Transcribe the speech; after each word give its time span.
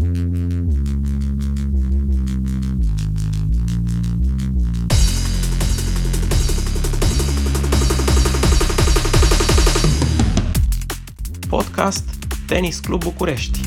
Podcast 0.00 0.14
Tenis 12.46 12.78
Club 12.78 13.02
București. 13.02 13.60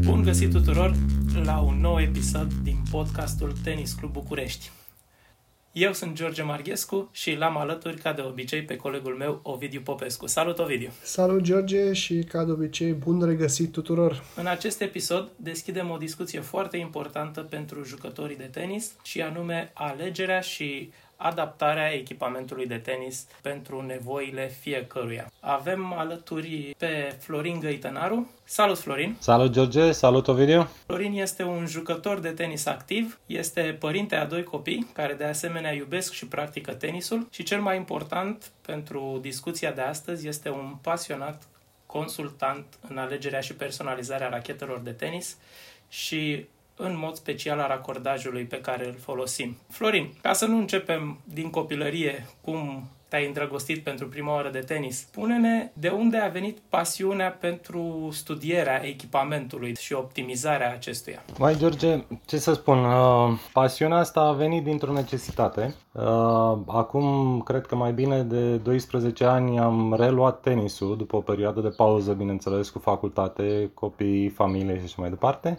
Bun 0.00 0.22
găsit 0.22 0.50
tuturor 0.50 0.96
la 1.42 1.58
un 1.58 1.80
nou 1.80 2.00
episod 2.00 2.52
din 2.52 2.82
podcastul 2.90 3.52
Tenis 3.62 3.92
Club 3.92 4.12
București. 4.12 4.70
Eu 5.76 5.92
sunt 5.92 6.14
George 6.14 6.42
Marghescu 6.42 7.08
și 7.12 7.34
l-am 7.34 7.56
alături, 7.56 7.96
ca 7.96 8.12
de 8.12 8.22
obicei, 8.22 8.62
pe 8.62 8.76
colegul 8.76 9.14
meu, 9.14 9.40
Ovidiu 9.42 9.80
Popescu. 9.80 10.26
Salut, 10.26 10.58
Ovidiu! 10.58 10.90
Salut, 11.02 11.40
George, 11.40 11.92
și 11.92 12.24
ca 12.28 12.44
de 12.44 12.50
obicei, 12.50 12.92
bun 12.92 13.22
regăsit 13.24 13.72
tuturor! 13.72 14.24
În 14.36 14.46
acest 14.46 14.80
episod 14.80 15.30
deschidem 15.36 15.90
o 15.90 15.96
discuție 15.96 16.40
foarte 16.40 16.76
importantă 16.76 17.40
pentru 17.40 17.84
jucătorii 17.84 18.36
de 18.36 18.48
tenis 18.52 18.92
și 19.02 19.22
anume 19.22 19.70
alegerea 19.72 20.40
și 20.40 20.90
adaptarea 21.16 21.92
echipamentului 21.92 22.66
de 22.66 22.76
tenis 22.76 23.26
pentru 23.42 23.82
nevoile 23.82 24.48
fiecăruia. 24.60 25.30
Avem 25.40 25.92
alături 25.92 26.74
pe 26.78 27.16
Florin 27.20 27.60
Găitănaru. 27.60 28.30
Salut, 28.44 28.78
Florin! 28.78 29.16
Salut, 29.18 29.52
George! 29.52 29.92
Salut, 29.92 30.28
Ovidiu! 30.28 30.68
Florin 30.86 31.12
este 31.12 31.42
un 31.42 31.66
jucător 31.66 32.18
de 32.18 32.30
tenis 32.30 32.66
activ, 32.66 33.18
este 33.26 33.76
părinte 33.80 34.16
a 34.16 34.26
doi 34.26 34.42
copii 34.42 34.86
care 34.92 35.12
de 35.12 35.24
asemenea 35.24 35.72
iubesc 35.72 36.12
și 36.12 36.26
practică 36.26 36.72
tenisul 36.74 37.26
și 37.30 37.42
cel 37.42 37.60
mai 37.60 37.76
important 37.76 38.50
pentru 38.66 39.18
discuția 39.20 39.70
de 39.72 39.80
astăzi 39.80 40.28
este 40.28 40.50
un 40.50 40.76
pasionat 40.82 41.42
consultant 41.86 42.64
în 42.88 42.98
alegerea 42.98 43.40
și 43.40 43.54
personalizarea 43.54 44.28
rachetelor 44.28 44.78
de 44.78 44.90
tenis 44.90 45.36
și 45.88 46.46
în 46.76 46.98
mod 46.98 47.14
special 47.14 47.58
a 47.58 47.66
racordajului 47.66 48.44
pe 48.44 48.60
care 48.60 48.86
îl 48.86 48.94
folosim. 49.00 49.56
Florin, 49.68 50.12
ca 50.22 50.32
să 50.32 50.46
nu 50.46 50.56
începem 50.56 51.18
din 51.24 51.50
copilărie 51.50 52.26
cum 52.40 52.88
te-ai 53.14 53.26
îndrăgostit 53.26 53.82
pentru 53.82 54.08
prima 54.08 54.32
oară 54.32 54.50
de 54.50 54.58
tenis, 54.58 54.98
spune-ne 54.98 55.70
de 55.72 55.88
unde 55.88 56.16
a 56.16 56.28
venit 56.28 56.58
pasiunea 56.68 57.30
pentru 57.30 58.08
studierea 58.12 58.86
echipamentului 58.86 59.74
și 59.76 59.92
optimizarea 59.92 60.72
acestuia. 60.72 61.22
Mai 61.38 61.56
George, 61.56 62.04
ce 62.26 62.38
să 62.38 62.52
spun, 62.52 62.84
uh, 62.84 63.38
pasiunea 63.52 63.96
asta 63.96 64.20
a 64.20 64.32
venit 64.32 64.64
dintr-o 64.64 64.92
necesitate. 64.92 65.74
Uh, 65.92 66.02
acum, 66.66 67.40
cred 67.44 67.66
că 67.66 67.74
mai 67.74 67.92
bine 67.92 68.22
de 68.22 68.56
12 68.56 69.24
ani 69.24 69.58
am 69.58 69.94
reluat 69.98 70.40
tenisul 70.40 70.96
după 70.96 71.16
o 71.16 71.20
perioadă 71.20 71.60
de 71.60 71.68
pauză, 71.68 72.12
bineînțeles, 72.12 72.68
cu 72.68 72.78
facultate, 72.78 73.70
copii, 73.74 74.28
familie 74.28 74.76
și 74.76 74.84
așa 74.84 74.96
mai 74.98 75.08
departe. 75.08 75.58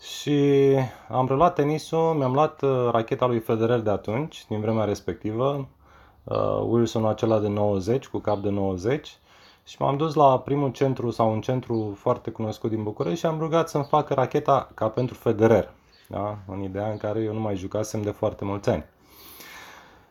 Și 0.00 0.74
am 1.08 1.26
reluat 1.26 1.54
tenisul, 1.54 2.14
mi-am 2.14 2.32
luat 2.32 2.62
uh, 2.62 2.88
racheta 2.90 3.26
lui 3.26 3.38
Federer 3.38 3.80
de 3.80 3.90
atunci, 3.90 4.46
din 4.48 4.60
vremea 4.60 4.84
respectivă, 4.84 5.68
uh, 6.24 6.60
Wilson 6.68 7.06
acela 7.06 7.38
de 7.38 7.48
90, 7.48 8.06
cu 8.06 8.18
cap 8.18 8.38
de 8.38 8.48
90, 8.48 9.18
și 9.64 9.76
m-am 9.78 9.96
dus 9.96 10.14
la 10.14 10.38
primul 10.38 10.70
centru 10.70 11.10
sau 11.10 11.32
un 11.32 11.40
centru 11.40 11.96
foarte 11.98 12.30
cunoscut 12.30 12.70
din 12.70 12.82
București 12.82 13.18
și 13.18 13.26
am 13.26 13.38
rugat 13.38 13.68
să-mi 13.68 13.84
facă 13.84 14.14
racheta 14.14 14.70
ca 14.74 14.88
pentru 14.88 15.14
Federer, 15.14 15.70
da? 16.08 16.38
în 16.46 16.62
ideea 16.62 16.90
în 16.90 16.96
care 16.96 17.20
eu 17.20 17.32
nu 17.32 17.40
mai 17.40 17.56
jucasem 17.56 18.02
de 18.02 18.10
foarte 18.10 18.44
mulți 18.44 18.68
ani. 18.68 18.84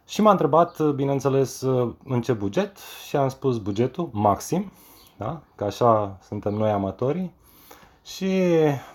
Și 0.07 0.21
m-a 0.21 0.31
întrebat, 0.31 0.81
bineînțeles, 0.81 1.61
în 2.03 2.21
ce 2.21 2.33
buget 2.33 2.77
și 3.07 3.15
am 3.15 3.29
spus 3.29 3.57
bugetul 3.57 4.09
maxim, 4.11 4.71
da? 5.17 5.41
că 5.55 5.63
așa 5.63 6.17
suntem 6.21 6.53
noi 6.53 6.69
amatorii, 6.69 7.33
și 8.05 8.41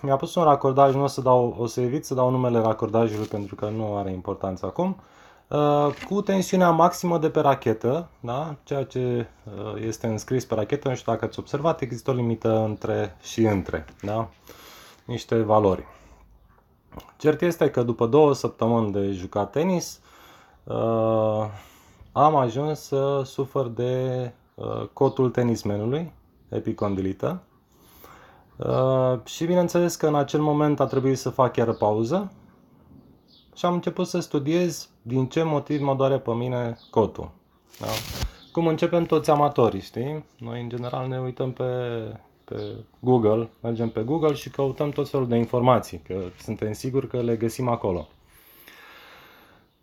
mi-a 0.01 0.15
pus 0.15 0.35
un 0.35 0.43
racordaj, 0.43 0.93
nu 0.93 1.03
o 1.03 1.07
să, 1.07 1.21
dau, 1.21 1.55
o 1.59 1.65
să 1.65 1.81
evit 1.81 2.05
să 2.05 2.13
dau 2.13 2.29
numele 2.29 2.59
racordajului 2.59 3.27
pentru 3.27 3.55
că 3.55 3.69
nu 3.69 3.95
are 3.97 4.11
importanță 4.11 4.65
acum, 4.65 5.01
uh, 5.47 5.87
cu 6.07 6.21
tensiunea 6.21 6.69
maximă 6.69 7.17
de 7.17 7.29
pe 7.29 7.39
rachetă, 7.39 8.09
da? 8.19 8.55
ceea 8.63 8.83
ce 8.83 9.27
uh, 9.43 9.81
este 9.85 10.07
înscris 10.07 10.45
pe 10.45 10.55
rachetă, 10.55 10.89
nu 10.89 10.95
știu 10.95 11.11
dacă 11.11 11.25
ați 11.25 11.39
observat, 11.39 11.81
există 11.81 12.11
o 12.11 12.13
limită 12.13 12.59
între 12.59 13.17
și 13.21 13.41
între, 13.41 13.85
da? 14.01 14.29
niște 15.05 15.35
valori. 15.41 15.85
Cert 17.17 17.41
este 17.41 17.69
că 17.69 17.83
după 17.83 18.05
două 18.05 18.33
săptămâni 18.33 18.91
de 18.91 19.11
jucat 19.11 19.51
tenis, 19.51 19.99
uh, 20.63 21.45
am 22.11 22.35
ajuns 22.35 22.79
să 22.79 23.21
sufăr 23.25 23.67
de 23.67 24.33
cotul 24.93 25.29
tenismenului, 25.29 26.11
epicondilită, 26.49 27.41
Uh, 28.57 29.19
și 29.25 29.45
bineînțeles 29.45 29.95
că 29.95 30.07
în 30.07 30.15
acel 30.15 30.41
moment 30.41 30.79
a 30.79 30.85
trebuit 30.85 31.17
să 31.17 31.29
fac 31.29 31.51
chiar 31.51 31.73
pauză 31.73 32.31
și 33.55 33.65
am 33.65 33.73
început 33.73 34.07
să 34.07 34.19
studiez 34.19 34.89
din 35.01 35.27
ce 35.27 35.43
motiv 35.43 35.81
mă 35.81 35.95
doare 35.95 36.19
pe 36.19 36.31
mine 36.31 36.77
cotul. 36.89 37.31
Da? 37.79 37.87
Cum 38.51 38.67
începem 38.67 39.03
toți 39.03 39.29
amatorii, 39.29 39.81
știi? 39.81 40.25
Noi 40.37 40.61
în 40.61 40.69
general 40.69 41.07
ne 41.07 41.19
uităm 41.19 41.51
pe, 41.51 41.63
pe 42.43 42.75
Google, 42.99 43.49
mergem 43.61 43.89
pe 43.89 44.01
Google 44.01 44.33
și 44.33 44.49
căutăm 44.49 44.89
tot 44.89 45.09
felul 45.09 45.27
de 45.27 45.35
informații, 45.35 46.01
că 46.07 46.15
suntem 46.41 46.73
siguri 46.73 47.07
că 47.07 47.21
le 47.21 47.35
găsim 47.35 47.67
acolo. 47.67 48.07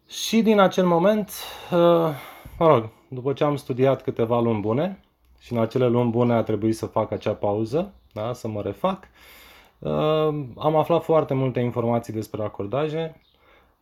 Și 0.07 0.43
din 0.43 0.59
acel 0.59 0.87
moment, 0.87 1.31
uh, 1.73 2.11
mă 2.59 2.67
rog, 2.67 2.89
după 3.09 3.33
ce 3.33 3.45
am 3.45 3.57
studiat 3.57 4.03
câteva 4.03 4.41
luni 4.41 4.61
bune 4.61 5.01
și 5.39 5.53
în 5.53 5.59
acele 5.59 5.87
luni 5.87 6.11
bune 6.11 6.35
a 6.35 6.43
trebuit 6.43 6.77
să 6.77 6.87
fac 6.87 7.11
acea 7.11 7.33
pauză, 7.33 7.93
da? 8.13 8.33
să 8.33 8.49
mă 8.49 8.63
refac. 8.63 9.09
Uh, 9.79 10.45
am 10.57 10.77
aflat 10.77 11.05
foarte 11.05 11.35
multe 11.35 11.61
informații 11.61 12.13
despre 12.13 12.43
racordaje, 12.43 13.21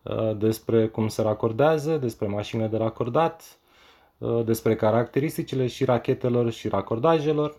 uh, 0.03 0.37
despre 0.37 0.87
cum 0.87 1.07
se 1.07 1.21
racordează, 1.21 1.97
despre 1.97 2.27
mașinile 2.27 2.67
de 2.67 2.77
racordat, 2.77 3.57
uh, 4.17 4.45
despre 4.45 4.75
caracteristicile 4.75 5.67
și 5.67 5.85
rachetelor 5.85 6.51
și 6.51 6.67
racordajelor. 6.67 7.57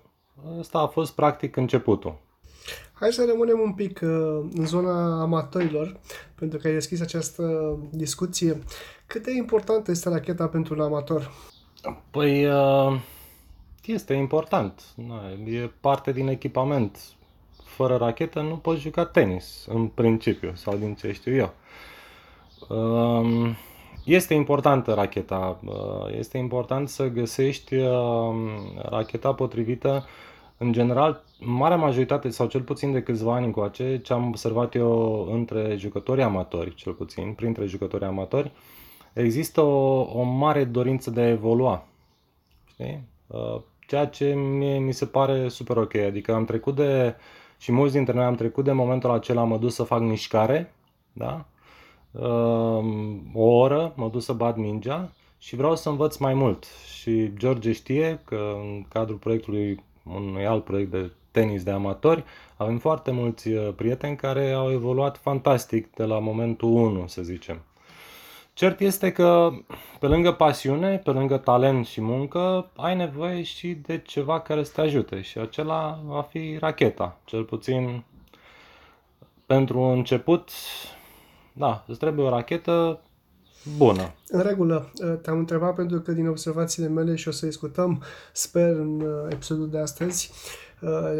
Asta 0.58 0.78
a 0.78 0.86
fost 0.86 1.14
practic 1.14 1.56
începutul. 1.56 2.18
Hai 2.92 3.12
să 3.12 3.24
rămânem 3.28 3.60
un 3.60 3.72
pic 3.72 4.00
în 4.00 4.66
zona 4.66 5.20
amatorilor, 5.20 6.00
pentru 6.34 6.58
că 6.58 6.66
ai 6.66 6.72
deschis 6.72 7.00
această 7.00 7.76
discuție. 7.90 8.58
Cât 9.06 9.22
de 9.22 9.32
importantă 9.32 9.90
este 9.90 10.08
racheta 10.08 10.46
pentru 10.48 10.74
un 10.74 10.80
amator? 10.80 11.32
Păi, 12.10 12.46
uh, 12.46 13.00
este 13.92 14.14
important. 14.14 14.82
E 15.44 15.70
parte 15.80 16.12
din 16.12 16.28
echipament. 16.28 16.98
Fără 17.64 17.96
rachetă 17.96 18.40
nu 18.40 18.56
poți 18.56 18.80
juca 18.80 19.04
tenis, 19.04 19.66
în 19.68 19.86
principiu, 19.86 20.52
sau 20.54 20.76
din 20.76 20.94
ce 20.94 21.12
știu 21.12 21.34
eu. 21.34 21.54
Um, 22.68 23.56
este 24.04 24.34
importantă 24.34 24.94
racheta. 24.94 25.60
Uh, 25.64 26.16
este 26.16 26.38
important 26.38 26.88
să 26.88 27.08
găsești 27.08 27.74
um, 27.74 28.48
racheta 28.88 29.34
potrivită. 29.34 30.06
În 30.56 30.72
general, 30.72 31.24
marea 31.38 31.76
majoritate, 31.76 32.30
sau 32.30 32.46
cel 32.46 32.60
puțin 32.60 32.92
de 32.92 33.02
câțiva 33.02 33.34
ani 33.34 33.44
încoace, 33.44 34.00
ce 34.00 34.12
am 34.12 34.26
observat 34.26 34.74
eu 34.74 35.28
între 35.32 35.76
jucătorii 35.76 36.22
amatori, 36.22 36.74
cel 36.74 36.92
puțin, 36.92 37.32
printre 37.32 37.66
jucătorii 37.66 38.06
amatori, 38.06 38.52
există 39.12 39.60
o, 39.60 40.00
o 40.00 40.22
mare 40.22 40.64
dorință 40.64 41.10
de 41.10 41.20
a 41.20 41.28
evolua. 41.28 41.86
Știi? 42.66 43.02
Uh, 43.88 43.94
ceea 43.94 44.06
ce 44.06 44.34
mie 44.34 44.78
mi 44.78 44.92
se 44.92 45.06
pare 45.06 45.48
super 45.48 45.76
ok. 45.76 45.94
Adică 45.94 46.34
am 46.34 46.44
trecut 46.44 46.74
de, 46.74 47.16
și 47.58 47.72
mulți 47.72 47.94
dintre 47.94 48.12
noi 48.12 48.24
am 48.24 48.34
trecut 48.34 48.64
de 48.64 48.72
momentul 48.72 49.10
acela, 49.10 49.40
am 49.40 49.56
dus 49.60 49.74
să 49.74 49.82
fac 49.82 50.00
mișcare, 50.00 50.72
da? 51.12 51.44
Ehm, 52.14 53.30
o 53.34 53.42
oră, 53.42 53.92
mă 53.96 54.08
duc 54.08 54.22
să 54.22 54.32
bat 54.32 54.56
mingea 54.56 55.12
și 55.38 55.56
vreau 55.56 55.76
să 55.76 55.88
învăț 55.88 56.16
mai 56.16 56.34
mult. 56.34 56.64
Și 57.00 57.32
George 57.36 57.72
știe 57.72 58.20
că 58.24 58.56
în 58.62 58.84
cadrul 58.88 59.16
proiectului, 59.16 59.82
unui 60.04 60.46
alt 60.46 60.64
proiect 60.64 60.90
de 60.90 61.12
tenis 61.30 61.62
de 61.62 61.70
amatori, 61.70 62.24
avem 62.56 62.78
foarte 62.78 63.10
mulți 63.10 63.48
uh, 63.48 63.72
prieteni 63.76 64.16
care 64.16 64.52
au 64.52 64.72
evoluat 64.72 65.16
fantastic 65.16 65.94
de 65.94 66.04
la 66.04 66.18
momentul 66.18 66.68
1, 66.68 67.06
să 67.06 67.22
zicem. 67.22 67.62
Cert 68.58 68.80
este 68.80 69.12
că 69.12 69.50
pe 70.00 70.06
lângă 70.06 70.32
pasiune, 70.32 71.00
pe 71.04 71.10
lângă 71.10 71.36
talent 71.36 71.86
și 71.86 72.00
muncă, 72.00 72.70
ai 72.76 72.96
nevoie 72.96 73.42
și 73.42 73.74
de 73.74 73.98
ceva 73.98 74.40
care 74.40 74.64
să 74.64 74.72
te 74.74 74.80
ajute 74.80 75.20
și 75.20 75.38
acela 75.38 76.02
va 76.06 76.22
fi 76.22 76.56
racheta. 76.60 77.20
Cel 77.24 77.44
puțin 77.44 78.04
pentru 79.46 79.80
început, 79.80 80.50
da, 81.52 81.84
îți 81.86 81.98
trebuie 81.98 82.26
o 82.26 82.28
rachetă 82.28 83.00
bună. 83.76 84.14
În 84.28 84.40
regulă, 84.40 84.92
te-am 85.22 85.38
întrebat 85.38 85.74
pentru 85.74 86.00
că 86.00 86.12
din 86.12 86.28
observațiile 86.28 86.88
mele 86.88 87.14
și 87.14 87.28
o 87.28 87.30
să 87.30 87.46
discutăm, 87.46 88.02
sper, 88.32 88.68
în 88.68 89.00
uh, 89.00 89.26
episodul 89.30 89.70
de 89.70 89.78
astăzi, 89.78 90.30
Uh, 90.30 90.67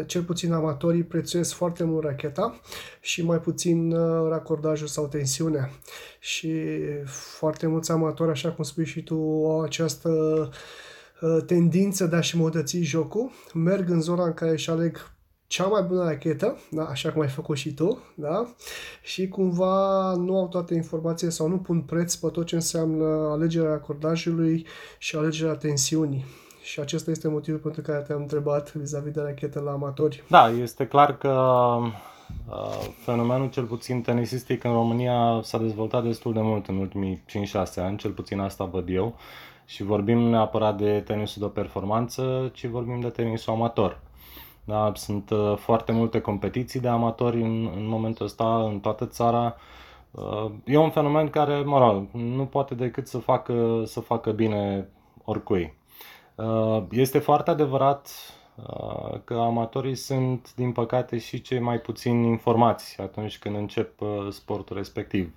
cel 0.05 0.21
puțin 0.21 0.53
amatorii 0.53 1.03
prețuiesc 1.03 1.53
foarte 1.53 1.83
mult 1.83 2.03
racheta 2.03 2.59
și 3.01 3.25
mai 3.25 3.39
puțin 3.39 3.91
uh, 3.91 4.29
racordajul 4.29 4.87
sau 4.87 5.07
tensiunea. 5.07 5.69
Și 6.19 6.51
foarte 7.05 7.67
mulți 7.67 7.91
amatori, 7.91 8.31
așa 8.31 8.51
cum 8.51 8.63
spui 8.63 8.85
și 8.85 9.03
tu, 9.03 9.15
au 9.15 9.61
această 9.61 10.09
uh, 11.21 11.43
tendință 11.45 12.05
de 12.05 12.15
a-și 12.15 12.37
măutăți 12.37 12.77
jocul, 12.77 13.31
merg 13.53 13.89
în 13.89 14.01
zona 14.01 14.25
în 14.25 14.33
care 14.33 14.51
își 14.51 14.69
aleg 14.69 15.11
cea 15.47 15.65
mai 15.65 15.81
bună 15.81 16.03
rachetă, 16.03 16.57
da? 16.71 16.83
așa 16.85 17.11
cum 17.11 17.21
ai 17.21 17.27
făcut 17.27 17.57
și 17.57 17.73
tu, 17.73 18.03
da? 18.15 18.53
și 19.03 19.27
cumva 19.27 20.13
nu 20.13 20.37
au 20.37 20.47
toate 20.47 20.73
informațiile 20.73 21.31
sau 21.31 21.47
nu 21.47 21.57
pun 21.57 21.81
preț 21.81 22.15
pe 22.15 22.27
tot 22.27 22.45
ce 22.45 22.55
înseamnă 22.55 23.05
alegerea 23.05 23.71
acordajului 23.71 24.65
și 24.97 25.15
alegerea 25.15 25.55
tensiunii. 25.55 26.25
Și 26.69 26.79
acesta 26.79 27.11
este 27.11 27.27
motivul 27.27 27.59
pentru 27.59 27.81
care 27.81 27.99
te-am 27.99 28.21
întrebat 28.21 28.73
vis-a-vis 28.73 29.13
de 29.13 29.21
rachetă 29.21 29.59
la 29.59 29.71
amatori. 29.71 30.23
Da, 30.27 30.49
este 30.49 30.87
clar 30.87 31.17
că 31.17 31.29
uh, 32.49 32.87
fenomenul 33.03 33.49
cel 33.49 33.63
puțin 33.63 34.01
tenisistic 34.01 34.63
în 34.63 34.71
România 34.71 35.39
s-a 35.43 35.57
dezvoltat 35.57 36.03
destul 36.03 36.33
de 36.33 36.41
mult 36.41 36.67
în 36.67 36.77
ultimii 36.77 37.23
5-6 37.27 37.75
ani, 37.75 37.97
cel 37.97 38.11
puțin 38.11 38.39
asta 38.39 38.63
văd 38.63 38.89
eu. 38.89 39.15
Și 39.65 39.83
vorbim 39.83 40.17
neapărat 40.17 40.77
de 40.77 40.99
tenisul 41.05 41.41
de 41.41 41.59
performanță, 41.61 42.51
ci 42.53 42.65
vorbim 42.65 42.99
de 42.99 43.09
tenisul 43.09 43.53
amator. 43.53 43.99
Da, 44.63 44.91
sunt 44.95 45.29
uh, 45.29 45.57
foarte 45.57 45.91
multe 45.91 46.21
competiții 46.21 46.79
de 46.79 46.87
amatori 46.87 47.41
în, 47.41 47.69
în 47.75 47.87
momentul 47.87 48.25
ăsta 48.25 48.63
în 48.71 48.79
toată 48.79 49.05
țara. 49.05 49.55
Uh, 50.11 50.51
e 50.65 50.77
un 50.77 50.89
fenomen 50.89 51.29
care, 51.29 51.61
mă 51.61 51.79
rog, 51.79 52.07
nu 52.11 52.45
poate 52.45 52.75
decât 52.75 53.07
să 53.07 53.17
facă, 53.17 53.83
să 53.85 53.99
facă 53.99 54.31
bine 54.31 54.89
oricui. 55.25 55.77
Uh, 56.39 56.83
este 56.91 57.19
foarte 57.19 57.49
adevărat 57.49 58.09
că 59.23 59.33
amatorii 59.33 59.95
sunt, 59.95 60.53
din 60.55 60.71
păcate, 60.71 61.17
și 61.17 61.41
cei 61.41 61.59
mai 61.59 61.79
puțin 61.79 62.23
informați 62.23 63.01
atunci 63.01 63.39
când 63.39 63.55
încep 63.55 64.01
sportul 64.29 64.75
respectiv. 64.75 65.33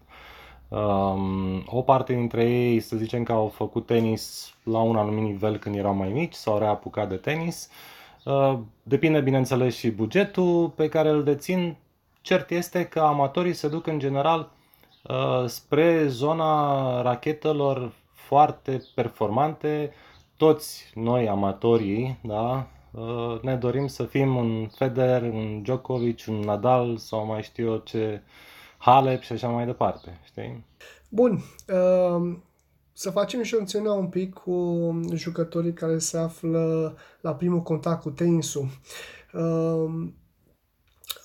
Um, 0.68 1.62
o 1.66 1.82
parte 1.82 2.12
dintre 2.12 2.44
ei, 2.44 2.80
să 2.80 2.96
zicem 2.96 3.22
că 3.22 3.32
au 3.32 3.48
făcut 3.48 3.86
tenis 3.86 4.54
la 4.62 4.78
un 4.78 4.96
anumit 4.96 5.22
nivel 5.22 5.56
când 5.56 5.76
erau 5.76 5.94
mai 5.94 6.08
mici, 6.08 6.34
s-au 6.34 6.58
reapucat 6.58 7.08
de 7.08 7.16
tenis. 7.16 7.68
Uh, 8.24 8.58
depinde, 8.82 9.20
bineînțeles, 9.20 9.76
și 9.76 9.90
bugetul 9.90 10.68
pe 10.68 10.88
care 10.88 11.08
îl 11.08 11.24
dețin. 11.24 11.76
Cert 12.20 12.50
este 12.50 12.84
că 12.86 13.00
amatorii 13.00 13.52
se 13.52 13.68
duc 13.68 13.86
în 13.86 13.98
general 13.98 14.50
uh, 15.02 15.44
spre 15.46 16.06
zona 16.06 17.02
rachetelor 17.02 17.92
foarte 18.12 18.82
performante. 18.94 19.92
Toți 20.42 20.90
noi, 20.94 21.28
amatorii, 21.28 22.18
da, 22.22 22.66
uh, 22.90 23.40
ne 23.42 23.56
dorim 23.56 23.86
să 23.86 24.04
fim 24.04 24.36
un 24.36 24.68
Federer, 24.68 25.22
un 25.22 25.62
Djokovic, 25.62 26.24
un 26.28 26.40
Nadal 26.40 26.96
sau 26.96 27.26
mai 27.26 27.42
știu 27.42 27.66
eu 27.66 27.76
ce 27.76 28.22
Halep 28.78 29.22
și 29.22 29.32
așa 29.32 29.48
mai 29.48 29.66
departe, 29.66 30.20
știi? 30.24 30.64
Bun, 31.08 31.32
uh, 31.68 32.36
să 32.92 33.10
facem 33.10 33.42
și 33.42 33.54
o 33.54 33.92
un 33.92 34.06
pic 34.06 34.32
cu 34.32 35.00
jucătorii 35.14 35.72
care 35.72 35.98
se 35.98 36.18
află 36.18 36.96
la 37.20 37.34
primul 37.34 37.62
contact 37.62 38.02
cu 38.02 38.10
tenisul. 38.10 38.66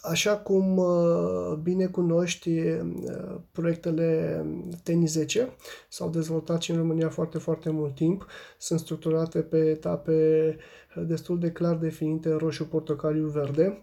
Uh, 0.07 0.11
Așa 0.11 0.37
cum 0.37 0.77
uh, 0.77 1.57
bine 1.63 1.85
cunoști 1.85 2.49
uh, 2.49 3.39
proiectele 3.51 4.45
Tenis 4.83 5.11
10, 5.11 5.49
s-au 5.89 6.09
dezvoltat 6.09 6.61
și 6.61 6.71
în 6.71 6.77
România 6.77 7.09
foarte, 7.09 7.37
foarte 7.37 7.69
mult 7.69 7.95
timp. 7.95 8.27
Sunt 8.57 8.79
structurate 8.79 9.41
pe 9.41 9.57
etape 9.57 10.57
destul 11.07 11.39
de 11.39 11.51
clar 11.51 11.75
definite, 11.75 12.29
roșu, 12.29 12.67
portocaliu, 12.67 13.27
verde. 13.27 13.81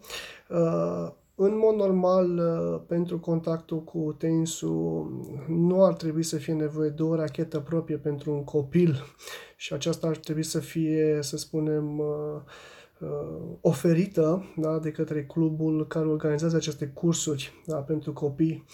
În 1.36 1.58
mod 1.58 1.74
normal, 1.74 2.38
uh, 2.38 2.80
pentru 2.86 3.20
contactul 3.20 3.84
cu 3.84 4.14
tenisul, 4.18 5.10
nu 5.48 5.84
ar 5.84 5.94
trebui 5.94 6.22
să 6.22 6.36
fie 6.36 6.52
nevoie 6.52 6.88
de 6.88 7.02
o 7.02 7.14
rachetă 7.14 7.60
proprie 7.60 7.96
pentru 7.96 8.32
un 8.32 8.44
copil 8.44 9.04
și 9.56 9.72
aceasta 9.72 10.06
ar 10.06 10.16
trebui 10.16 10.42
să 10.42 10.58
fie, 10.58 11.18
să 11.20 11.36
spunem, 11.36 11.98
uh, 11.98 12.06
uh, 12.06 12.42
oferită 13.60 14.44
da, 14.56 14.78
de 14.78 14.90
către 14.90 15.24
clubul 15.24 15.86
care 15.86 16.06
organizează 16.06 16.56
aceste 16.56 16.86
cursuri 16.86 17.52
da, 17.66 17.76
pentru 17.76 18.12
copii. 18.12 18.64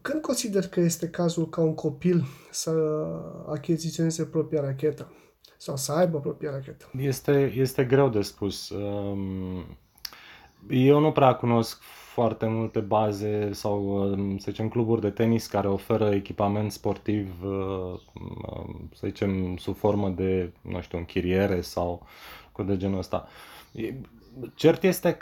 Când 0.00 0.20
consider 0.20 0.68
că 0.68 0.80
este 0.80 1.08
cazul 1.08 1.48
ca 1.48 1.60
un 1.60 1.74
copil 1.74 2.24
să 2.50 2.70
achiziționeze 3.48 4.24
propria 4.24 4.60
rachetă 4.60 5.12
sau 5.56 5.76
să 5.76 5.92
aibă 5.92 6.20
propria 6.20 6.50
rachetă? 6.50 6.90
Este, 6.98 7.52
este 7.56 7.84
greu 7.84 8.08
de 8.08 8.20
spus. 8.20 8.68
Um 8.68 9.76
eu 10.68 11.00
nu 11.00 11.12
prea 11.12 11.34
cunosc 11.34 11.82
foarte 11.82 12.46
multe 12.46 12.80
baze 12.80 13.52
sau, 13.52 14.10
um, 14.10 14.38
să 14.38 14.50
zicem, 14.50 14.68
cluburi 14.68 15.00
de 15.00 15.10
tenis 15.10 15.46
care 15.46 15.68
oferă 15.68 16.14
echipament 16.14 16.72
sportiv, 16.72 17.42
uh, 17.42 18.00
um, 18.14 18.88
să 18.94 19.06
zicem, 19.06 19.56
sub 19.56 19.76
formă 19.76 20.08
de, 20.08 20.52
nu 20.60 20.80
știu, 20.80 20.98
închiriere 20.98 21.60
sau 21.60 22.06
cu 22.56 22.62
de 22.62 22.76
genul 22.76 22.98
ăsta. 22.98 23.28
Cert 24.54 24.82
este 24.82 25.16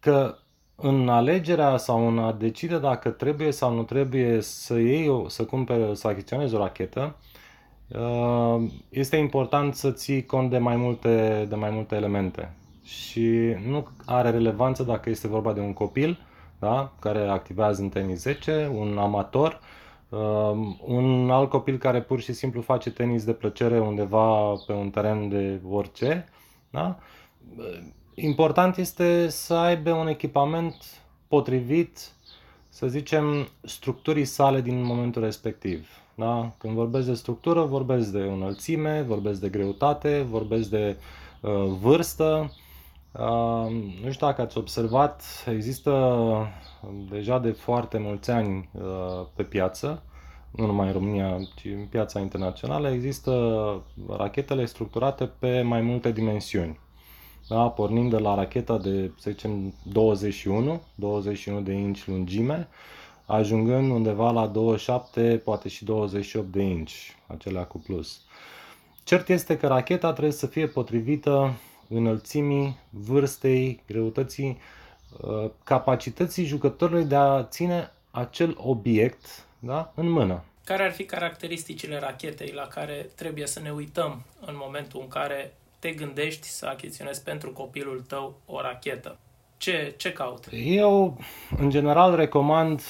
că 0.00 0.36
în 0.76 1.08
alegerea 1.08 1.76
sau 1.76 2.08
în 2.08 2.18
a 2.18 2.32
decide 2.32 2.78
dacă 2.78 3.10
trebuie 3.10 3.50
sau 3.50 3.74
nu 3.74 3.82
trebuie 3.82 4.40
să 4.40 4.78
iei, 4.78 5.24
să 5.26 5.44
cumpere, 5.44 5.94
să 5.94 6.06
achiziționezi 6.08 6.54
o 6.54 6.58
rachetă, 6.58 7.16
uh, 7.88 8.70
este 8.88 9.16
important 9.16 9.74
să 9.74 9.90
ții 9.90 10.26
cont 10.26 10.50
de 10.50 10.58
mai 10.58 10.76
multe, 10.76 11.46
de 11.48 11.54
mai 11.54 11.70
multe 11.70 11.94
elemente 11.94 12.52
și 12.84 13.56
nu 13.66 13.88
are 14.06 14.30
relevanță 14.30 14.82
dacă 14.82 15.10
este 15.10 15.28
vorba 15.28 15.52
de 15.52 15.60
un 15.60 15.72
copil 15.72 16.18
da? 16.58 16.92
care 16.98 17.28
activează 17.28 17.82
în 17.82 17.88
tenis 17.88 18.20
10, 18.20 18.70
un 18.74 18.98
amator, 18.98 19.60
um, 20.08 20.80
un 20.86 21.30
alt 21.30 21.48
copil 21.48 21.78
care 21.78 22.02
pur 22.02 22.20
și 22.20 22.32
simplu 22.32 22.60
face 22.60 22.90
tenis 22.90 23.24
de 23.24 23.32
plăcere 23.32 23.80
undeva 23.80 24.52
pe 24.66 24.72
un 24.72 24.90
teren 24.90 25.28
de 25.28 25.60
orice. 25.70 26.28
Da? 26.70 26.98
Important 28.14 28.76
este 28.76 29.28
să 29.28 29.54
aibă 29.54 29.90
un 29.90 30.08
echipament 30.08 30.74
potrivit, 31.28 32.12
să 32.68 32.86
zicem, 32.86 33.48
structurii 33.62 34.24
sale 34.24 34.60
din 34.60 34.82
momentul 34.82 35.22
respectiv. 35.22 35.88
Da? 36.14 36.52
Când 36.58 36.74
vorbesc 36.74 37.06
de 37.06 37.14
structură, 37.14 37.62
vorbesc 37.62 38.08
de 38.08 38.20
înălțime, 38.20 39.02
vorbesc 39.02 39.40
de 39.40 39.48
greutate, 39.48 40.26
vorbesc 40.28 40.70
de 40.70 40.96
uh, 41.40 41.50
vârstă, 41.80 42.52
nu 44.02 44.10
știu 44.10 44.26
dacă 44.26 44.40
ați 44.40 44.58
observat, 44.58 45.22
există 45.48 45.90
deja 47.10 47.38
de 47.38 47.50
foarte 47.50 47.98
mulți 47.98 48.30
ani 48.30 48.68
pe 49.34 49.42
piață, 49.42 50.02
nu 50.50 50.66
numai 50.66 50.86
în 50.86 50.92
România, 50.92 51.38
ci 51.54 51.64
în 51.64 51.86
piața 51.90 52.20
internațională, 52.20 52.90
există 52.90 53.32
rachetele 54.16 54.64
structurate 54.64 55.24
pe 55.38 55.62
mai 55.62 55.80
multe 55.80 56.12
dimensiuni. 56.12 56.78
Da? 57.48 57.68
Pornind 57.68 58.10
de 58.10 58.18
la 58.18 58.34
racheta 58.34 58.78
de, 58.78 59.10
să 59.18 59.30
zicem, 59.30 59.74
21, 59.82 60.82
21 60.94 61.60
de 61.60 61.72
inci 61.72 62.06
lungime, 62.06 62.68
ajungând 63.26 63.90
undeva 63.90 64.30
la 64.30 64.46
27, 64.46 65.40
poate 65.44 65.68
și 65.68 65.84
28 65.84 66.52
de 66.52 66.62
inci, 66.62 67.16
acelea 67.26 67.64
cu 67.64 67.78
plus. 67.78 68.20
Cert 69.04 69.28
este 69.28 69.56
că 69.56 69.66
racheta 69.66 70.10
trebuie 70.10 70.32
să 70.32 70.46
fie 70.46 70.66
potrivită 70.66 71.52
înălțimii, 71.88 72.76
vârstei, 72.90 73.82
greutății, 73.86 74.48
uh, 74.48 74.77
capacității 75.64 76.44
jucătorului 76.44 77.04
de 77.04 77.14
a 77.14 77.44
ține 77.44 77.92
acel 78.10 78.54
obiect 78.58 79.46
da, 79.58 79.92
în 79.94 80.10
mână. 80.10 80.44
Care 80.64 80.84
ar 80.84 80.92
fi 80.92 81.04
caracteristicile 81.04 81.98
rachetei 81.98 82.52
la 82.54 82.66
care 82.66 83.10
trebuie 83.14 83.46
să 83.46 83.60
ne 83.60 83.70
uităm 83.70 84.24
în 84.46 84.54
momentul 84.56 85.00
în 85.00 85.08
care 85.08 85.52
te 85.78 85.90
gândești 85.90 86.46
să 86.46 86.66
achiziționezi 86.66 87.22
pentru 87.22 87.52
copilul 87.52 88.04
tău 88.08 88.40
o 88.46 88.60
rachetă? 88.60 89.18
Ce, 89.56 89.94
ce 89.96 90.12
cauți? 90.12 90.56
Eu, 90.56 91.18
în 91.56 91.70
general, 91.70 92.14
recomand 92.14 92.82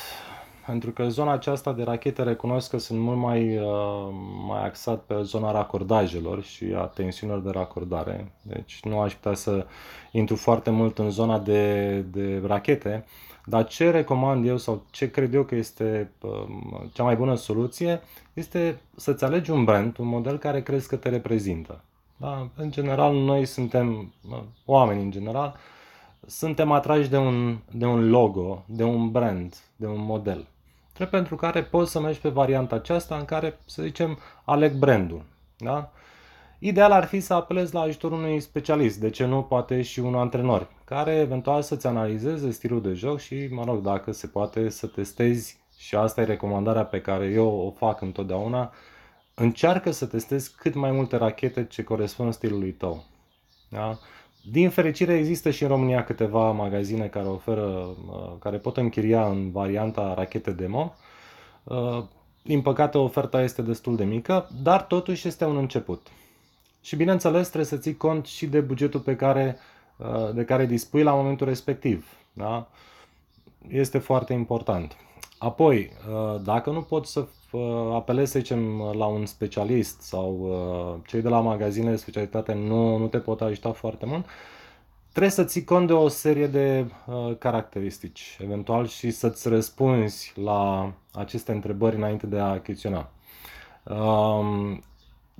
pentru 0.68 0.90
că 0.90 1.08
zona 1.08 1.32
aceasta 1.32 1.72
de 1.72 1.82
rachete 1.82 2.22
recunosc 2.22 2.70
că 2.70 2.78
sunt 2.78 2.98
mult 3.00 3.18
mai, 3.18 3.58
uh, 3.58 4.08
mai 4.46 4.64
axat 4.64 5.00
pe 5.00 5.14
zona 5.22 5.50
racordajelor 5.50 6.42
și 6.42 6.64
a 6.76 6.82
tensiunilor 6.82 7.42
de 7.42 7.50
racordare. 7.50 8.32
Deci 8.42 8.80
nu 8.82 9.00
aș 9.00 9.14
putea 9.14 9.34
să 9.34 9.66
intru 10.12 10.36
foarte 10.36 10.70
mult 10.70 10.98
în 10.98 11.10
zona 11.10 11.38
de, 11.38 11.94
de 12.00 12.42
rachete, 12.46 13.04
dar 13.44 13.66
ce 13.66 13.90
recomand 13.90 14.46
eu 14.46 14.56
sau 14.56 14.82
ce 14.90 15.10
cred 15.10 15.34
eu 15.34 15.42
că 15.42 15.54
este 15.54 16.10
uh, 16.20 16.30
cea 16.92 17.02
mai 17.02 17.16
bună 17.16 17.34
soluție 17.34 18.00
este 18.32 18.80
să-ți 18.96 19.24
alegi 19.24 19.50
un 19.50 19.64
brand, 19.64 19.98
un 19.98 20.06
model 20.06 20.38
care 20.38 20.62
crezi 20.62 20.88
că 20.88 20.96
te 20.96 21.08
reprezintă. 21.08 21.80
Da? 22.16 22.48
În 22.56 22.70
general, 22.70 23.14
noi 23.14 23.44
suntem, 23.44 24.12
uh, 24.30 24.38
oameni 24.64 25.02
în 25.02 25.10
general, 25.10 25.56
suntem 26.26 26.72
atrași 26.72 27.08
de 27.08 27.16
un, 27.16 27.58
de 27.70 27.86
un 27.86 28.10
logo, 28.10 28.64
de 28.66 28.84
un 28.84 29.10
brand, 29.10 29.54
de 29.76 29.86
un 29.86 30.04
model 30.04 30.46
pentru 31.06 31.36
care 31.36 31.62
poți 31.62 31.90
să 31.90 32.00
mergi 32.00 32.20
pe 32.20 32.28
varianta 32.28 32.74
aceasta 32.74 33.16
în 33.16 33.24
care, 33.24 33.58
să 33.64 33.82
zicem, 33.82 34.18
aleg 34.44 34.72
brandul. 34.72 35.22
Da? 35.58 35.92
Ideal 36.58 36.92
ar 36.92 37.04
fi 37.04 37.20
să 37.20 37.34
apelezi 37.34 37.74
la 37.74 37.80
ajutorul 37.80 38.18
unui 38.18 38.40
specialist, 38.40 38.98
de 38.98 39.10
ce 39.10 39.24
nu 39.24 39.42
poate 39.42 39.82
și 39.82 40.00
un 40.00 40.14
antrenor, 40.14 40.70
care 40.84 41.14
eventual 41.14 41.62
să-ți 41.62 41.86
analizeze 41.86 42.50
stilul 42.50 42.82
de 42.82 42.92
joc 42.92 43.18
și, 43.18 43.48
mă 43.50 43.64
rog, 43.64 43.82
dacă 43.82 44.12
se 44.12 44.26
poate 44.26 44.68
să 44.68 44.86
testezi 44.86 45.58
și 45.78 45.94
asta 45.96 46.20
e 46.20 46.24
recomandarea 46.24 46.84
pe 46.84 47.00
care 47.00 47.26
eu 47.26 47.46
o 47.46 47.70
fac 47.70 48.00
întotdeauna, 48.00 48.72
încearcă 49.34 49.90
să 49.90 50.06
testezi 50.06 50.54
cât 50.56 50.74
mai 50.74 50.90
multe 50.90 51.16
rachete 51.16 51.66
ce 51.66 51.82
corespund 51.82 52.32
stilului 52.32 52.72
tău. 52.72 53.04
Da? 53.68 53.98
Din 54.50 54.70
fericire 54.70 55.14
există 55.14 55.50
și 55.50 55.62
în 55.62 55.68
România 55.68 56.04
câteva 56.04 56.50
magazine 56.50 57.06
care 57.06 57.26
oferă, 57.26 57.88
uh, 58.10 58.32
care 58.38 58.56
pot 58.56 58.76
închiria 58.76 59.26
în 59.26 59.50
varianta 59.50 60.14
rachete 60.14 60.50
demo. 60.50 60.94
Uh, 61.64 62.02
din 62.42 62.62
păcate 62.62 62.98
oferta 62.98 63.42
este 63.42 63.62
destul 63.62 63.96
de 63.96 64.04
mică, 64.04 64.50
dar 64.62 64.82
totuși 64.82 65.28
este 65.28 65.44
un 65.44 65.56
început. 65.56 66.06
Și 66.80 66.96
bineînțeles 66.96 67.46
trebuie 67.46 67.64
să 67.64 67.76
ții 67.76 67.96
cont 67.96 68.26
și 68.26 68.46
de 68.46 68.60
bugetul 68.60 69.00
pe 69.00 69.16
care, 69.16 69.56
uh, 69.96 70.34
de 70.34 70.44
care 70.44 70.66
dispui 70.66 71.02
la 71.02 71.14
momentul 71.14 71.46
respectiv. 71.46 72.16
Da? 72.32 72.68
Este 73.68 73.98
foarte 73.98 74.32
important. 74.32 74.96
Apoi, 75.38 75.90
dacă 76.44 76.70
nu 76.70 76.82
poți 76.82 77.12
să 77.12 77.26
apelezi, 77.94 78.32
să 78.32 78.38
zicem, 78.38 78.80
la 78.80 79.06
un 79.06 79.26
specialist 79.26 80.00
sau 80.00 80.50
cei 81.06 81.20
de 81.20 81.28
la 81.28 81.40
magazine 81.40 81.90
de 81.90 81.96
specialitate 81.96 82.54
nu, 82.54 82.96
nu 82.96 83.06
te 83.06 83.18
pot 83.18 83.40
ajuta 83.40 83.72
foarte 83.72 84.06
mult, 84.06 84.26
trebuie 85.10 85.30
să 85.30 85.44
ții 85.44 85.64
cont 85.64 85.86
de 85.86 85.92
o 85.92 86.08
serie 86.08 86.46
de 86.46 86.86
uh, 87.06 87.36
caracteristici, 87.38 88.38
eventual, 88.42 88.86
și 88.86 89.10
să-ți 89.10 89.48
răspunzi 89.48 90.32
la 90.42 90.92
aceste 91.12 91.52
întrebări 91.52 91.96
înainte 91.96 92.26
de 92.26 92.38
a 92.38 92.44
achiziționa. 92.44 93.10
Um, 93.84 94.82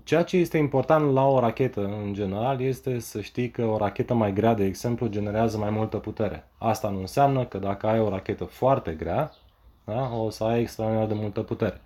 ceea 0.05 0.23
ce 0.23 0.37
este 0.37 0.59
important 0.59 1.13
la 1.13 1.27
o 1.27 1.41
rachetă, 1.41 1.85
în 1.85 2.15
general, 2.15 2.61
este 2.61 2.99
să 2.99 3.21
știi 3.21 3.51
că 3.51 3.65
o 3.65 3.77
rachetă 3.77 4.15
mai 4.15 4.33
grea, 4.33 4.55
de 4.55 4.65
exemplu, 4.65 5.07
generează 5.07 5.59
mai 5.59 5.71
multă 5.71 5.97
putere. 5.97 6.49
Asta 6.59 6.89
nu 6.89 6.99
înseamnă 6.99 7.45
că 7.45 7.59
dacă 7.59 7.87
ai 7.87 8.01
o 8.01 8.09
rachetă 8.09 8.45
foarte 8.45 8.93
grea, 8.93 9.33
da, 9.89 10.17
o 10.17 10.31
să 10.31 10.45
ai 10.45 10.61
extraordinar 10.61 11.07
de 11.07 11.15
multă 11.15 11.41
putere. 11.41 11.81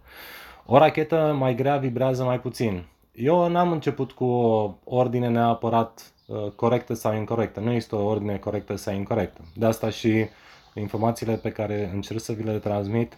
O 0.66 0.78
rachetă 0.78 1.36
mai 1.38 1.54
grea 1.54 1.76
vibrează 1.76 2.24
mai 2.24 2.40
puțin. 2.40 2.84
Eu 3.14 3.48
n-am 3.48 3.72
început 3.72 4.12
cu 4.12 4.24
o 4.24 4.74
ordine 4.84 5.28
neapărat 5.28 6.12
uh, 6.26 6.50
corectă 6.56 6.94
sau 6.94 7.14
incorrectă. 7.14 7.60
Nu 7.60 7.70
este 7.70 7.94
o 7.94 8.04
ordine 8.04 8.36
corectă 8.36 8.76
sau 8.76 8.94
incorrectă. 8.94 9.40
De 9.54 9.66
asta 9.66 9.90
și 9.90 10.26
informațiile 10.74 11.34
pe 11.34 11.50
care 11.50 11.90
încerc 11.94 12.20
să 12.20 12.32
vi 12.32 12.42
le 12.42 12.58
transmit 12.58 13.16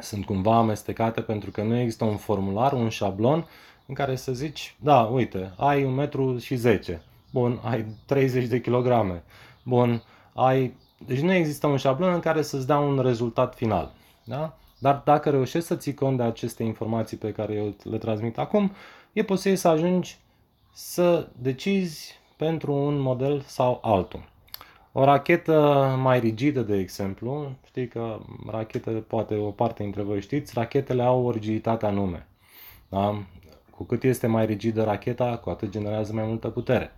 sunt 0.00 0.24
cumva 0.24 0.56
amestecate 0.56 1.20
pentru 1.20 1.50
că 1.50 1.62
nu 1.62 1.78
există 1.78 2.04
un 2.04 2.16
formular, 2.16 2.72
un 2.72 2.88
șablon 2.88 3.46
în 3.86 3.94
care 3.94 4.16
să 4.16 4.32
zici, 4.32 4.74
da, 4.80 5.00
uite, 5.00 5.52
ai 5.56 5.84
un 5.84 5.94
metru 5.94 6.38
și 6.38 6.54
10, 6.54 7.02
bun, 7.30 7.60
ai 7.62 7.84
30 8.06 8.46
de 8.46 8.60
kilograme, 8.60 9.22
bun, 9.62 10.02
ai... 10.34 10.74
Deci 11.06 11.20
nu 11.20 11.32
există 11.32 11.66
un 11.66 11.76
șablon 11.76 12.12
în 12.12 12.20
care 12.20 12.42
să-ți 12.42 12.66
dea 12.66 12.78
un 12.78 12.98
rezultat 12.98 13.54
final. 13.54 13.92
Da? 14.24 14.56
Dar 14.78 15.02
dacă 15.04 15.30
reușești 15.30 15.66
să 15.66 15.76
ții 15.76 15.94
cont 15.94 16.16
de 16.16 16.22
aceste 16.22 16.62
informații 16.62 17.16
pe 17.16 17.32
care 17.32 17.52
eu 17.52 17.74
le 17.82 17.98
transmit 17.98 18.38
acum, 18.38 18.72
e 19.12 19.22
posibil 19.22 19.56
să 19.56 19.68
ajungi 19.68 20.18
să 20.72 21.28
decizi 21.38 22.20
pentru 22.36 22.72
un 22.72 22.98
model 22.98 23.40
sau 23.46 23.78
altul. 23.82 24.30
O 24.92 25.04
rachetă 25.04 25.86
mai 26.00 26.20
rigidă, 26.20 26.60
de 26.60 26.76
exemplu, 26.76 27.52
știi 27.66 27.88
că 27.88 28.18
rachetele, 28.50 28.98
poate 28.98 29.34
o 29.34 29.50
parte 29.50 29.82
dintre 29.82 30.02
voi 30.02 30.20
știți, 30.20 30.52
rachetele 30.54 31.02
au 31.02 31.26
o 31.26 31.30
rigiditate 31.30 31.86
anume. 31.86 32.26
Da? 32.88 33.22
Cu 33.70 33.84
cât 33.84 34.02
este 34.02 34.26
mai 34.26 34.46
rigidă 34.46 34.84
racheta, 34.84 35.36
cu 35.36 35.50
atât 35.50 35.70
generează 35.70 36.12
mai 36.12 36.24
multă 36.24 36.48
putere. 36.48 36.92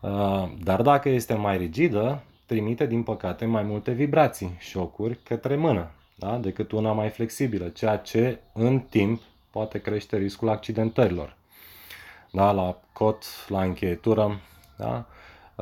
Uh, 0.00 0.48
dar 0.62 0.82
dacă 0.82 1.08
este 1.08 1.34
mai 1.34 1.56
rigidă, 1.56 2.22
trimite, 2.46 2.86
din 2.86 3.02
păcate, 3.02 3.44
mai 3.44 3.62
multe 3.62 3.90
vibrații, 3.90 4.56
șocuri 4.58 5.18
către 5.22 5.56
mână, 5.56 5.90
da? 6.14 6.36
decât 6.36 6.72
una 6.72 6.92
mai 6.92 7.08
flexibilă, 7.08 7.68
ceea 7.68 7.96
ce 7.96 8.38
în 8.52 8.80
timp 8.80 9.22
poate 9.50 9.80
crește 9.80 10.16
riscul 10.16 10.48
accidentărilor. 10.48 11.36
Da? 12.30 12.52
La 12.52 12.80
cot, 12.92 13.24
la 13.48 13.62
încheietură. 13.62 14.40
Da? 14.76 15.06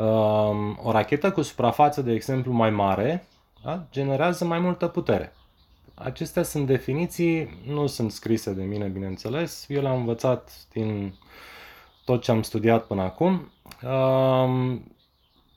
Um, 0.02 0.78
o 0.82 0.90
rachetă 0.90 1.32
cu 1.32 1.42
suprafață, 1.42 2.02
de 2.02 2.12
exemplu, 2.12 2.52
mai 2.52 2.70
mare, 2.70 3.26
da? 3.64 3.84
generează 3.90 4.44
mai 4.44 4.58
multă 4.58 4.86
putere. 4.86 5.32
Acestea 5.94 6.42
sunt 6.42 6.66
definiții, 6.66 7.60
nu 7.66 7.86
sunt 7.86 8.12
scrise 8.12 8.52
de 8.52 8.62
mine, 8.62 8.86
bineînțeles. 8.86 9.64
Eu 9.68 9.82
le-am 9.82 9.96
învățat 9.96 10.66
din 10.72 11.14
tot 12.04 12.22
ce 12.22 12.30
am 12.30 12.42
studiat 12.42 12.86
până 12.86 13.02
acum. 13.02 13.52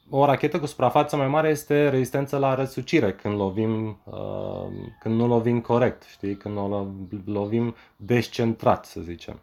Um, 0.10 0.20
o 0.20 0.26
rachetă 0.26 0.60
cu 0.60 0.66
suprafață 0.66 1.16
mai 1.16 1.28
mare 1.28 1.50
este 1.50 1.90
rezistență 1.90 2.38
la 2.38 2.56
răsucire 2.56 3.14
când 3.14 3.36
lovim, 3.36 3.98
uh, 4.04 4.68
când 5.00 5.16
nu 5.16 5.28
lovim 5.28 5.62
corect, 5.62 6.04
știi? 6.04 6.36
Când 6.36 6.58
o 6.58 6.88
lovim 7.26 7.76
descentrat, 7.96 8.86
să 8.86 9.02
zicem. 9.02 9.40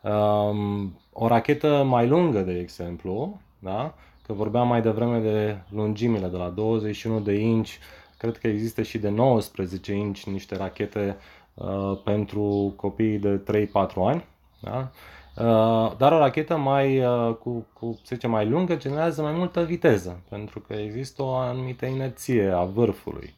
Um, 0.00 0.98
o 1.12 1.26
rachetă 1.26 1.84
mai 1.86 2.08
lungă, 2.08 2.40
de 2.40 2.58
exemplu, 2.58 3.40
da? 3.58 3.94
că 4.26 4.32
vorbeam 4.32 4.68
mai 4.68 4.82
devreme 4.82 5.18
de 5.18 5.58
lungimile 5.68 6.26
de 6.26 6.36
la 6.36 6.48
21 6.48 7.20
de 7.20 7.32
inch, 7.32 7.70
cred 8.18 8.38
că 8.38 8.48
există 8.48 8.82
și 8.82 8.98
de 8.98 9.08
19 9.08 9.92
inch 9.92 10.22
niște 10.22 10.56
rachete 10.56 11.16
uh, 11.54 11.98
pentru 12.04 12.72
copiii 12.76 13.18
de 13.18 13.68
3-4 13.68 13.70
ani. 13.94 14.24
Da? 14.60 14.90
Uh, 15.36 15.96
dar 15.96 16.12
o 16.12 16.18
rachetă 16.18 16.56
mai, 16.56 17.04
uh, 17.04 17.34
cu, 17.34 17.66
cu, 17.72 17.98
să 18.02 18.14
zicem, 18.14 18.30
mai 18.30 18.48
lungă 18.48 18.76
generează 18.76 19.22
mai 19.22 19.32
multă 19.32 19.62
viteză, 19.64 20.22
pentru 20.28 20.60
că 20.60 20.72
există 20.72 21.22
o 21.22 21.34
anumită 21.34 21.86
inerție 21.86 22.50
a 22.50 22.64
vârfului. 22.64 23.34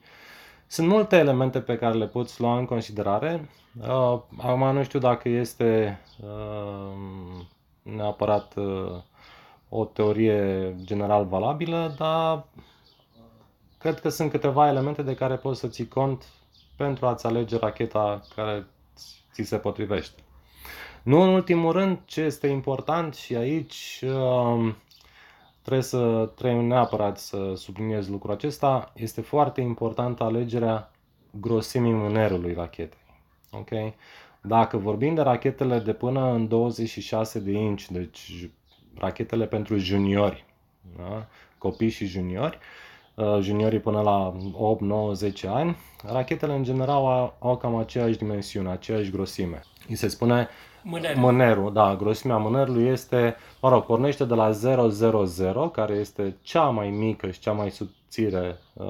Sunt 0.67 0.89
multe 0.89 1.17
elemente 1.17 1.61
pe 1.61 1.77
care 1.77 1.95
le 1.95 2.07
poți 2.07 2.41
lua 2.41 2.59
în 2.59 2.65
considerare. 2.65 3.49
Uh, 3.81 4.21
acum 4.37 4.73
nu 4.73 4.83
știu 4.83 4.99
dacă 4.99 5.29
este 5.29 6.01
neapărat 7.83 8.55
o 9.69 9.85
teorie 9.85 10.75
general 10.85 11.25
valabilă, 11.25 11.95
dar 11.99 12.45
cred 13.79 14.01
că 14.01 14.09
sunt 14.09 14.31
câteva 14.31 14.69
elemente 14.69 15.03
de 15.03 15.15
care 15.15 15.35
poți 15.35 15.61
să 15.61 15.69
ții 15.69 15.89
cont 15.89 16.25
pentru 16.77 17.07
a-ți 17.07 17.27
alege 17.27 17.59
racheta 17.59 18.21
care 18.35 18.67
ți 19.33 19.43
se 19.43 19.57
potrivește. 19.57 20.21
Nu 21.07 21.21
în 21.21 21.29
ultimul 21.29 21.73
rând, 21.73 21.99
ce 22.05 22.21
este 22.21 22.47
important 22.47 23.15
și 23.15 23.35
aici 23.35 24.05
um, 24.05 24.77
trebuie 25.63 25.83
să 25.83 26.31
trebuie 26.35 26.63
neapărat 26.63 27.19
să 27.19 27.53
subliniez 27.57 28.09
lucrul 28.09 28.33
acesta, 28.33 28.93
este 28.95 29.21
foarte 29.21 29.61
importantă 29.61 30.25
alegerea 30.25 30.91
grosimii 31.31 31.93
mânerului 31.93 32.55
rachetei. 32.55 32.99
Ok? 33.51 33.69
Dacă 34.41 34.77
vorbim 34.77 35.15
de 35.15 35.21
rachetele 35.21 35.79
de 35.79 35.93
până 35.93 36.31
în 36.31 36.49
26 36.49 37.39
de 37.39 37.53
inch, 37.53 37.85
deci 37.85 38.51
rachetele 38.95 39.47
pentru 39.47 39.77
juniori, 39.77 40.45
da? 40.97 41.27
copii 41.59 41.89
și 41.89 42.07
juniori, 42.07 42.59
uh, 43.15 43.39
juniorii 43.41 43.81
până 43.81 44.01
la 44.01 44.37
8, 44.53 44.81
9, 44.81 45.13
10 45.13 45.49
ani, 45.49 45.77
rachetele 46.03 46.55
în 46.55 46.63
general 46.63 47.07
au, 47.07 47.37
au 47.39 47.57
cam 47.57 47.77
aceeași 47.77 48.19
dimensiune, 48.19 48.71
aceeași 48.71 49.11
grosime. 49.11 49.63
Îi 49.89 49.95
se 49.95 50.09
spune 50.09 50.49
Mânerul. 50.89 51.21
Mânerul, 51.21 51.73
da, 51.73 51.97
grosimea 51.97 52.37
mânerului 52.37 52.87
este, 52.87 53.37
mă 53.61 53.69
rog, 53.69 53.85
pornește 53.85 54.25
de 54.25 54.35
la 54.35 54.51
000, 54.51 55.71
care 55.73 55.95
este 55.95 56.37
cea 56.43 56.65
mai 56.65 56.91
mică 56.91 57.31
și 57.31 57.41
cea 57.41 57.53
mai 57.53 57.71
subțire 57.71 58.59
uh, 58.73 58.87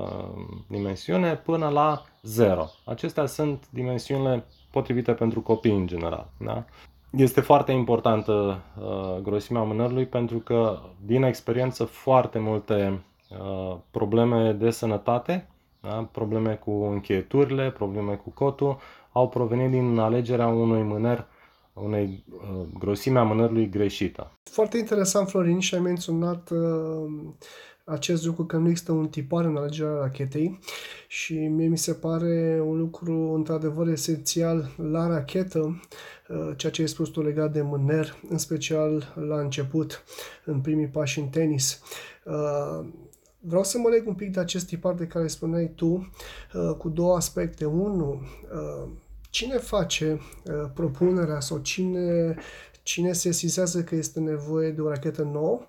dimensiune, 0.67 1.35
până 1.35 1.69
la 1.69 2.03
0. 2.23 2.67
Acestea 2.85 3.27
sunt 3.27 3.65
dimensiunile 3.71 4.45
potrivite 4.71 5.13
pentru 5.13 5.41
copii 5.41 5.75
în 5.75 5.87
general. 5.87 6.29
Da? 6.39 6.65
Este 7.11 7.41
foarte 7.41 7.73
importantă 7.73 8.63
uh, 8.79 9.23
grosimea 9.23 9.63
mânerului 9.63 10.07
pentru 10.07 10.39
că, 10.39 10.79
din 11.05 11.23
experiență, 11.23 11.85
foarte 11.85 12.39
multe 12.39 13.03
uh, 13.29 13.77
probleme 13.91 14.53
de 14.53 14.71
sănătate, 14.71 15.49
da? 15.81 16.09
probleme 16.13 16.55
cu 16.55 16.71
încheieturile, 16.71 17.71
probleme 17.71 18.15
cu 18.15 18.31
cotul, 18.31 18.79
au 19.13 19.29
provenit 19.29 19.71
din 19.71 19.99
alegerea 19.99 20.47
unui 20.47 20.83
mâner 20.83 21.27
unei 21.77 22.25
uh, 22.31 22.67
grosime 22.79 23.19
a 23.19 23.23
mânerului 23.23 23.69
greșită. 23.69 24.33
Foarte 24.43 24.79
interesant, 24.79 25.29
Florin, 25.29 25.59
și 25.59 25.75
ai 25.75 25.81
menționat 25.81 26.51
uh, 26.51 27.11
acest 27.85 28.25
lucru 28.25 28.45
că 28.45 28.57
nu 28.57 28.69
există 28.69 28.93
un 28.93 29.09
tipar 29.09 29.45
în 29.45 29.57
alegerea 29.57 29.99
rachetei 30.01 30.59
și 31.09 31.35
mie 31.35 31.67
mi 31.67 31.79
se 31.79 31.93
pare 31.93 32.63
un 32.67 32.79
lucru 32.79 33.33
într-adevăr 33.35 33.89
esențial 33.89 34.75
la 34.77 35.07
rachetă, 35.07 35.81
uh, 36.29 36.53
ceea 36.57 36.73
ce 36.73 36.81
ai 36.81 36.89
spus 36.89 37.09
tu 37.09 37.23
legat 37.23 37.53
de 37.53 37.63
mâner, 37.63 38.17
în 38.29 38.39
special 38.39 39.15
la 39.29 39.41
început, 39.41 40.05
în 40.45 40.61
primii 40.61 40.89
pași 40.89 41.19
în 41.19 41.29
tenis. 41.29 41.81
Uh, 42.25 42.87
vreau 43.41 43.65
să 43.65 43.79
mă 43.79 43.89
leg 43.89 44.07
un 44.07 44.15
pic 44.15 44.33
de 44.33 44.41
acest 44.41 44.67
tipar 44.67 44.95
de 44.95 45.07
care 45.07 45.27
spuneai 45.27 45.73
tu, 45.75 46.13
uh, 46.55 46.77
cu 46.79 46.89
două 46.89 47.17
aspecte. 47.17 47.65
Unu, 47.65 48.21
uh, 48.53 48.89
cine 49.37 49.59
face 49.59 50.21
uh, 50.45 50.71
propunerea 50.75 51.41
sau 51.41 51.59
cine, 51.59 52.37
cine 52.83 53.13
se 53.13 53.21
sesizează 53.21 53.83
că 53.83 53.95
este 53.95 54.21
nevoie 54.21 54.71
de 54.71 54.81
o 54.81 54.89
rachetă 54.89 55.23
nouă. 55.23 55.61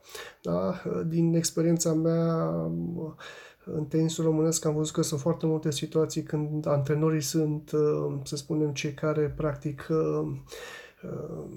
Da? 0.42 0.82
Uh, 0.86 1.02
din 1.08 1.34
experiența 1.36 1.94
mea 1.94 2.50
uh, 2.96 3.12
în 3.66 3.86
tenisul 3.86 4.24
românesc 4.24 4.66
am 4.66 4.76
văzut 4.76 4.94
că 4.94 5.02
sunt 5.02 5.20
foarte 5.20 5.46
multe 5.46 5.72
situații 5.72 6.24
când 6.24 6.68
antrenorii 6.68 7.22
sunt, 7.22 7.72
uh, 7.72 8.16
să 8.24 8.36
spunem, 8.36 8.74
cei 8.74 8.94
care 8.94 9.34
practic 9.38 9.88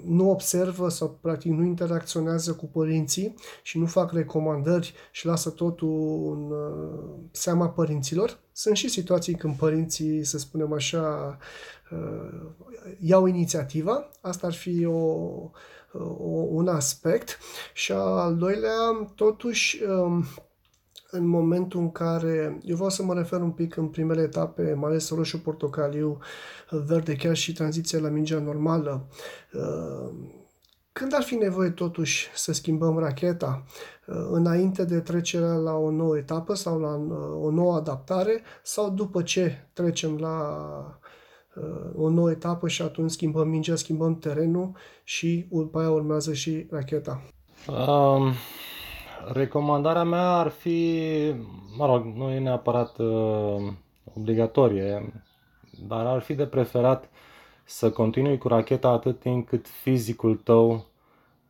nu 0.05 0.29
observă 0.29 0.89
sau 0.89 1.17
practic 1.21 1.51
nu 1.51 1.63
interacționează 1.63 2.53
cu 2.53 2.65
părinții 2.65 3.35
și 3.63 3.77
nu 3.77 3.85
fac 3.85 4.11
recomandări 4.11 4.93
și 5.11 5.25
lasă 5.25 5.49
totul 5.49 6.31
în 6.33 6.53
seama 7.31 7.69
părinților. 7.69 8.39
Sunt 8.51 8.75
și 8.75 8.89
situații 8.89 9.35
când 9.35 9.55
părinții, 9.55 10.23
să 10.23 10.37
spunem 10.37 10.73
așa, 10.73 11.37
iau 12.99 13.25
inițiativa. 13.25 14.09
Asta 14.21 14.47
ar 14.47 14.53
fi 14.53 14.85
o, 14.85 14.91
o, 15.93 16.29
un 16.49 16.67
aspect. 16.67 17.37
Și 17.73 17.91
al 17.91 18.35
doilea, 18.35 19.11
totuși, 19.15 19.83
um, 19.83 20.25
în 21.11 21.25
momentul 21.27 21.79
în 21.79 21.91
care, 21.91 22.59
eu 22.63 22.75
vreau 22.75 22.89
să 22.89 23.03
mă 23.03 23.13
refer 23.13 23.41
un 23.41 23.51
pic 23.51 23.75
în 23.75 23.87
primele 23.87 24.21
etape, 24.21 24.73
mai 24.73 24.89
ales 24.89 25.09
roșu, 25.09 25.41
portocaliu, 25.41 26.17
verde, 26.69 27.15
chiar 27.15 27.35
și 27.35 27.53
tranziția 27.53 27.99
la 27.99 28.09
mingea 28.09 28.39
normală, 28.39 29.07
um, 29.53 30.35
când 30.93 31.13
ar 31.13 31.21
fi 31.21 31.35
nevoie 31.35 31.69
totuși 31.69 32.29
să 32.35 32.53
schimbăm 32.53 32.97
racheta 32.97 33.63
uh, 34.07 34.15
înainte 34.31 34.85
de 34.85 34.99
trecerea 34.99 35.53
la 35.53 35.73
o 35.73 35.91
nouă 35.91 36.17
etapă 36.17 36.53
sau 36.53 36.79
la 36.79 36.95
uh, 36.95 37.45
o 37.45 37.51
nouă 37.51 37.75
adaptare 37.75 38.41
sau 38.63 38.89
după 38.89 39.21
ce 39.21 39.69
trecem 39.73 40.17
la 40.17 40.99
o 41.95 42.09
nouă 42.09 42.31
etapă 42.31 42.67
și 42.67 42.81
atunci 42.81 43.11
schimbăm 43.11 43.47
mingea, 43.47 43.75
schimbăm 43.75 44.19
terenul 44.19 44.71
și 45.03 45.45
după 45.49 45.79
aia 45.79 45.89
urmează 45.89 46.33
și 46.33 46.67
racheta. 46.69 47.21
Um, 47.67 48.33
recomandarea 49.33 50.03
mea 50.03 50.31
ar 50.31 50.47
fi, 50.47 51.19
mă 51.77 51.85
rog, 51.85 52.05
nu 52.15 52.29
e 52.29 52.39
neapărat 52.39 52.97
uh, 52.97 53.73
obligatorie, 54.13 55.13
dar 55.87 56.05
ar 56.05 56.21
fi 56.21 56.33
de 56.33 56.45
preferat 56.45 57.09
să 57.63 57.91
continui 57.91 58.37
cu 58.37 58.47
racheta 58.47 58.89
atât 58.89 59.19
timp 59.19 59.47
cât 59.47 59.67
fizicul 59.67 60.35
tău, 60.35 60.85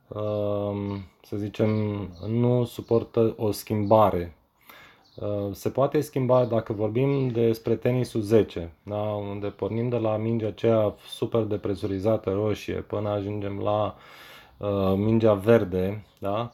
uh, 0.07 0.99
să 1.23 1.37
zicem, 1.37 1.69
nu 2.27 2.65
suportă 2.65 3.33
o 3.37 3.51
schimbare 3.51 4.35
Uh, 4.35 4.40
se 5.51 5.69
poate 5.69 6.01
schimba 6.01 6.45
dacă 6.45 6.73
vorbim 6.73 7.29
despre 7.29 7.75
tenisul 7.75 8.21
10, 8.21 8.71
da? 8.83 8.95
unde 8.95 9.47
pornim 9.47 9.89
de 9.89 9.97
la 9.97 10.17
mingea 10.17 10.47
aceea 10.47 10.95
super 11.07 11.41
depresurizată 11.41 12.29
roșie 12.29 12.73
până 12.75 13.09
ajungem 13.09 13.59
la 13.59 13.95
uh, 14.57 14.93
mingea 14.95 15.33
verde. 15.33 16.05
Da? 16.19 16.51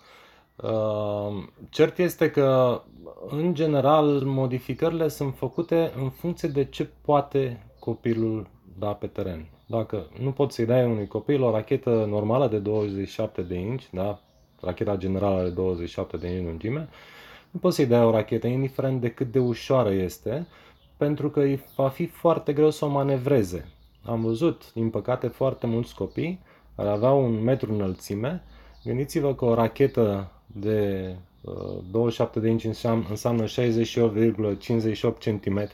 Uh, 0.55 1.43
cert 1.69 1.97
este 1.97 2.31
că, 2.31 2.81
în 3.29 3.53
general, 3.53 4.05
modificările 4.25 5.07
sunt 5.07 5.35
făcute 5.35 5.91
în 6.01 6.09
funcție 6.09 6.49
de 6.49 6.65
ce 6.65 6.89
poate 7.01 7.65
copilul 7.79 8.47
da 8.79 8.93
pe 8.93 9.07
teren. 9.07 9.45
Dacă 9.65 10.07
nu 10.21 10.31
poți 10.31 10.55
să-i 10.55 10.65
dai 10.65 10.85
unui 10.85 11.07
copil 11.07 11.43
o 11.43 11.51
rachetă 11.51 12.05
normală 12.09 12.47
de 12.47 12.57
27 12.57 13.41
de 13.41 13.55
inch, 13.55 13.83
da? 13.91 14.19
racheta 14.61 14.95
generală 14.95 15.39
are 15.39 15.49
27 15.49 16.17
de 16.17 16.27
inch 16.27 16.45
lungime, 16.45 16.89
nu 17.51 17.59
poți 17.59 17.75
să-i 17.75 17.85
dai 17.85 18.03
o 18.03 18.11
rachetă, 18.11 18.47
indiferent 18.47 19.01
de 19.01 19.09
cât 19.09 19.31
de 19.31 19.39
ușoară 19.39 19.91
este, 19.91 20.47
pentru 20.97 21.29
că 21.29 21.39
îi 21.39 21.63
va 21.75 21.89
fi 21.89 22.05
foarte 22.05 22.53
greu 22.53 22.69
să 22.69 22.85
o 22.85 22.87
manevreze. 22.87 23.71
Am 24.03 24.21
văzut, 24.21 24.73
din 24.73 24.89
păcate, 24.89 25.27
foarte 25.27 25.67
mulți 25.67 25.95
copii 25.95 26.39
care 26.75 26.89
aveau 26.89 27.23
un 27.23 27.43
metru 27.43 27.73
înălțime. 27.73 28.43
Gândiți-vă 28.83 29.35
că 29.35 29.45
o 29.45 29.53
rachetă 29.53 30.31
de 30.45 31.09
uh, 31.41 31.77
27 31.91 32.39
de 32.39 32.49
inci 32.49 32.63
înseamnă 33.09 33.45
68,58 33.45 33.49
cm. 35.19 35.69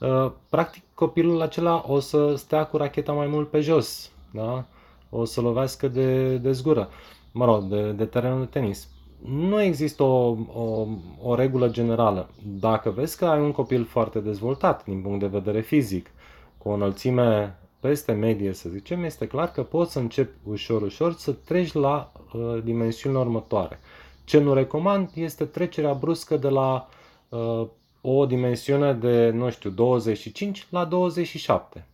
Uh, 0.00 0.32
practic, 0.50 0.82
copilul 0.94 1.40
acela 1.42 1.84
o 1.86 1.98
să 1.98 2.34
stea 2.34 2.64
cu 2.64 2.76
racheta 2.76 3.12
mai 3.12 3.26
mult 3.26 3.50
pe 3.50 3.60
jos, 3.60 4.10
da? 4.32 4.64
o 5.10 5.24
să 5.24 5.40
lovească 5.40 5.88
de, 5.88 6.36
de 6.36 6.52
zgură, 6.52 6.88
mă 7.32 7.44
rog, 7.44 7.64
de, 7.64 7.92
de 7.92 8.04
terenul 8.04 8.40
de 8.40 8.46
tenis 8.46 8.88
nu 9.28 9.62
există 9.62 10.02
o, 10.02 10.36
o, 10.54 10.86
o 11.22 11.34
regulă 11.34 11.68
generală. 11.68 12.30
Dacă 12.60 12.90
vezi 12.90 13.16
că 13.16 13.26
ai 13.26 13.40
un 13.40 13.52
copil 13.52 13.84
foarte 13.84 14.20
dezvoltat 14.20 14.84
din 14.84 15.00
punct 15.02 15.20
de 15.20 15.26
vedere 15.26 15.60
fizic, 15.60 16.10
cu 16.58 16.68
o 16.68 16.72
înălțime 16.72 17.58
peste 17.80 18.12
medie, 18.12 18.52
să 18.52 18.68
zicem, 18.68 19.04
este 19.04 19.26
clar 19.26 19.50
că 19.50 19.62
poți 19.62 19.92
să 19.92 19.98
începi 19.98 20.36
ușor, 20.44 20.82
ușor 20.82 21.12
să 21.12 21.32
treci 21.32 21.72
la 21.72 22.12
uh, 22.32 22.62
dimensiunile 22.64 23.20
următoare. 23.20 23.80
Ce 24.24 24.38
nu 24.38 24.54
recomand 24.54 25.10
este 25.14 25.44
trecerea 25.44 25.92
bruscă 25.92 26.36
de 26.36 26.48
la 26.48 26.88
uh, 27.28 27.66
o 28.00 28.26
dimensiune 28.26 28.92
de, 28.92 29.30
nu 29.30 29.50
știu, 29.50 29.70
25 29.70 30.66
la 30.70 30.84
27. 30.84 31.86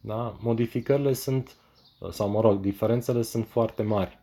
Da? 0.00 0.36
Modificările 0.40 1.12
sunt, 1.12 1.56
sau 2.10 2.28
mă 2.28 2.40
rog, 2.40 2.60
diferențele 2.60 3.22
sunt 3.22 3.46
foarte 3.46 3.82
mari. 3.82 4.19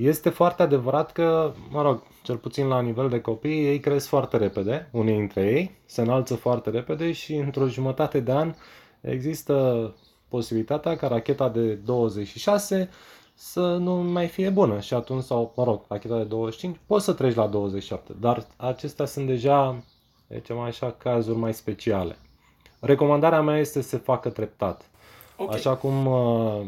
Este 0.00 0.28
foarte 0.28 0.62
adevărat 0.62 1.12
că, 1.12 1.52
mă 1.70 1.82
rog, 1.82 2.02
cel 2.22 2.36
puțin 2.36 2.66
la 2.66 2.80
nivel 2.80 3.08
de 3.08 3.20
copii, 3.20 3.66
ei 3.66 3.80
cresc 3.80 4.06
foarte 4.06 4.36
repede, 4.36 4.88
unii 4.92 5.16
dintre 5.16 5.40
ei, 5.40 5.76
se 5.86 6.00
înalță 6.00 6.34
foarte 6.34 6.70
repede 6.70 7.12
și 7.12 7.34
într-o 7.34 7.68
jumătate 7.68 8.20
de 8.20 8.32
an 8.32 8.54
există 9.00 9.94
posibilitatea 10.28 10.96
ca 10.96 11.06
racheta 11.06 11.48
de 11.48 11.74
26 11.74 12.88
să 13.34 13.60
nu 13.60 13.94
mai 13.94 14.26
fie 14.26 14.50
bună 14.50 14.80
și 14.80 14.94
atunci, 14.94 15.22
sau, 15.22 15.52
mă 15.56 15.64
rog, 15.64 15.84
racheta 15.88 16.16
de 16.16 16.24
25, 16.24 16.76
poți 16.86 17.04
să 17.04 17.12
treci 17.12 17.34
la 17.34 17.46
27, 17.46 18.12
dar 18.20 18.46
acestea 18.56 19.04
sunt 19.04 19.26
deja, 19.26 19.82
zicem 20.28 20.58
așa, 20.58 20.94
cazuri 20.98 21.38
mai 21.38 21.54
speciale. 21.54 22.16
Recomandarea 22.80 23.42
mea 23.42 23.58
este 23.58 23.82
să 23.82 23.88
se 23.88 23.96
facă 23.96 24.28
treptat. 24.28 24.90
Okay. 25.36 25.56
Așa 25.56 25.74
cum 25.74 26.06
uh, 26.06 26.60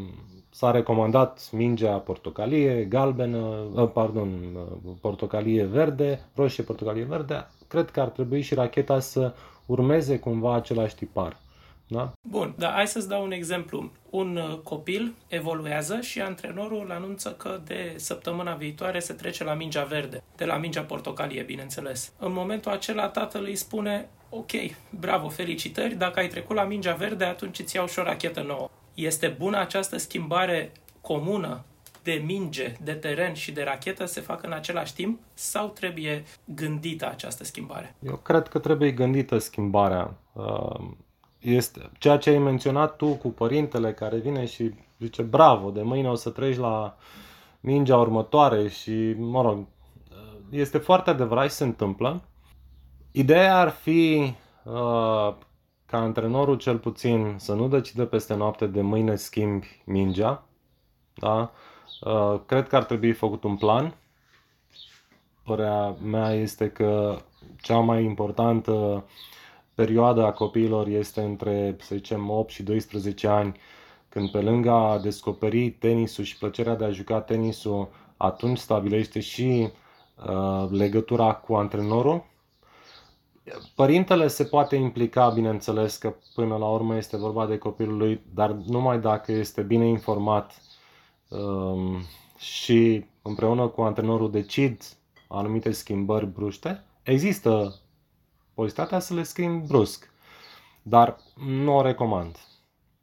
s-a 0.59 0.71
recomandat 0.71 1.49
mingea 1.51 1.97
portocalie, 1.97 2.83
galbenă, 2.83 3.37
uh, 3.73 3.89
pardon, 3.93 4.29
uh, 4.55 4.91
portocalie 5.01 5.63
verde, 5.63 6.25
roșie, 6.35 6.63
portocalie 6.63 7.03
verde, 7.03 7.47
cred 7.67 7.89
că 7.91 8.01
ar 8.01 8.07
trebui 8.07 8.41
și 8.41 8.53
racheta 8.53 8.99
să 8.99 9.33
urmeze 9.65 10.19
cumva 10.19 10.55
același 10.55 10.95
tipar. 10.95 11.37
Da? 11.87 12.11
Bun, 12.29 12.53
dar 12.57 12.71
hai 12.73 12.87
să-ți 12.87 13.07
dau 13.07 13.23
un 13.23 13.31
exemplu. 13.31 13.91
Un 14.09 14.35
uh, 14.35 14.57
copil 14.63 15.13
evoluează 15.27 15.99
și 16.01 16.21
antrenorul 16.21 16.91
anunță 16.91 17.29
că 17.29 17.59
de 17.65 17.93
săptămâna 17.95 18.53
viitoare 18.53 18.99
se 18.99 19.13
trece 19.13 19.43
la 19.43 19.53
mingea 19.53 19.83
verde, 19.83 20.23
de 20.35 20.45
la 20.45 20.57
mingea 20.57 20.81
portocalie, 20.81 21.43
bineînțeles. 21.43 22.13
În 22.17 22.33
momentul 22.33 22.71
acela 22.71 23.07
tatăl 23.07 23.43
îi 23.43 23.55
spune, 23.55 24.09
ok, 24.29 24.51
bravo, 24.99 25.29
felicitări, 25.29 25.95
dacă 25.95 26.19
ai 26.19 26.27
trecut 26.27 26.55
la 26.55 26.63
mingea 26.63 26.93
verde, 26.93 27.25
atunci 27.25 27.59
îți 27.59 27.75
iau 27.75 27.87
și 27.87 27.99
o 27.99 28.03
rachetă 28.03 28.41
nouă. 28.41 28.69
Este 28.99 29.35
bună 29.39 29.57
această 29.57 29.97
schimbare 29.97 30.71
comună 31.01 31.63
de 32.03 32.21
minge, 32.25 32.75
de 32.83 32.93
teren 32.93 33.33
și 33.33 33.51
de 33.51 33.63
rachetă 33.63 34.05
se 34.05 34.21
fac 34.21 34.43
în 34.43 34.51
același 34.51 34.93
timp 34.93 35.19
sau 35.33 35.67
trebuie 35.67 36.23
gândită 36.45 37.09
această 37.09 37.43
schimbare? 37.43 37.95
Eu 37.99 38.15
cred 38.15 38.47
că 38.47 38.59
trebuie 38.59 38.91
gândită 38.91 39.37
schimbarea. 39.37 40.13
Uh, 40.33 40.79
este 41.39 41.89
ceea 41.97 42.17
ce 42.17 42.29
ai 42.29 42.37
menționat 42.37 42.95
tu 42.95 43.07
cu 43.07 43.27
părintele 43.27 43.93
care 43.93 44.17
vine 44.17 44.45
și 44.45 44.73
zice 44.99 45.21
bravo, 45.21 45.69
de 45.69 45.81
mâine 45.81 46.09
o 46.09 46.15
să 46.15 46.29
treci 46.29 46.57
la 46.57 46.97
mingea 47.59 47.97
următoare 47.97 48.67
și, 48.67 49.13
mă 49.17 49.41
rog, 49.41 49.65
este 50.49 50.77
foarte 50.77 51.09
adevărat 51.09 51.49
și 51.49 51.55
se 51.55 51.63
întâmplă. 51.63 52.23
Ideea 53.11 53.57
ar 53.57 53.69
fi 53.69 54.33
uh, 54.63 55.33
ca 55.89 55.97
antrenorul 55.97 56.57
cel 56.57 56.77
puțin 56.77 57.35
să 57.37 57.53
nu 57.53 57.67
decide 57.67 58.05
peste 58.05 58.33
noapte 58.33 58.65
de 58.65 58.81
mâine 58.81 59.15
schimbi 59.15 59.81
mingea. 59.85 60.43
Da? 61.13 61.51
Uh, 62.01 62.39
cred 62.45 62.67
că 62.67 62.75
ar 62.75 62.83
trebui 62.83 63.11
făcut 63.11 63.43
un 63.43 63.57
plan. 63.57 63.95
Părerea 65.43 65.95
mea 66.03 66.33
este 66.33 66.69
că 66.69 67.17
cea 67.61 67.79
mai 67.79 68.03
importantă 68.03 69.05
perioadă 69.73 70.25
a 70.25 70.31
copiilor 70.31 70.87
este 70.87 71.21
între, 71.21 71.75
să 71.79 71.95
zicem, 71.95 72.29
8 72.29 72.49
și 72.49 72.63
12 72.63 73.27
ani, 73.27 73.57
când 74.09 74.31
pe 74.31 74.41
lângă 74.41 74.71
a 74.71 74.99
descoperi 74.99 75.69
tenisul 75.69 76.23
și 76.23 76.37
plăcerea 76.37 76.75
de 76.75 76.85
a 76.85 76.89
juca 76.89 77.21
tenisul, 77.21 77.89
atunci 78.17 78.57
stabilește 78.57 79.19
și 79.19 79.69
uh, 80.27 80.69
legătura 80.69 81.33
cu 81.33 81.53
antrenorul 81.53 82.28
Părintele 83.75 84.27
se 84.27 84.43
poate 84.43 84.75
implica, 84.75 85.29
bineînțeles, 85.29 85.97
că 85.97 86.15
până 86.35 86.57
la 86.57 86.67
urmă 86.67 86.95
este 86.95 87.17
vorba 87.17 87.45
de 87.45 87.57
copilul 87.57 87.97
lui, 87.97 88.21
dar 88.33 88.51
numai 88.51 88.99
dacă 88.99 89.31
este 89.31 89.61
bine 89.61 89.87
informat 89.87 90.61
um, 91.27 92.01
și 92.37 93.05
împreună 93.21 93.67
cu 93.67 93.81
antrenorul 93.81 94.31
decid 94.31 94.81
anumite 95.27 95.71
schimbări 95.71 96.25
bruște, 96.25 96.83
există 97.03 97.75
posibilitatea 98.53 98.99
să 98.99 99.13
le 99.13 99.23
schimbi 99.23 99.67
brusc, 99.67 100.11
dar 100.81 101.17
nu 101.45 101.75
o 101.75 101.81
recomand. 101.81 102.35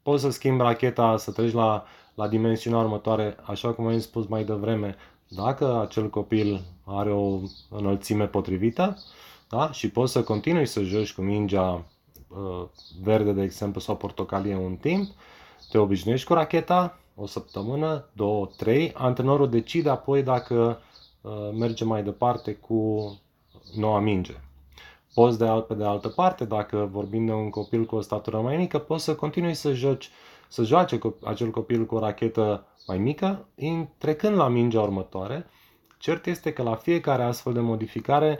Poți 0.01 0.21
să 0.21 0.29
schimbi 0.29 0.63
racheta, 0.63 1.17
să 1.17 1.31
treci 1.31 1.53
la, 1.53 1.85
la 2.15 2.27
dimensiunea 2.27 2.79
următoare, 2.79 3.35
așa 3.43 3.73
cum 3.73 3.87
am 3.87 3.99
spus 3.99 4.27
mai 4.27 4.43
devreme, 4.43 4.95
dacă 5.27 5.79
acel 5.79 6.09
copil 6.09 6.61
are 6.85 7.11
o 7.11 7.39
înălțime 7.69 8.25
potrivită, 8.25 8.97
da? 9.49 9.71
Și 9.71 9.89
poți 9.89 10.11
să 10.11 10.23
continui 10.23 10.65
să 10.65 10.81
joci 10.81 11.13
cu 11.13 11.21
mingea 11.21 11.85
uh, 12.27 12.63
verde, 13.01 13.31
de 13.31 13.41
exemplu, 13.41 13.79
sau 13.79 13.95
portocalie 13.95 14.55
un 14.55 14.75
timp, 14.75 15.09
te 15.71 15.77
obișnuiești 15.77 16.27
cu 16.27 16.33
racheta, 16.33 16.99
o 17.15 17.25
săptămână, 17.25 18.09
două, 18.13 18.49
trei. 18.57 18.93
Antrenorul 18.93 19.49
decide 19.49 19.89
apoi 19.89 20.23
dacă 20.23 20.81
uh, 21.21 21.31
merge 21.53 21.83
mai 21.83 22.03
departe 22.03 22.53
cu 22.53 23.11
noua 23.75 23.99
minge. 23.99 24.33
Poți 25.13 25.37
de, 25.37 25.45
alt, 25.45 25.67
pe 25.67 25.73
de 25.73 25.83
altă 25.83 26.07
parte, 26.07 26.45
dacă 26.45 26.89
vorbim 26.91 27.25
de 27.25 27.31
un 27.31 27.49
copil 27.49 27.85
cu 27.85 27.95
o 27.95 28.01
statură 28.01 28.41
mai 28.41 28.57
mică, 28.57 28.77
poți 28.77 29.03
să 29.03 29.15
continui 29.15 29.53
să 29.53 29.73
joci 29.73 30.09
să 30.47 30.63
joace 30.63 30.99
acel 31.23 31.49
copil 31.49 31.85
cu 31.85 31.95
o 31.95 31.99
rachetă 31.99 32.65
mai 32.87 32.97
mică, 32.97 33.47
trecând 33.97 34.35
la 34.35 34.47
mingea 34.47 34.81
următoare. 34.81 35.45
Cert 35.97 36.25
este 36.25 36.53
că 36.53 36.63
la 36.63 36.75
fiecare 36.75 37.23
astfel 37.23 37.53
de 37.53 37.59
modificare 37.59 38.39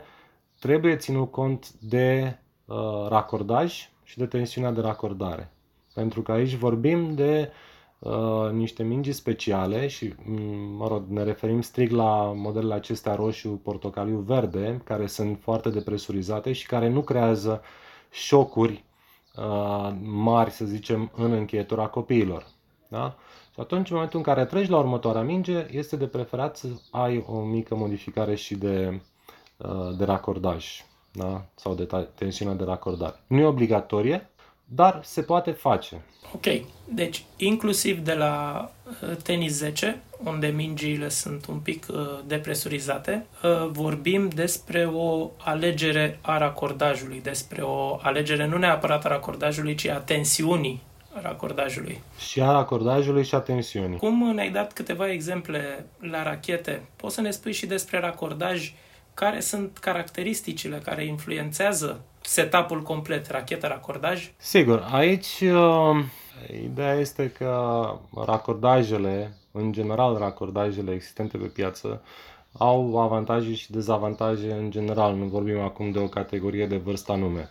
trebuie 0.58 0.96
ținut 0.96 1.30
cont 1.30 1.70
de 1.70 2.38
uh, 2.64 3.06
racordaj 3.08 3.90
și 4.02 4.18
de 4.18 4.26
tensiunea 4.26 4.70
de 4.72 4.80
racordare. 4.80 5.52
Pentru 5.94 6.22
că 6.22 6.32
aici 6.32 6.54
vorbim 6.54 7.14
de 7.14 7.50
uh, 7.98 8.50
niște 8.52 8.82
mingi 8.82 9.12
speciale 9.12 9.86
și, 9.86 10.14
mm, 10.24 10.76
mă 10.76 10.88
rog, 10.88 11.04
ne 11.08 11.22
referim 11.22 11.60
strict 11.60 11.92
la 11.92 12.32
modelele 12.36 12.74
acestea 12.74 13.14
roșu, 13.14 13.48
portocaliu, 13.48 14.18
verde, 14.18 14.80
care 14.84 15.06
sunt 15.06 15.38
foarte 15.40 15.70
depresurizate 15.70 16.52
și 16.52 16.66
care 16.66 16.88
nu 16.88 17.00
creează 17.00 17.62
șocuri 18.10 18.84
uh, 19.36 19.92
mari, 20.02 20.50
să 20.50 20.64
zicem, 20.64 21.10
în 21.16 21.32
încheietura 21.32 21.86
copiilor. 21.86 22.46
Da? 22.88 23.16
Și 23.54 23.60
atunci, 23.60 23.88
în 23.88 23.94
momentul 23.94 24.18
în 24.18 24.24
care 24.24 24.44
treci 24.44 24.68
la 24.68 24.78
următoarea 24.78 25.22
minge, 25.22 25.66
este 25.70 25.96
de 25.96 26.06
preferat 26.06 26.56
să 26.56 26.68
ai 26.90 27.24
o 27.26 27.40
mică 27.40 27.74
modificare 27.74 28.34
și 28.34 28.54
de, 28.54 28.88
uh, 28.92 29.00
de 29.96 30.04
racordaj 30.04 30.66
da? 31.12 31.44
sau 31.54 31.74
de 31.74 31.88
tensiune 32.14 32.54
de 32.54 32.64
racordare. 32.64 33.14
Nu 33.26 33.40
e 33.40 33.44
obligatorie, 33.44 34.28
dar 34.64 35.00
se 35.02 35.22
poate 35.22 35.50
face. 35.50 36.02
Ok, 36.34 36.46
deci 36.84 37.24
inclusiv 37.36 37.98
de 37.98 38.14
la 38.14 38.70
uh, 39.02 39.16
tenis 39.16 39.52
10, 39.52 40.02
unde 40.24 40.46
mingiile 40.46 41.08
sunt 41.08 41.46
un 41.46 41.58
pic 41.58 41.86
uh, 41.90 41.96
depresurizate, 42.26 43.26
uh, 43.42 43.68
vorbim 43.70 44.28
despre 44.28 44.90
o 44.92 45.30
alegere 45.44 46.18
a 46.20 46.38
racordajului, 46.38 47.20
despre 47.22 47.62
o 47.62 47.98
alegere 48.02 48.46
nu 48.46 48.58
neapărat 48.58 49.04
a 49.04 49.08
racordajului, 49.08 49.74
ci 49.74 49.86
a 49.86 49.98
tensiunii 49.98 50.82
racordajului. 51.22 52.00
Și 52.18 52.42
a 52.42 52.52
racordajului 52.52 53.24
și 53.24 53.34
a 53.34 53.38
tensiunii. 53.38 53.98
Cum 53.98 54.30
ne-ai 54.34 54.50
dat 54.50 54.72
câteva 54.72 55.10
exemple 55.10 55.86
la 56.00 56.22
rachete, 56.22 56.82
poți 56.96 57.14
să 57.14 57.20
ne 57.20 57.30
spui 57.30 57.52
și 57.52 57.66
despre 57.66 58.00
racordaj 58.00 58.72
care 59.18 59.40
sunt 59.40 59.78
caracteristicile 59.78 60.78
care 60.78 61.04
influențează 61.04 62.00
setup-ul 62.20 62.82
complet, 62.82 63.30
rachetă, 63.30 63.66
racordaj? 63.66 64.30
Sigur, 64.36 64.88
aici 64.92 65.40
uh, 65.40 66.04
ideea 66.64 66.94
este 66.94 67.30
că 67.30 67.92
racordajele, 68.24 69.36
în 69.52 69.72
general 69.72 70.16
racordajele 70.18 70.92
existente 70.92 71.36
pe 71.36 71.46
piață, 71.46 72.02
au 72.58 72.98
avantaje 73.00 73.54
și 73.54 73.70
dezavantaje 73.70 74.52
în 74.52 74.70
general, 74.70 75.14
nu 75.14 75.24
vorbim 75.24 75.60
acum 75.60 75.90
de 75.90 75.98
o 75.98 76.08
categorie 76.08 76.66
de 76.66 76.76
vârstă 76.76 77.12
anume. 77.12 77.48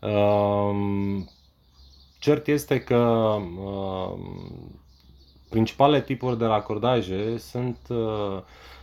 Uh, 0.00 1.24
cert 2.18 2.46
este 2.46 2.80
că 2.80 2.96
uh, 3.64 4.18
principalele 5.52 6.02
tipuri 6.02 6.38
de 6.38 6.44
racordaje 6.44 7.38
sunt 7.38 7.78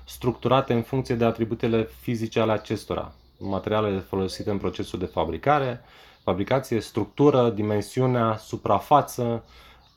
structurate 0.06 0.74
în 0.74 0.82
funcție 0.82 1.16
de 1.16 1.26
atributele 1.26 1.84
fizice 2.02 2.40
ale 2.40 2.52
acestora 2.52 3.14
materialele 3.40 4.00
folosite 4.00 4.50
în 4.50 4.58
procesul 4.58 5.00
de 5.00 5.06
fabricare, 5.06 5.82
fabricație, 6.24 6.80
structură, 6.80 7.50
dimensiunea, 7.50 8.38
suprafață, 8.38 9.44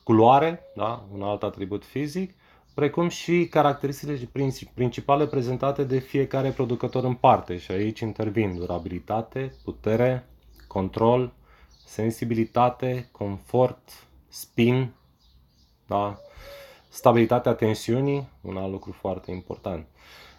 culoare, 0.03 0.61
da? 0.75 1.05
un 1.13 1.21
alt 1.21 1.43
atribut 1.43 1.85
fizic, 1.85 2.33
precum 2.73 3.07
și 3.09 3.47
caracteristicile 3.49 4.29
principale 4.73 5.27
prezentate 5.27 5.83
de 5.83 5.99
fiecare 5.99 6.49
producător 6.49 7.03
în 7.03 7.13
parte 7.13 7.57
și 7.57 7.71
aici 7.71 7.99
intervin 7.99 8.55
durabilitate, 8.55 9.55
putere, 9.63 10.27
control, 10.67 11.33
sensibilitate, 11.85 13.09
confort, 13.11 14.07
spin, 14.29 14.93
da? 15.87 16.17
Stabilitatea 16.93 17.53
tensiunii, 17.53 18.27
un 18.41 18.57
alt 18.57 18.71
lucru 18.71 18.91
foarte 18.91 19.31
important. 19.31 19.85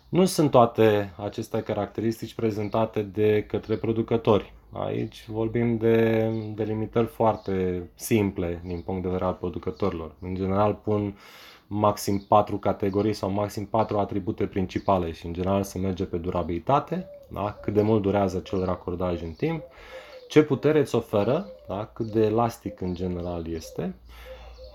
Nu 0.09 0.25
sunt 0.25 0.51
toate 0.51 1.13
aceste 1.17 1.63
caracteristici 1.63 2.35
prezentate 2.35 3.03
de 3.03 3.45
către 3.49 3.77
producători. 3.77 4.53
Aici 4.73 5.25
vorbim 5.29 5.77
de 5.77 6.29
delimitări 6.55 7.07
foarte 7.07 7.83
simple 7.95 8.63
din 8.65 8.81
punct 8.81 9.03
de 9.03 9.09
vedere 9.09 9.25
al 9.25 9.33
producătorilor. 9.33 10.15
În 10.21 10.35
general 10.35 10.75
pun 10.75 11.19
maxim 11.67 12.19
4 12.29 12.57
categorii 12.57 13.13
sau 13.13 13.31
maxim 13.31 13.67
4 13.67 13.99
atribute 13.99 14.47
principale 14.47 15.13
și 15.13 15.27
în 15.27 15.33
general 15.33 15.63
se 15.63 15.79
merge 15.79 16.05
pe 16.05 16.17
durabilitate, 16.17 17.07
da? 17.29 17.59
cât 17.63 17.75
de 17.75 17.83
mult 17.83 18.03
durează 18.03 18.37
acel 18.37 18.65
racordaj 18.65 19.23
în 19.23 19.33
timp, 19.33 19.63
ce 20.29 20.43
putere 20.43 20.79
îți 20.79 20.95
oferă, 20.95 21.47
da? 21.69 21.91
cât 21.93 22.07
de 22.07 22.25
elastic 22.25 22.81
în 22.81 22.95
general 22.95 23.49
este, 23.49 23.95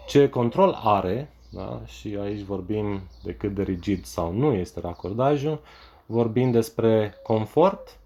ce 0.07 0.29
control 0.29 0.79
are, 0.83 1.29
da? 1.49 1.81
și 1.85 2.17
aici 2.21 2.41
vorbim 2.41 3.01
de 3.23 3.33
cât 3.33 3.53
de 3.53 3.63
rigid 3.63 4.05
sau 4.05 4.31
nu 4.31 4.53
este 4.53 4.79
racordajul, 4.79 5.61
vorbim 6.05 6.51
despre 6.51 7.13
confort 7.23 7.97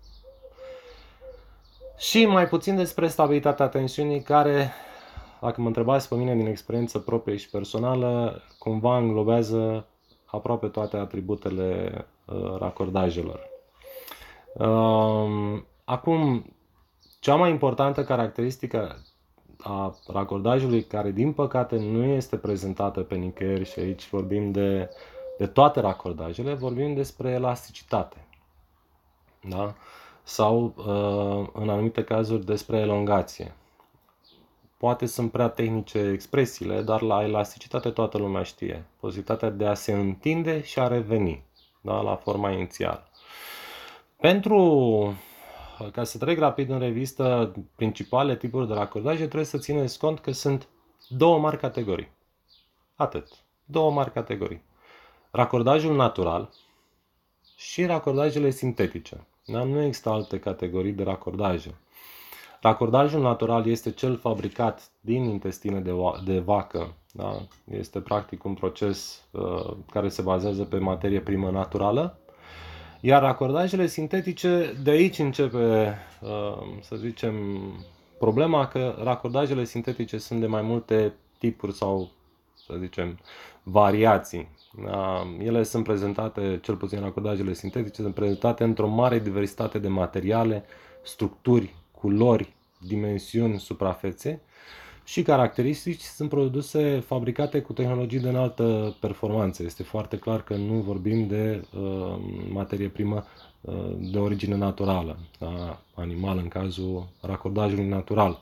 și 1.98 2.26
mai 2.26 2.48
puțin 2.48 2.76
despre 2.76 3.08
stabilitatea 3.08 3.68
tensiunii 3.68 4.22
care, 4.22 4.72
dacă 5.42 5.62
mă 5.62 5.68
întrebați 5.68 6.08
pe 6.08 6.16
mine 6.16 6.36
din 6.36 6.48
experiență 6.48 7.00
proprie 7.00 7.36
și 7.36 7.50
personală, 7.50 8.42
cumva 8.58 8.98
înglobează 8.98 9.86
aproape 10.26 10.68
toate 10.68 10.98
atributele 10.98 12.06
uh, 12.26 12.56
racordajelor. 12.60 13.40
Uh, 14.54 15.62
acum, 15.84 16.46
cea 17.20 17.36
mai 17.36 17.50
importantă 17.50 18.04
caracteristică 18.04 18.98
a 19.64 19.96
racordajului 20.08 20.84
care 20.84 21.12
din 21.12 21.34
păcate 21.34 21.76
nu 21.76 22.04
este 22.04 22.38
prezentată 22.38 23.02
pe 23.02 23.16
nicăieri 23.16 23.66
și 23.66 23.80
aici 23.80 24.10
vorbim 24.10 24.52
de, 24.52 24.90
de 25.38 25.48
toate 25.48 25.80
racordajele, 25.80 26.54
vorbim 26.54 26.94
despre 26.94 27.30
elasticitate. 27.30 28.18
Da? 29.42 29.76
Sau 30.24 30.74
uh, 30.78 31.50
în 31.54 31.70
anumite 31.70 32.04
cazuri 32.04 32.46
despre 32.46 32.78
elongație. 32.78 33.54
Poate 34.78 35.06
sunt 35.06 35.32
prea 35.32 35.48
tehnice 35.48 36.00
expresiile, 36.00 36.82
dar 36.82 37.02
la 37.02 37.24
elasticitate 37.24 37.90
toată 37.90 38.18
lumea 38.18 38.44
știe. 38.44 38.86
Posibilitatea 39.00 39.50
de 39.50 39.66
a 39.66 39.74
se 39.74 39.94
întinde 39.94 40.64
și 40.64 40.80
a 40.80 40.88
reveni 40.88 41.44
da? 41.82 42.02
la 42.02 42.16
forma 42.16 42.50
inițială. 42.52 43.08
Pentru 44.18 45.14
ca 45.92 46.04
să 46.04 46.18
trec 46.18 46.40
rapid 46.40 46.70
în 46.70 46.80
revistă 46.80 47.54
principale 47.76 48.36
tipuri 48.36 48.68
de 48.68 48.74
racordaje, 48.74 49.24
trebuie 49.24 49.46
să 49.46 49.58
țineți 49.58 50.00
cont 50.00 50.20
că 50.20 50.32
sunt 50.32 50.68
două 51.10 51.40
mari 51.40 51.58
categorii. 51.58 52.12
Atât. 52.96 53.28
Două 53.66 53.92
mari 53.92 54.12
categorii. 54.12 54.64
Racordajul 55.32 55.96
natural 55.96 56.50
și 57.56 57.86
racordajele 57.86 58.50
sintetice. 58.50 59.28
Da? 59.46 59.64
Nu 59.64 59.82
există 59.82 60.10
alte 60.10 60.40
categorii 60.40 60.92
de 60.92 61.04
racordaje. 61.04 61.76
Racordajul 62.62 63.22
natural 63.22 63.68
este 63.68 63.92
cel 63.92 64.18
fabricat 64.18 64.92
din 65.00 65.24
intestine 65.24 65.80
de, 65.80 65.92
de 66.26 66.40
vacă. 66.40 66.96
Da? 67.12 67.38
Este 67.72 68.02
practic 68.02 68.44
un 68.44 68.54
proces 68.54 69.24
uh, 69.32 69.76
care 69.92 70.10
se 70.10 70.22
bazează 70.22 70.64
pe 70.64 70.78
materie 70.78 71.22
primă 71.22 71.50
naturală 71.50 72.18
iar 73.06 73.24
acordajele 73.24 73.88
sintetice, 73.88 74.74
de 74.84 74.90
aici 74.90 75.20
începe, 75.20 75.98
uh, 76.22 76.78
să 76.82 76.96
zicem, 76.96 77.36
problema 78.20 78.68
că 78.68 78.96
racordajele 79.04 79.64
sintetice 79.64 80.18
sunt 80.18 80.40
de 80.40 80.48
mai 80.48 80.62
multe 80.62 81.14
tipuri 81.38 81.74
sau, 81.74 82.12
să 82.54 82.76
zicem, 82.80 83.20
variații. 83.64 84.50
Uh, 84.86 85.22
ele 85.40 85.64
sunt 85.64 85.84
prezentate, 85.84 86.60
cel 86.62 86.76
puțin 86.76 87.00
racordajele 87.00 87.54
sintetice, 87.54 88.02
sunt 88.02 88.14
prezentate 88.14 88.64
într-o 88.64 88.88
mare 88.88 89.20
diversitate 89.20 89.80
de 89.80 89.88
materiale, 89.88 90.64
structuri, 91.02 91.76
culori, 91.92 92.54
dimensiuni, 92.80 93.60
suprafețe 93.60 94.42
și 95.04 95.22
caracteristici 95.22 96.02
sunt 96.02 96.30
produse 96.30 97.00
fabricate 97.06 97.62
cu 97.62 97.74
tehnologii 97.74 98.20
de 98.20 98.30
înaltă 98.30 98.96
performanță. 99.00 99.64
Este 99.64 99.84
foarte 99.84 100.18
clar 100.18 100.44
că 100.44 100.56
nu 100.56 100.74
vorbim 100.74 101.28
de 101.28 101.66
uh, 101.78 102.16
materie 102.50 102.88
primă 102.88 103.26
uh, 103.62 103.74
de 103.98 104.20
origine 104.20 104.56
naturală, 104.56 105.18
da? 105.40 105.82
animal 105.94 106.38
în 106.38 106.48
cazul 106.48 107.08
racordajului 107.22 107.88
natural. 107.88 108.40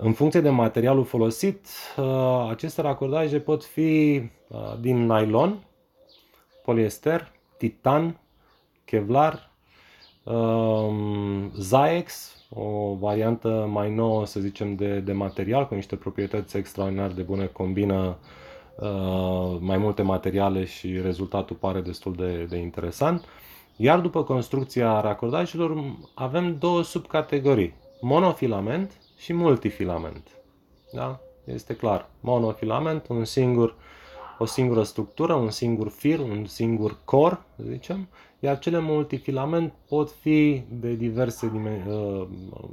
În 0.00 0.12
funcție 0.12 0.40
de 0.40 0.50
materialul 0.50 1.04
folosit, 1.04 1.66
uh, 1.96 2.48
aceste 2.50 2.80
racordaje 2.80 3.40
pot 3.40 3.64
fi 3.64 4.22
uh, 4.48 4.74
din 4.80 5.06
nylon, 5.06 5.64
poliester, 6.64 7.32
titan, 7.56 8.20
kevlar, 8.84 9.50
uh, 10.22 10.94
Zaex, 11.58 12.36
o 12.48 12.94
variantă 12.94 13.68
mai 13.70 13.94
nouă, 13.94 14.26
să 14.26 14.40
zicem, 14.40 14.74
de, 14.74 14.98
de 15.00 15.12
material, 15.12 15.66
cu 15.66 15.74
niște 15.74 15.96
proprietăți 15.96 16.56
extraordinar 16.56 17.10
de 17.10 17.22
bune, 17.22 17.46
combină 17.46 18.16
uh, 18.76 19.56
mai 19.60 19.76
multe 19.76 20.02
materiale 20.02 20.64
și 20.64 21.00
rezultatul 21.00 21.56
pare 21.56 21.80
destul 21.80 22.14
de, 22.14 22.44
de 22.44 22.56
interesant. 22.56 23.24
Iar 23.76 24.00
după 24.00 24.24
construcția 24.24 25.00
racordajelor 25.00 25.96
avem 26.14 26.56
două 26.58 26.82
subcategorii, 26.82 27.74
monofilament 28.00 28.92
și 29.16 29.32
multifilament. 29.32 30.28
Da? 30.92 31.20
Este 31.44 31.74
clar, 31.74 32.08
monofilament, 32.20 33.08
un 33.08 33.24
singur, 33.24 33.76
o 34.38 34.44
singură 34.44 34.82
structură, 34.82 35.32
un 35.32 35.50
singur 35.50 35.88
fir, 35.88 36.18
un 36.18 36.46
singur 36.46 36.98
cor, 37.04 37.42
zicem, 37.68 38.08
iar 38.38 38.58
cele 38.58 38.78
multifilament 38.78 39.72
pot 39.88 40.10
fi 40.10 40.62
de 40.68 40.94
diverse 40.94 41.52
uh, 41.86 42.26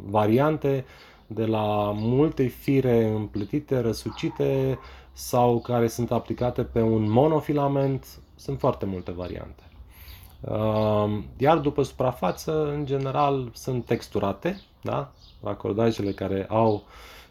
variante, 0.05 0.85
de 1.27 1.45
la 1.45 1.91
multe 1.95 2.47
fire 2.47 3.03
împletite, 3.05 3.79
răsucite 3.79 4.79
sau 5.11 5.59
care 5.59 5.87
sunt 5.87 6.11
aplicate 6.11 6.63
pe 6.63 6.81
un 6.81 7.11
monofilament. 7.11 8.19
Sunt 8.35 8.59
foarte 8.59 8.85
multe 8.85 9.11
variante. 9.11 9.63
Uh, 10.41 11.23
iar 11.37 11.57
după 11.57 11.83
suprafață, 11.83 12.71
în 12.73 12.85
general, 12.85 13.49
sunt 13.53 13.85
texturate, 13.85 14.61
da? 14.81 15.11
acordajele 15.43 16.11
care 16.11 16.45
au 16.49 16.83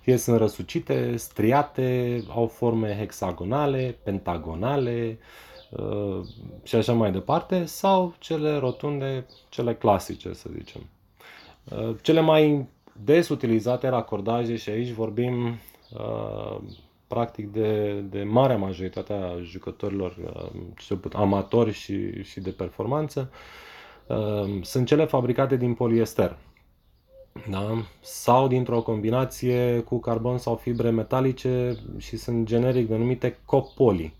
fie 0.05 0.17
sunt 0.17 0.38
răsucite, 0.38 1.17
striate, 1.17 2.23
au 2.29 2.47
forme 2.47 2.97
hexagonale, 2.99 3.99
pentagonale, 4.03 5.19
Uh, 5.77 6.21
și 6.62 6.75
așa 6.75 6.93
mai 6.93 7.12
departe, 7.12 7.64
sau 7.64 8.14
cele 8.19 8.57
rotunde, 8.57 9.27
cele 9.49 9.75
clasice, 9.75 10.33
să 10.33 10.49
zicem. 10.57 10.81
Uh, 11.64 11.97
cele 12.03 12.21
mai 12.21 12.67
des 13.05 13.29
utilizate 13.29 13.88
racordaje 13.88 14.57
și 14.57 14.71
aici 14.71 14.90
vorbim 14.90 15.47
uh, 15.99 16.57
practic 17.07 17.53
de, 17.53 17.93
de 18.01 18.23
marea 18.23 18.57
majoritate 18.57 19.12
a 19.12 19.38
jucătorilor 19.43 20.17
amatori 21.12 21.73
și, 21.73 22.23
și 22.23 22.40
de 22.40 22.51
performanță, 22.51 23.31
sunt 24.62 24.87
cele 24.87 25.05
fabricate 25.05 25.57
din 25.57 25.75
poliester. 25.75 26.37
Da? 27.51 27.85
Sau 28.01 28.49
dintr-o 28.49 28.83
combinație 28.83 29.81
cu 29.81 29.99
carbon 29.99 30.38
sau 30.38 30.57
fibre 30.57 30.90
metalice 30.90 31.77
și 31.97 32.16
sunt 32.16 32.47
generic 32.47 32.88
denumite 32.88 33.38
copoli. 33.44 34.14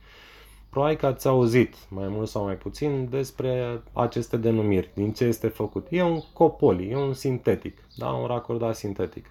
Probabil 0.70 0.96
că 0.96 1.07
ați 1.07 1.27
auzit 1.29 1.74
mai 1.88 2.09
mult 2.09 2.29
sau 2.29 2.44
mai 2.44 2.55
puțin 2.55 3.09
despre 3.11 3.83
aceste 3.92 4.37
denumiri, 4.37 4.90
din 4.94 5.12
ce 5.12 5.24
este 5.24 5.48
făcut. 5.48 5.87
E 5.90 6.03
un 6.03 6.20
copoli, 6.33 6.90
e 6.90 6.96
un 6.96 7.12
sintetic, 7.12 7.79
da? 7.96 8.09
un 8.09 8.27
racordat 8.27 8.77
sintetic. 8.77 9.27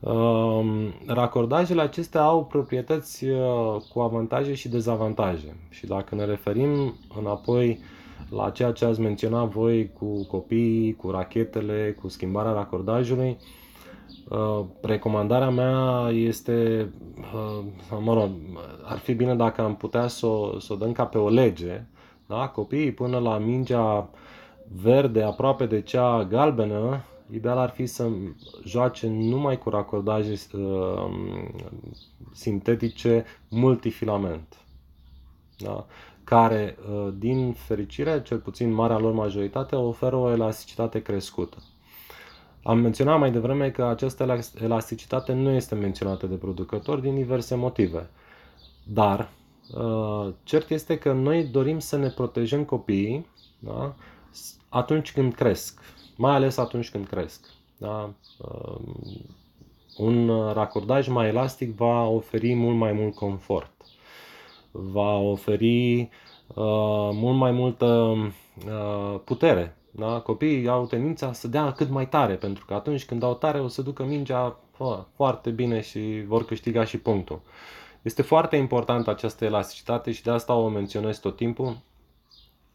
Uh, 0.00 0.88
racordajele 1.06 1.80
acestea 1.80 2.22
au 2.22 2.44
proprietăți 2.44 3.24
uh, 3.24 3.76
cu 3.92 4.00
avantaje 4.00 4.54
și 4.54 4.68
dezavantaje. 4.68 5.56
Și 5.68 5.86
dacă 5.86 6.14
ne 6.14 6.24
referim 6.24 6.94
înapoi 7.18 7.80
la 8.30 8.50
ceea 8.50 8.72
ce 8.72 8.84
ați 8.84 9.00
menționat 9.00 9.48
voi 9.48 9.92
cu 9.92 10.26
copiii, 10.26 10.94
cu 10.94 11.10
rachetele, 11.10 11.96
cu 12.00 12.08
schimbarea 12.08 12.52
racordajului, 12.52 13.28
uh, 13.28 13.36
Uh, 14.28 14.64
recomandarea 14.82 15.50
mea 15.50 16.08
este, 16.10 16.88
uh, 17.34 17.64
mă 18.00 18.14
rog, 18.14 18.30
ar 18.84 18.98
fi 18.98 19.14
bine 19.14 19.34
dacă 19.34 19.60
am 19.60 19.76
putea 19.76 20.06
să 20.06 20.26
o, 20.26 20.58
să 20.58 20.72
o 20.72 20.76
dăm 20.76 20.92
ca 20.92 21.06
pe 21.06 21.18
o 21.18 21.28
lege, 21.28 21.84
da? 22.26 22.48
copiii 22.48 22.92
până 22.92 23.18
la 23.18 23.38
mingea 23.38 24.10
verde 24.82 25.22
aproape 25.22 25.66
de 25.66 25.80
cea 25.80 26.24
galbenă, 26.24 27.04
ideal 27.30 27.58
ar 27.58 27.70
fi 27.70 27.86
să 27.86 28.08
joace 28.64 29.08
numai 29.08 29.58
cu 29.58 29.70
racordaje 29.70 30.34
uh, 30.52 31.10
sintetice 32.32 33.24
multifilament. 33.48 34.56
Da? 35.58 35.86
Care, 36.26 36.76
uh, 36.90 37.12
din 37.18 37.52
fericire, 37.52 38.22
cel 38.22 38.38
puțin 38.38 38.72
marea 38.72 38.98
lor 38.98 39.12
majoritate, 39.12 39.76
oferă 39.76 40.16
o 40.16 40.30
elasticitate 40.30 41.02
crescută. 41.02 41.56
Am 42.62 42.78
menționat 42.78 43.18
mai 43.18 43.30
devreme 43.30 43.70
că 43.70 43.84
această 43.84 44.40
elasticitate 44.60 45.32
nu 45.32 45.50
este 45.50 45.74
menționată 45.74 46.26
de 46.26 46.34
producător 46.34 46.98
din 46.98 47.14
diverse 47.14 47.54
motive. 47.54 48.10
Dar 48.84 49.28
uh, 49.74 50.32
cert 50.42 50.70
este 50.70 50.98
că 50.98 51.12
noi 51.12 51.44
dorim 51.44 51.78
să 51.78 51.96
ne 51.96 52.08
protejăm 52.08 52.64
copiii 52.64 53.26
da? 53.58 53.94
atunci 54.68 55.12
când 55.12 55.34
cresc, 55.34 55.80
mai 56.16 56.34
ales 56.34 56.56
atunci 56.56 56.90
când 56.90 57.06
cresc. 57.06 57.46
Da? 57.78 58.10
Uh, 58.38 58.78
un 59.96 60.50
racordaj 60.52 61.08
mai 61.08 61.28
elastic 61.28 61.76
va 61.76 62.06
oferi 62.06 62.54
mult 62.54 62.76
mai 62.76 62.92
mult 62.92 63.14
confort, 63.14 63.70
va 64.92 65.16
oferi 65.16 66.00
uh, 66.00 66.08
mult 67.12 67.36
mai 67.36 67.50
multă 67.50 68.16
putere 69.24 69.76
da? 69.96 70.20
Copiii 70.20 70.68
au 70.68 70.86
tendința 70.86 71.32
să 71.32 71.48
dea 71.48 71.72
cât 71.72 71.88
mai 71.88 72.08
tare, 72.08 72.34
pentru 72.34 72.64
că 72.64 72.74
atunci 72.74 73.04
când 73.04 73.20
dau 73.20 73.34
tare 73.34 73.60
o 73.60 73.68
să 73.68 73.82
ducă 73.82 74.04
mingea 74.04 74.58
fă, 74.70 75.04
foarte 75.14 75.50
bine 75.50 75.80
și 75.80 76.24
vor 76.26 76.44
câștiga 76.44 76.84
și 76.84 76.98
punctul. 76.98 77.40
Este 78.02 78.22
foarte 78.22 78.56
importantă 78.56 79.10
această 79.10 79.44
elasticitate 79.44 80.12
și 80.12 80.22
de 80.22 80.30
asta 80.30 80.54
o 80.54 80.68
menționez 80.68 81.18
tot 81.18 81.36
timpul. 81.36 81.76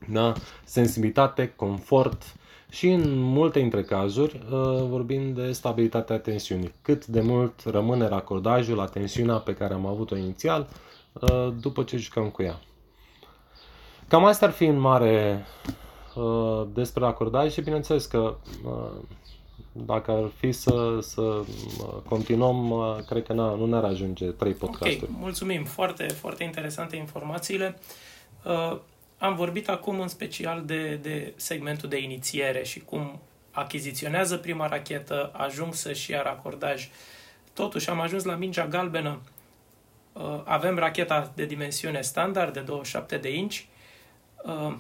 Da? 0.10 0.34
Sensibilitate, 0.64 1.54
confort 1.56 2.36
și 2.70 2.90
în 2.90 3.20
multe 3.20 3.60
dintre 3.60 3.84
cazuri 3.84 4.42
uh, 4.52 4.84
vorbim 4.90 5.34
de 5.34 5.52
stabilitatea 5.52 6.20
tensiunii. 6.20 6.74
Cât 6.82 7.06
de 7.06 7.22
mult 7.22 7.64
rămâne 7.66 8.08
racordajul 8.08 8.76
la 8.76 8.86
tensiunea 8.86 9.36
pe 9.36 9.54
care 9.54 9.74
am 9.74 9.86
avut-o 9.86 10.16
inițial 10.18 10.68
uh, 10.70 10.91
după 11.60 11.84
ce 11.84 11.98
jucăm 11.98 12.30
cu 12.30 12.44
ea. 12.44 12.60
Cam 14.08 14.26
asta 14.26 14.46
ar 14.46 14.52
fi 14.52 14.66
în 14.66 14.78
mare 14.78 15.46
Uh, 16.16 16.68
despre 16.74 17.06
acordaj 17.06 17.52
și 17.54 17.62
bineînțeles 17.62 18.06
că 18.06 18.36
uh, 18.66 18.92
dacă 19.72 20.12
ar 20.12 20.30
fi 20.38 20.52
să, 20.52 20.98
să 21.02 21.22
uh, 21.22 21.46
continuăm, 22.10 22.74
cred 23.08 23.24
că 23.24 23.34
nu 23.34 23.66
ne-ar 23.66 23.84
ajunge 23.84 24.26
trei 24.26 24.54
podcasturi. 24.54 25.04
Ok, 25.04 25.20
mulțumim. 25.20 25.64
Foarte, 25.64 26.04
foarte 26.04 26.44
interesante 26.44 26.96
informațiile. 26.96 27.80
Uh, 28.44 28.78
am 29.18 29.36
vorbit 29.36 29.70
acum 29.70 30.00
în 30.00 30.08
special 30.08 30.64
de, 30.66 31.00
de 31.02 31.34
segmentul 31.36 31.90
de 31.90 32.02
inițiere 32.02 32.64
și 32.64 32.80
cum 32.80 33.20
achiziționează 33.52 34.38
prima 34.38 34.68
rachetă, 34.68 35.32
ajung 35.34 35.74
să-și 35.74 36.12
ia 36.12 36.24
acordaj. 36.24 36.90
Totuși 37.54 37.90
am 37.90 38.00
ajuns 38.00 38.24
la 38.24 38.36
mingea 38.36 38.68
galbenă. 38.68 39.20
Uh, 40.14 40.42
avem 40.44 40.78
racheta 40.78 41.32
de 41.36 41.46
dimensiune 41.46 42.02
standard 42.02 42.54
de 42.54 42.60
27 42.60 43.18
de 43.18 43.36
inci. 43.36 43.68
Uh, 44.44 44.76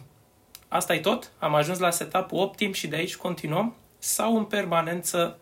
asta 0.67 0.94
e 0.94 1.00
tot? 1.00 1.32
Am 1.39 1.56
ajuns 1.56 1.80
la 1.80 1.89
setup 1.89 2.32
optim 2.32 2.72
și 2.72 2.88
de 2.88 2.96
aici 2.96 3.15
continuăm? 3.15 3.76
Sau 3.98 4.38
în 4.38 4.44
permanență 4.44 5.38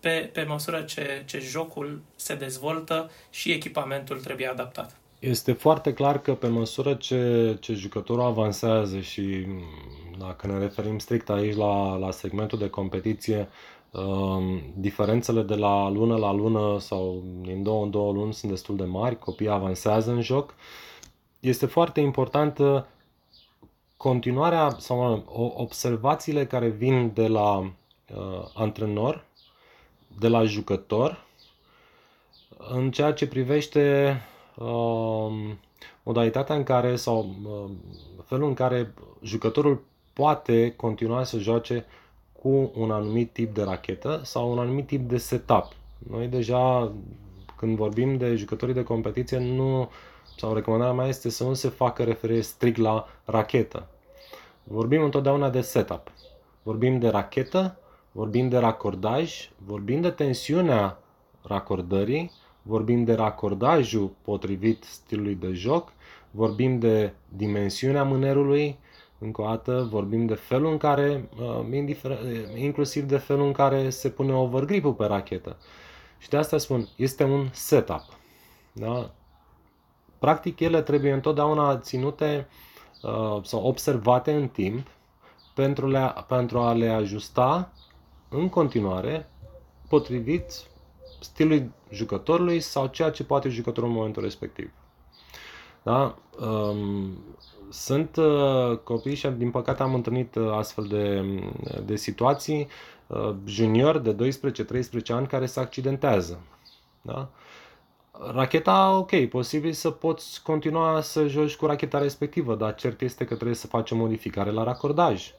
pe, 0.00 0.30
pe 0.32 0.42
măsură 0.42 0.82
ce, 0.82 1.22
ce 1.26 1.38
jocul 1.38 2.02
se 2.16 2.34
dezvoltă 2.34 3.10
și 3.30 3.52
echipamentul 3.52 4.20
trebuie 4.20 4.48
adaptat? 4.48 4.96
Este 5.18 5.52
foarte 5.52 5.92
clar 5.92 6.20
că 6.20 6.34
pe 6.34 6.46
măsură 6.48 6.94
ce, 6.94 7.56
ce 7.60 7.72
jucătorul 7.72 8.24
avansează 8.24 9.00
și 9.00 9.46
dacă 10.18 10.46
ne 10.46 10.58
referim 10.58 10.98
strict 10.98 11.30
aici 11.30 11.56
la, 11.56 11.96
la 11.96 12.10
segmentul 12.10 12.58
de 12.58 12.70
competiție, 12.70 13.48
um, 13.90 14.62
diferențele 14.76 15.42
de 15.42 15.54
la 15.54 15.88
lună 15.88 16.16
la 16.16 16.32
lună 16.32 16.78
sau 16.80 17.22
din 17.40 17.62
două 17.62 17.84
în 17.84 17.90
două 17.90 18.12
luni 18.12 18.34
sunt 18.34 18.50
destul 18.50 18.76
de 18.76 18.84
mari, 18.84 19.18
copiii 19.18 19.48
avansează 19.48 20.10
în 20.10 20.20
joc. 20.20 20.54
Este 21.40 21.66
foarte 21.66 22.00
importantă 22.00 22.86
continuarea 23.96 24.76
sau 24.78 25.24
observațiile 25.56 26.46
care 26.46 26.68
vin 26.68 27.12
de 27.14 27.26
la 27.26 27.58
uh, 27.58 28.48
antrenor, 28.54 29.24
de 30.18 30.28
la 30.28 30.44
jucător, 30.44 31.24
în 32.56 32.90
ceea 32.90 33.12
ce 33.12 33.26
privește 33.26 34.16
uh, 34.56 35.32
modalitatea 36.02 36.54
în 36.54 36.62
care 36.62 36.96
sau 36.96 37.34
uh, 37.44 37.70
felul 38.24 38.48
în 38.48 38.54
care 38.54 38.94
jucătorul 39.22 39.84
poate 40.16 40.74
continua 40.76 41.24
să 41.24 41.38
joace 41.38 41.84
cu 42.42 42.72
un 42.74 42.90
anumit 42.90 43.32
tip 43.32 43.54
de 43.54 43.62
rachetă 43.62 44.20
sau 44.24 44.52
un 44.52 44.58
anumit 44.58 44.86
tip 44.86 45.08
de 45.08 45.16
setup. 45.16 45.72
Noi 46.10 46.26
deja, 46.26 46.92
când 47.56 47.76
vorbim 47.76 48.16
de 48.16 48.34
jucătorii 48.34 48.74
de 48.74 48.82
competiție, 48.82 49.38
nu 49.38 49.90
sau 50.36 50.54
recomandarea 50.54 50.94
mea 50.94 51.06
este 51.06 51.28
să 51.28 51.44
nu 51.44 51.54
se 51.54 51.68
facă 51.68 52.02
referire 52.04 52.40
strict 52.40 52.76
la 52.76 53.08
rachetă. 53.24 53.86
Vorbim 54.62 55.02
întotdeauna 55.02 55.50
de 55.50 55.60
setup. 55.60 56.12
Vorbim 56.62 56.98
de 56.98 57.08
rachetă, 57.08 57.78
vorbim 58.12 58.48
de 58.48 58.58
racordaj, 58.58 59.50
vorbim 59.66 60.00
de 60.00 60.10
tensiunea 60.10 60.98
racordării, 61.42 62.30
vorbim 62.62 63.04
de 63.04 63.14
racordajul 63.14 64.10
potrivit 64.22 64.84
stilului 64.84 65.34
de 65.34 65.52
joc, 65.52 65.92
vorbim 66.30 66.78
de 66.78 67.12
dimensiunea 67.28 68.04
mânerului, 68.04 68.78
încă 69.18 69.42
o 69.42 69.44
dată 69.44 69.88
vorbim 69.90 70.26
de 70.26 70.34
felul 70.34 70.70
în 70.70 70.76
care, 70.76 71.28
uh, 71.40 72.54
inclusiv 72.54 73.04
de 73.04 73.16
felul 73.16 73.46
în 73.46 73.52
care 73.52 73.90
se 73.90 74.10
pune 74.10 74.32
overgrip-ul 74.32 74.94
pe 74.94 75.04
rachetă. 75.04 75.56
Și 76.18 76.28
de 76.28 76.36
asta 76.36 76.58
spun, 76.58 76.88
este 76.96 77.24
un 77.24 77.48
setup. 77.52 78.04
Da? 78.72 79.10
practic 80.18 80.60
ele 80.60 80.82
trebuie 80.82 81.12
întotdeauna 81.12 81.78
ținute 81.78 82.48
uh, 83.02 83.38
sau 83.42 83.66
observate 83.66 84.32
în 84.32 84.48
timp 84.48 84.86
pentru, 85.54 85.88
le, 85.88 86.14
pentru 86.28 86.58
a 86.58 86.72
le 86.72 86.88
ajusta 86.88 87.72
în 88.28 88.48
continuare 88.48 89.30
potrivit 89.88 90.52
stilului 91.20 91.70
jucătorului 91.90 92.60
sau 92.60 92.86
ceea 92.86 93.10
ce 93.10 93.24
poate 93.24 93.48
jucătorul 93.48 93.88
în 93.88 93.94
momentul 93.94 94.22
respectiv. 94.22 94.70
Da? 95.82 96.14
Um, 96.40 97.18
sunt 97.70 98.16
uh, 98.16 98.78
copii 98.84 99.14
și 99.14 99.28
din 99.28 99.50
păcate 99.50 99.82
am 99.82 99.94
întâlnit 99.94 100.34
uh, 100.34 100.52
astfel 100.52 100.84
de, 100.84 101.24
de 101.84 101.96
situații 101.96 102.68
uh, 103.06 103.34
juniori 103.44 104.02
de 104.02 104.30
12-13 105.02 105.06
ani 105.08 105.26
care 105.26 105.46
se 105.46 105.60
accidentează. 105.60 106.40
Da? 107.02 107.28
Racheta, 108.32 108.96
ok, 108.98 109.28
posibil 109.28 109.72
să 109.72 109.90
poți 109.90 110.42
continua 110.42 111.00
să 111.00 111.26
joci 111.26 111.56
cu 111.56 111.66
racheta 111.66 111.98
respectivă, 111.98 112.54
dar 112.54 112.74
cert 112.74 113.00
este 113.00 113.24
că 113.24 113.34
trebuie 113.34 113.56
să 113.56 113.66
faci 113.66 113.90
o 113.90 113.96
modificare 113.96 114.50
la 114.50 114.62
racordaj. 114.62 115.32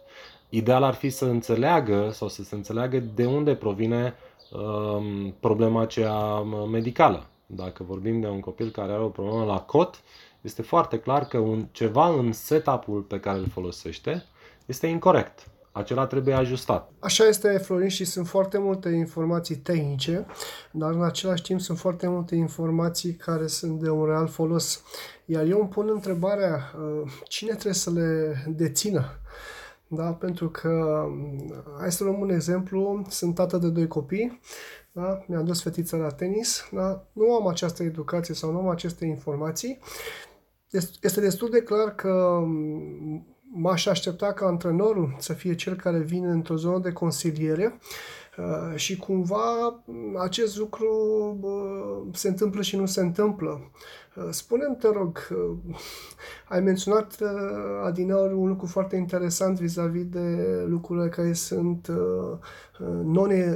Ideal 0.49 0.83
ar 0.83 0.93
fi 0.93 1.09
să 1.09 1.25
înțeleagă 1.25 2.09
sau 2.11 2.27
să 2.27 2.43
se 2.43 2.55
înțeleagă 2.55 2.99
de 2.99 3.25
unde 3.25 3.55
provine 3.55 4.13
um, 4.51 5.35
problema 5.39 5.81
aceea 5.81 6.39
medicală. 6.71 7.25
Dacă 7.45 7.83
vorbim 7.83 8.19
de 8.19 8.27
un 8.27 8.39
copil 8.39 8.69
care 8.69 8.91
are 8.91 9.01
o 9.01 9.07
problemă 9.07 9.43
la 9.43 9.59
cot, 9.61 10.01
este 10.47 10.61
foarte 10.61 10.99
clar 10.99 11.25
că 11.25 11.37
un, 11.37 11.67
ceva 11.71 12.07
în 12.07 12.31
setup-ul 12.31 13.01
pe 13.01 13.19
care 13.19 13.37
îl 13.37 13.47
folosește 13.47 14.23
este 14.65 14.87
incorrect. 14.87 15.47
Acela 15.71 16.05
trebuie 16.05 16.33
ajustat. 16.33 16.91
Așa 16.99 17.27
este, 17.27 17.57
Florin, 17.57 17.89
și 17.89 18.05
sunt 18.05 18.27
foarte 18.27 18.57
multe 18.57 18.89
informații 18.89 19.55
tehnice, 19.55 20.25
dar 20.71 20.91
în 20.91 21.03
același 21.03 21.41
timp 21.41 21.59
sunt 21.59 21.77
foarte 21.77 22.07
multe 22.07 22.35
informații 22.35 23.13
care 23.13 23.47
sunt 23.47 23.79
de 23.79 23.89
un 23.89 24.05
real 24.05 24.27
folos. 24.27 24.83
Iar 25.25 25.45
eu 25.45 25.59
îmi 25.59 25.69
pun 25.69 25.89
întrebarea, 25.93 26.73
uh, 26.77 27.11
cine 27.27 27.51
trebuie 27.51 27.73
să 27.73 27.91
le 27.91 28.35
dețină? 28.47 29.19
Da? 29.87 30.11
Pentru 30.11 30.49
că, 30.49 31.03
hai 31.79 31.91
să 31.91 32.03
luăm 32.03 32.19
un 32.19 32.29
exemplu, 32.29 33.05
sunt 33.09 33.35
tată 33.35 33.57
de 33.57 33.69
doi 33.69 33.87
copii, 33.87 34.39
da? 34.91 35.23
mi-am 35.27 35.45
dus 35.45 35.61
fetița 35.61 35.97
la 35.97 36.09
tenis, 36.09 36.69
da? 36.71 37.03
nu 37.13 37.33
am 37.33 37.47
această 37.47 37.83
educație 37.83 38.33
sau 38.33 38.51
nu 38.51 38.57
am 38.57 38.67
aceste 38.67 39.05
informații. 39.05 39.79
Este 41.01 41.21
destul 41.21 41.49
de 41.49 41.61
clar 41.61 41.95
că 41.95 42.43
m-aș 43.53 43.85
aștepta 43.85 44.33
ca 44.33 44.45
antrenorul 44.45 45.15
să 45.19 45.33
fie 45.33 45.55
cel 45.55 45.75
care 45.75 45.99
vine 45.99 46.27
într-o 46.27 46.55
zonă 46.55 46.79
de 46.79 46.91
consiliere 46.91 47.79
uh, 48.37 48.75
și 48.75 48.97
cumva 48.97 49.83
acest 50.17 50.57
lucru 50.57 50.89
se 52.13 52.27
întâmplă 52.27 52.61
și 52.61 52.75
nu 52.75 52.85
se 52.85 53.01
întâmplă. 53.01 53.71
Uh, 54.17 54.27
spune-mi, 54.29 54.75
te 54.75 54.87
rog, 54.87 55.27
uh, 55.31 55.57
ai 56.53 56.59
menționat 56.59 57.17
uh, 57.21 57.29
adineori 57.85 58.33
un 58.33 58.47
lucru 58.47 58.65
foarte 58.65 58.95
interesant 58.95 59.59
vis-a-vis 59.59 60.05
de 60.05 60.65
lucrurile 60.67 61.09
care 61.09 61.33
sunt 61.33 61.91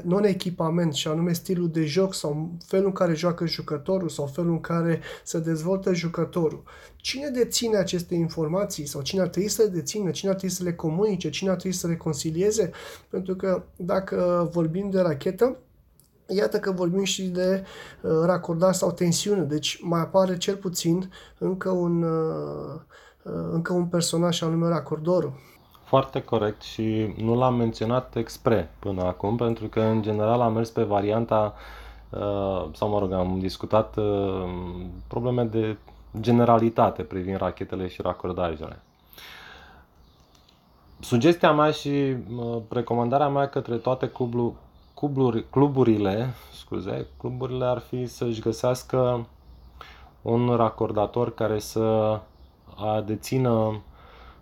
non-echipament 0.03 0.93
și 0.93 1.07
anume 1.07 1.33
stilul 1.33 1.69
de 1.69 1.85
joc 1.85 2.13
sau 2.13 2.51
felul 2.65 2.85
în 2.85 2.91
care 2.91 3.13
joacă 3.13 3.45
jucătorul 3.45 4.09
sau 4.09 4.25
felul 4.25 4.51
în 4.51 4.59
care 4.61 5.01
se 5.23 5.39
dezvoltă 5.39 5.93
jucătorul. 5.93 6.63
Cine 6.95 7.29
deține 7.29 7.77
aceste 7.77 8.15
informații 8.15 8.85
sau 8.85 9.01
cine 9.01 9.21
ar 9.21 9.27
trebui 9.27 9.49
să 9.49 9.61
le 9.61 9.67
dețină, 9.69 10.11
cine 10.11 10.31
ar 10.31 10.37
trebui 10.37 10.55
să 10.55 10.63
le 10.63 10.73
comunice, 10.73 11.29
cine 11.29 11.49
ar 11.49 11.55
trebui 11.55 11.77
să 11.77 11.87
le 11.87 11.95
concilieze? 11.95 12.71
Pentru 13.09 13.35
că 13.35 13.63
dacă 13.75 14.49
vorbim 14.51 14.89
de 14.89 14.99
rachetă, 14.99 15.57
Iată 16.35 16.59
că 16.59 16.71
vorbim 16.71 17.03
și 17.03 17.23
de 17.23 17.63
uh, 18.01 18.11
racordare 18.25 18.71
sau 18.71 18.91
tensiune, 18.91 19.41
deci 19.41 19.79
mai 19.81 19.99
apare 19.99 20.37
cel 20.37 20.55
puțin 20.55 21.11
încă 21.37 21.69
un, 21.69 22.03
uh, 22.03 22.79
uh, 23.23 23.33
încă 23.51 23.73
un 23.73 23.85
personaj 23.85 24.41
anume 24.41 24.67
racordorul. 24.67 25.33
Foarte 25.83 26.23
corect 26.23 26.61
și 26.61 27.13
nu 27.17 27.35
l-am 27.35 27.55
menționat 27.55 28.15
expre 28.15 28.71
până 28.79 29.03
acum, 29.03 29.35
pentru 29.35 29.67
că 29.67 29.79
în 29.79 30.01
general 30.01 30.41
am 30.41 30.53
mers 30.53 30.69
pe 30.69 30.83
varianta, 30.83 31.53
uh, 32.09 32.65
sau 32.73 32.89
mă 32.89 32.99
rog, 32.99 33.11
am 33.11 33.39
discutat 33.39 33.95
uh, 33.97 34.43
probleme 35.07 35.43
de 35.43 35.77
generalitate 36.19 37.03
privind 37.03 37.37
rachetele 37.37 37.87
și 37.87 38.01
racordajele. 38.01 38.81
Sugestia 40.99 41.51
mea 41.51 41.71
și 41.71 42.15
uh, 42.37 42.57
recomandarea 42.69 43.27
mea 43.29 43.47
către 43.47 43.75
toate 43.75 44.09
clubul, 44.09 44.53
cluburi, 45.01 45.49
cluburile, 45.49 46.33
scuze, 46.53 47.07
cluburile 47.17 47.65
ar 47.65 47.79
fi 47.79 48.05
să-și 48.05 48.41
găsească 48.41 49.27
un 50.21 50.55
racordator 50.55 51.33
care 51.33 51.59
să 51.59 52.19
dețină, 53.05 53.81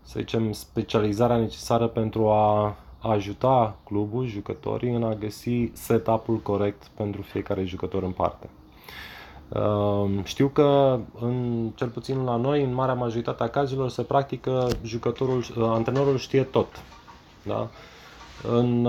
să 0.01 0.19
zicem, 0.19 0.51
specializarea 0.51 1.37
necesară 1.37 1.87
pentru 1.87 2.29
a 2.29 2.75
ajuta 2.99 3.75
clubul, 3.83 4.25
jucătorii, 4.25 4.93
în 4.93 5.03
a 5.03 5.13
găsi 5.13 5.71
setup-ul 5.73 6.37
corect 6.37 6.87
pentru 6.95 7.21
fiecare 7.21 7.63
jucător 7.63 8.03
în 8.03 8.11
parte. 8.11 8.49
Ehm, 9.53 10.23
știu 10.23 10.47
că, 10.47 10.99
în, 11.19 11.69
cel 11.75 11.87
puțin 11.87 12.23
la 12.23 12.35
noi, 12.35 12.63
în 12.63 12.73
marea 12.73 12.93
majoritate 12.93 13.43
a 13.43 13.49
cazurilor, 13.49 13.89
se 13.89 14.01
practică 14.01 14.67
jucătorul, 14.83 15.43
antrenorul 15.57 16.17
știe 16.17 16.43
tot. 16.43 16.67
Da? 17.43 17.69
În 18.51 18.87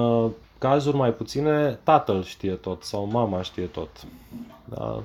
cazuri 0.61 0.97
mai 0.97 1.13
puține, 1.13 1.79
tatăl 1.83 2.23
știe 2.23 2.53
tot 2.53 2.83
sau 2.83 3.05
mama 3.05 3.43
știe 3.43 3.65
tot. 3.67 3.91
Da? 4.65 5.03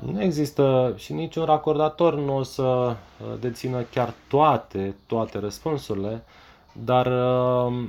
Nu 0.00 0.22
există 0.22 0.94
și 0.96 1.12
niciun 1.12 1.44
racordator 1.44 2.14
nu 2.14 2.36
o 2.36 2.42
să 2.42 2.62
uh, 2.62 2.96
dețină 3.40 3.82
chiar 3.82 4.14
toate, 4.28 4.96
toate 5.06 5.38
răspunsurile, 5.38 6.24
dar 6.84 7.06
uh, 7.06 7.88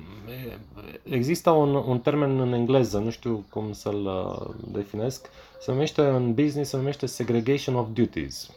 există 1.03 1.49
un, 1.49 1.75
un 1.75 1.99
termen 1.99 2.39
în 2.39 2.53
engleză, 2.53 2.97
nu 2.97 3.09
știu 3.09 3.45
cum 3.49 3.73
să-l 3.73 4.05
uh, 4.05 4.55
definesc, 4.71 5.29
se 5.59 5.71
numește 5.71 6.01
în 6.01 6.33
business, 6.33 6.69
se 6.69 6.77
numește 6.77 7.05
segregation 7.05 7.75
of 7.75 7.87
duties. 7.93 8.49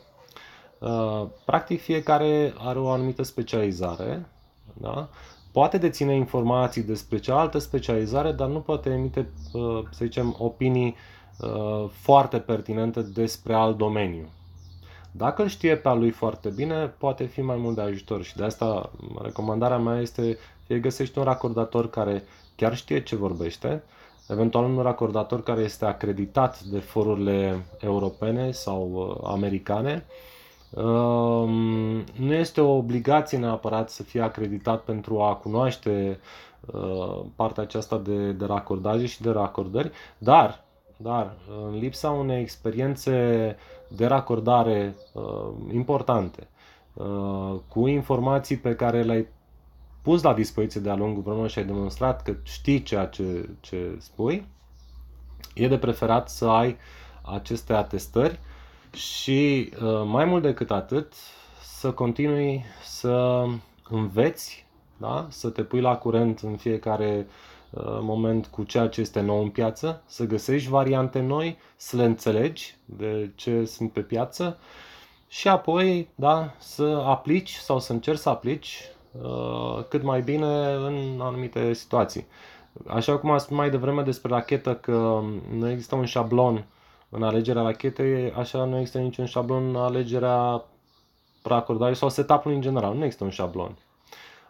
Practic 1.45 1.81
fiecare 1.81 2.55
are 2.59 2.79
o 2.79 2.91
anumită 2.91 3.23
specializare, 3.23 4.27
da? 4.73 5.09
Poate 5.57 5.79
deține 5.79 6.15
informații 6.15 6.83
despre 6.83 7.19
cealaltă 7.19 7.59
specializare, 7.59 8.33
dar 8.33 8.49
nu 8.49 8.61
poate 8.61 8.91
emite, 8.91 9.29
uh, 9.53 9.83
să 9.91 10.05
zicem, 10.05 10.37
opinii 10.39 10.97
uh, 11.41 11.89
foarte 11.91 12.39
pertinente 12.39 13.03
despre 13.03 13.55
alt 13.55 13.77
domeniu. 13.77 14.29
Dacă 15.11 15.43
îl 15.43 15.49
știe 15.49 15.77
pe 15.77 15.89
al 15.89 15.99
lui 15.99 16.11
foarte 16.11 16.49
bine, 16.49 16.87
poate 16.87 17.25
fi 17.25 17.41
mai 17.41 17.57
mult 17.57 17.75
de 17.75 17.81
ajutor 17.81 18.23
și 18.23 18.37
de 18.37 18.45
asta 18.45 18.91
recomandarea 19.23 19.79
mea 19.79 20.01
este 20.01 20.39
fie 20.67 20.79
găsești 20.79 21.19
un 21.19 21.25
racordator 21.25 21.91
care 21.91 22.23
chiar 22.57 22.77
știe 22.77 23.03
ce 23.03 23.17
vorbește, 23.17 23.83
eventual 24.29 24.65
un 24.65 24.83
racordator 24.83 25.43
care 25.43 25.61
este 25.61 25.85
acreditat 25.85 26.61
de 26.61 26.79
forurile 26.79 27.67
europene 27.81 28.51
sau 28.51 28.91
uh, 28.93 29.29
americane, 29.31 30.05
Ehm, 30.05 30.36
nu 32.17 32.35
este 32.35 32.61
o 32.61 32.77
obligație 32.77 33.39
neapărat 33.39 33.91
să 33.91 34.03
fie 34.03 34.21
acreditat 34.21 34.83
pentru 34.83 35.21
a 35.21 35.35
cunoaște 35.35 36.21
uh, 36.67 37.21
partea 37.37 37.63
aceasta 37.63 37.99
de, 37.99 38.33
de 38.33 38.45
racordaje 38.45 39.07
și 39.07 39.23
de 39.23 39.31
racordări, 39.31 39.91
dar, 40.19 40.65
dar 40.97 41.35
în 41.67 41.79
lipsa 41.79 42.11
unei 42.11 42.41
experiențe 42.41 43.57
de 43.89 44.07
racordare 44.07 44.95
uh, 45.13 45.49
importante, 45.73 46.49
uh, 46.93 47.55
cu 47.69 47.87
informații 47.87 48.57
pe 48.57 48.75
care 48.75 49.03
le-ai 49.03 49.27
pus 50.03 50.23
la 50.23 50.35
dispoziție 50.35 50.81
de-a 50.81 50.95
lungul 50.97 51.23
vremului 51.23 51.49
și 51.49 51.59
ai 51.59 51.65
demonstrat 51.65 52.23
că 52.23 52.35
știi 52.43 52.83
ceea 52.83 53.07
ce, 53.07 53.49
ce 53.61 53.97
spui, 53.99 54.47
e 55.55 55.69
de 55.69 55.79
preferat 55.79 56.29
să 56.29 56.47
ai 56.49 56.77
aceste 57.23 57.73
atestări 57.73 58.39
și 58.97 59.73
uh, 59.83 60.03
mai 60.05 60.25
mult 60.25 60.43
decât 60.43 60.71
atât, 60.71 61.13
să 61.63 61.93
continui 61.93 62.65
să 62.85 63.45
înveți, 63.89 64.67
da? 64.97 65.27
să 65.29 65.49
te 65.49 65.63
pui 65.63 65.81
la 65.81 65.97
curent 65.97 66.39
în 66.39 66.57
fiecare 66.57 67.27
uh, 67.71 67.83
moment 68.01 68.47
cu 68.47 68.63
ceea 68.63 68.89
ce 68.89 69.01
este 69.01 69.21
nou 69.21 69.43
în 69.43 69.49
piață, 69.49 70.03
să 70.07 70.25
găsești 70.25 70.69
variante 70.69 71.21
noi, 71.21 71.59
să 71.77 71.97
le 71.97 72.05
înțelegi 72.05 72.77
de 72.85 73.31
ce 73.35 73.65
sunt 73.65 73.93
pe 73.93 74.01
piață 74.01 74.59
și 75.29 75.49
apoi 75.49 76.09
da, 76.15 76.55
să 76.59 77.03
aplici 77.07 77.55
sau 77.55 77.79
să 77.79 77.93
încerci 77.93 78.19
să 78.19 78.29
aplici 78.29 78.81
uh, 79.23 79.85
cât 79.89 80.03
mai 80.03 80.21
bine 80.23 80.73
în 80.73 81.21
anumite 81.21 81.73
situații. 81.73 82.27
Așa 82.87 83.19
cum 83.19 83.31
am 83.31 83.39
spus 83.39 83.57
mai 83.57 83.71
devreme 83.71 84.03
despre 84.03 84.33
rachetă 84.33 84.75
că 84.75 85.23
nu 85.57 85.71
există 85.71 85.95
un 85.95 86.05
șablon 86.05 86.65
în 87.17 87.23
alegerea 87.23 87.63
rachetei, 87.63 88.33
așa 88.33 88.65
nu 88.65 88.79
există 88.79 88.99
niciun 88.99 89.25
șablon 89.25 89.69
în 89.69 89.77
alegerea 89.77 90.65
racordării 91.43 91.97
sau 91.97 92.09
setup 92.09 92.47
în 92.47 92.61
general, 92.61 92.95
nu 92.95 93.05
există 93.05 93.25
un 93.25 93.31
șablon. 93.31 93.77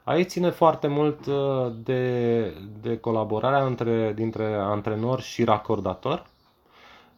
Aici 0.05 0.29
ține 0.29 0.51
foarte 0.51 0.87
mult 0.87 1.27
uh, 1.27 1.73
de, 1.83 2.43
de 2.81 2.99
colaborarea 2.99 3.65
între, 3.65 4.13
dintre 4.13 4.55
antrenor 4.55 5.21
și 5.21 5.45
racordator. 5.45 6.27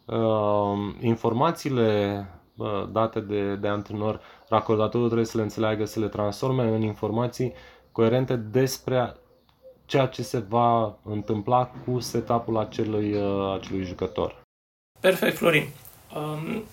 Uh, 0.04 0.94
informațiile 1.00 2.26
date 2.92 3.20
de, 3.20 3.54
de 3.54 3.68
antrenor, 3.68 4.20
racordatorul 4.48 5.06
trebuie 5.06 5.26
să 5.26 5.36
le 5.36 5.42
înțeleagă, 5.42 5.84
să 5.84 6.00
le 6.00 6.08
transforme 6.08 6.62
în 6.62 6.82
informații 6.82 7.52
coerente 7.92 8.36
despre 8.36 9.16
ceea 9.86 10.06
ce 10.06 10.22
se 10.22 10.38
va 10.38 10.98
întâmpla 11.04 11.70
cu 11.84 12.00
setup-ul 12.00 12.58
acelui, 12.58 13.14
uh, 13.14 13.54
acelui 13.58 13.84
jucător. 13.84 14.37
Perfect, 15.00 15.36
Florin. 15.36 15.68
Um, 16.16 16.64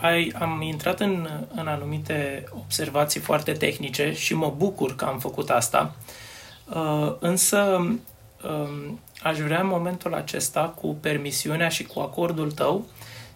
ai, 0.00 0.32
am 0.38 0.62
intrat 0.62 1.00
în, 1.00 1.28
în 1.54 1.66
anumite 1.66 2.44
observații 2.54 3.20
foarte 3.20 3.52
tehnice 3.52 4.12
și 4.14 4.34
mă 4.34 4.54
bucur 4.56 4.96
că 4.96 5.04
am 5.04 5.18
făcut 5.18 5.50
asta. 5.50 5.94
Uh, 6.74 7.14
însă 7.18 7.58
um, 7.58 9.00
aș 9.22 9.38
vrea 9.38 9.60
în 9.60 9.66
momentul 9.66 10.14
acesta, 10.14 10.60
cu 10.60 10.94
permisiunea 10.94 11.68
și 11.68 11.84
cu 11.84 12.00
acordul 12.00 12.52
tău, 12.52 12.86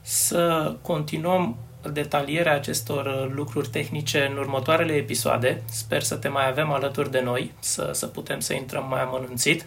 să 0.03 0.75
continuăm 0.83 1.57
detalierea 1.93 2.55
acestor 2.55 3.07
uh, 3.07 3.33
lucruri 3.35 3.69
tehnice 3.69 4.29
în 4.31 4.37
următoarele 4.37 4.93
episoade. 4.93 5.63
Sper 5.71 6.03
să 6.03 6.15
te 6.17 6.29
mai 6.29 6.49
avem 6.49 6.73
alături 6.73 7.11
de 7.11 7.21
noi, 7.21 7.53
să, 7.59 7.91
să 7.93 8.07
putem 8.07 8.41
să 8.41 8.55
intrăm 8.55 8.87
mai 8.89 9.03
amănunțit. 9.03 9.67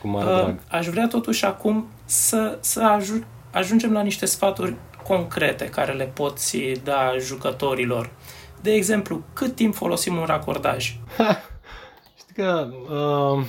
Cu 0.00 0.08
mare 0.08 0.30
uh, 0.30 0.36
drag. 0.36 0.58
Aș 0.68 0.86
vrea 0.86 1.08
totuși 1.08 1.44
acum 1.44 1.86
să, 2.04 2.58
să 2.60 2.98
aj- 2.98 3.26
ajungem 3.54 3.92
la 3.92 4.02
niște 4.02 4.26
sfaturi 4.26 4.76
concrete 5.06 5.64
care 5.64 5.92
le 5.92 6.04
poți 6.04 6.58
da 6.84 7.14
jucătorilor. 7.18 8.10
De 8.62 8.72
exemplu, 8.72 9.22
cât 9.32 9.54
timp 9.54 9.74
folosim 9.74 10.16
un 10.16 10.24
racordaj? 10.24 10.96
Știi 12.18 12.34
că 12.34 12.68
uh, 12.90 13.44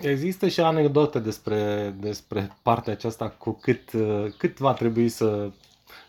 există 0.00 0.48
și 0.48 0.60
anecdote 0.60 1.18
despre, 1.18 1.94
despre 2.00 2.56
partea 2.62 2.92
aceasta 2.92 3.28
cu 3.38 3.58
cât, 3.60 3.92
uh, 3.92 4.26
cât 4.38 4.58
va 4.58 4.72
trebui 4.72 5.08
să 5.08 5.50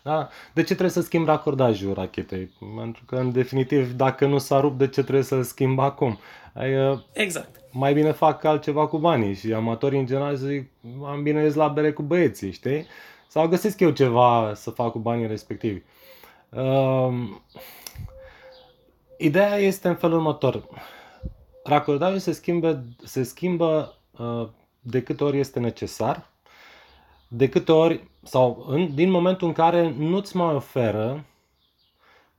da? 0.06 0.28
De 0.52 0.60
ce 0.60 0.66
trebuie 0.66 0.90
să 0.90 1.00
schimb 1.00 1.26
racordajul 1.26 1.94
rachetei? 1.94 2.50
Pentru 2.76 3.02
că, 3.06 3.16
în 3.16 3.32
definitiv, 3.32 3.92
dacă 3.92 4.26
nu 4.26 4.38
s-a 4.38 4.60
rupt, 4.60 4.78
de 4.78 4.88
ce 4.88 5.02
trebuie 5.02 5.24
să 5.24 5.42
schimb 5.42 5.78
acum? 5.78 6.18
Ai, 6.56 6.90
uh, 6.90 6.98
exact. 7.12 7.60
Mai 7.70 7.94
bine 7.94 8.12
fac 8.12 8.44
altceva 8.44 8.86
cu 8.86 8.98
banii 8.98 9.34
și 9.34 9.52
amatorii 9.52 9.98
în 9.98 10.06
general 10.06 10.34
zic, 10.34 10.70
am 11.04 11.22
bine 11.22 11.42
ies 11.42 11.54
la 11.54 11.68
bere 11.68 11.92
cu 11.92 12.02
băieții, 12.02 12.52
știi? 12.52 12.86
Sau 13.28 13.48
găsesc 13.48 13.80
eu 13.80 13.90
ceva 13.90 14.52
să 14.54 14.70
fac 14.70 14.90
cu 14.90 14.98
banii 14.98 15.26
respectivi. 15.26 15.82
Uh, 16.48 17.14
ideea 19.18 19.56
este 19.56 19.88
în 19.88 19.94
felul 19.94 20.16
următor. 20.16 20.68
Racordajul 21.64 22.18
se 22.18 22.32
schimbă, 22.32 22.84
se 23.04 23.22
schimbă 23.22 23.98
uh, 24.18 24.48
de 24.80 25.02
câte 25.02 25.24
ori 25.24 25.38
este 25.38 25.58
necesar, 25.58 26.30
de 27.28 27.48
câte 27.48 27.72
ori 27.72 28.10
sau 28.22 28.64
în, 28.68 28.94
din 28.94 29.10
momentul 29.10 29.46
în 29.46 29.52
care 29.52 29.94
nu-ți 29.98 30.36
mai 30.36 30.54
oferă 30.54 31.24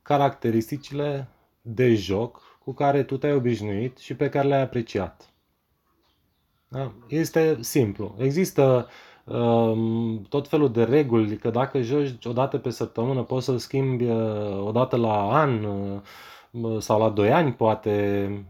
caracteristicile 0.02 1.28
de 1.62 1.94
joc 1.94 2.47
cu 2.68 2.74
care 2.74 3.02
tu 3.02 3.16
te-ai 3.16 3.34
obișnuit 3.34 3.98
și 3.98 4.14
pe 4.14 4.28
care 4.28 4.48
le-ai 4.48 4.62
apreciat. 4.62 5.32
Da? 6.68 6.92
Este 7.06 7.56
simplu. 7.60 8.14
Există 8.18 8.88
um, 9.24 10.22
tot 10.28 10.48
felul 10.48 10.72
de 10.72 10.82
reguli, 10.82 11.36
că 11.36 11.50
dacă 11.50 11.80
joci 11.80 12.24
o 12.24 12.32
dată 12.32 12.58
pe 12.58 12.70
săptămână 12.70 13.22
poți 13.22 13.44
să-l 13.44 13.58
schimbi 13.58 14.04
uh, 14.04 14.66
o 14.66 14.70
dată 14.70 14.96
la 14.96 15.38
an 15.38 15.64
uh, 15.64 16.80
sau 16.80 17.00
la 17.00 17.08
2 17.08 17.32
ani 17.32 17.52
poate. 17.52 18.46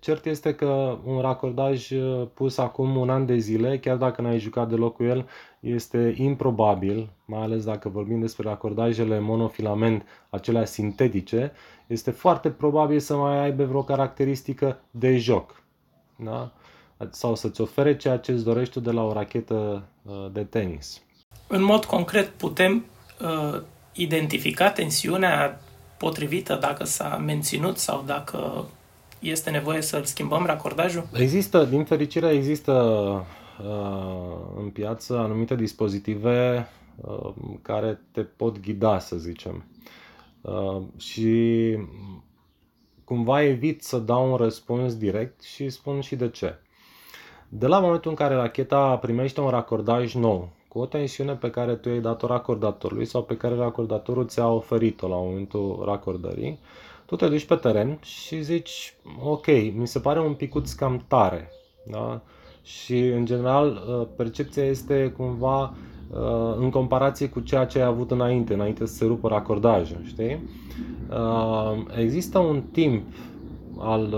Cert 0.00 0.26
este 0.26 0.54
că 0.54 0.98
un 1.04 1.20
racordaj 1.20 1.90
uh, 1.90 2.26
pus 2.34 2.58
acum 2.58 2.96
un 2.96 3.10
an 3.10 3.26
de 3.26 3.36
zile, 3.36 3.78
chiar 3.78 3.96
dacă 3.96 4.22
n-ai 4.22 4.38
jucat 4.38 4.68
deloc 4.68 4.96
cu 4.96 5.02
el, 5.02 5.28
este 5.60 6.14
improbabil, 6.16 7.10
mai 7.24 7.42
ales 7.42 7.64
dacă 7.64 7.88
vorbim 7.88 8.20
despre 8.20 8.48
racordajele 8.48 9.18
monofilament, 9.18 10.04
acelea 10.30 10.64
sintetice, 10.64 11.52
este 11.86 12.10
foarte 12.10 12.50
probabil 12.50 12.98
să 12.98 13.16
mai 13.16 13.38
aibă 13.38 13.64
vreo 13.64 13.82
caracteristică 13.82 14.80
de 14.90 15.16
joc. 15.16 15.62
Da? 16.16 16.52
Sau 17.10 17.34
să-ți 17.34 17.60
ofere 17.60 17.96
ceea 17.96 18.18
ce 18.18 18.32
îți 18.32 18.44
dorești 18.44 18.80
de 18.80 18.90
la 18.90 19.02
o 19.02 19.12
rachetă 19.12 19.82
uh, 20.02 20.26
de 20.32 20.44
tenis. 20.44 21.02
În 21.46 21.62
mod 21.62 21.84
concret, 21.84 22.28
putem 22.28 22.84
uh, 23.20 23.62
identifica 23.92 24.70
tensiunea 24.70 25.60
potrivită 25.96 26.58
dacă 26.60 26.84
s-a 26.84 27.22
menținut 27.24 27.78
sau 27.78 28.02
dacă 28.06 28.64
este 29.18 29.50
nevoie 29.50 29.82
să-l 29.82 30.04
schimbăm 30.04 30.44
racordajul? 30.46 31.08
Există, 31.12 31.64
din 31.64 31.84
fericire, 31.84 32.28
există 32.28 32.72
uh, 33.60 34.62
în 34.62 34.68
piață 34.68 35.18
anumite 35.18 35.54
dispozitive 35.54 36.68
uh, 36.96 37.32
care 37.62 38.00
te 38.12 38.20
pot 38.20 38.60
ghida, 38.60 38.98
să 38.98 39.16
zicem. 39.16 39.64
Uh, 40.46 40.82
și 40.96 41.76
cumva 43.04 43.42
evit 43.42 43.82
să 43.82 43.98
dau 43.98 44.30
un 44.30 44.36
răspuns 44.36 44.96
direct 44.96 45.42
și 45.42 45.68
spun 45.68 46.00
și 46.00 46.16
de 46.16 46.28
ce. 46.28 46.58
De 47.48 47.66
la 47.66 47.80
momentul 47.80 48.10
în 48.10 48.16
care 48.16 48.34
racheta 48.34 48.96
primește 48.96 49.40
un 49.40 49.48
racordaj 49.48 50.14
nou, 50.14 50.48
cu 50.68 50.78
o 50.78 50.86
tensiune 50.86 51.34
pe 51.34 51.50
care 51.50 51.74
tu 51.74 51.88
i-ai 51.88 52.00
dat-o 52.00 52.26
racordatorului 52.26 53.04
sau 53.04 53.22
pe 53.22 53.36
care 53.36 53.54
racordatorul 53.54 54.26
ți-a 54.26 54.48
oferit-o 54.48 55.08
la 55.08 55.16
momentul 55.16 55.82
racordării, 55.84 56.58
tu 57.06 57.16
te 57.16 57.28
duci 57.28 57.46
pe 57.46 57.54
teren 57.54 57.98
și 58.02 58.42
zici, 58.42 58.94
ok, 59.22 59.46
mi 59.74 59.86
se 59.86 60.00
pare 60.00 60.20
un 60.20 60.34
picuț 60.34 60.72
cam 60.72 61.04
tare. 61.08 61.50
Da? 61.86 62.22
Și, 62.62 62.98
în 62.98 63.24
general, 63.24 63.82
uh, 63.88 64.08
percepția 64.16 64.64
este 64.64 65.14
cumva 65.16 65.62
uh, 65.62 65.95
în 66.58 66.70
comparație 66.70 67.28
cu 67.28 67.40
ceea 67.40 67.64
ce 67.64 67.78
ai 67.78 67.86
avut 67.86 68.10
înainte, 68.10 68.54
înainte 68.54 68.86
să 68.86 68.94
se 68.94 69.04
rupă 69.04 69.28
racordajul, 69.28 70.00
știi? 70.04 70.48
Uh, 71.10 71.98
există 72.00 72.38
un 72.38 72.62
timp 72.72 73.04
al 73.78 74.14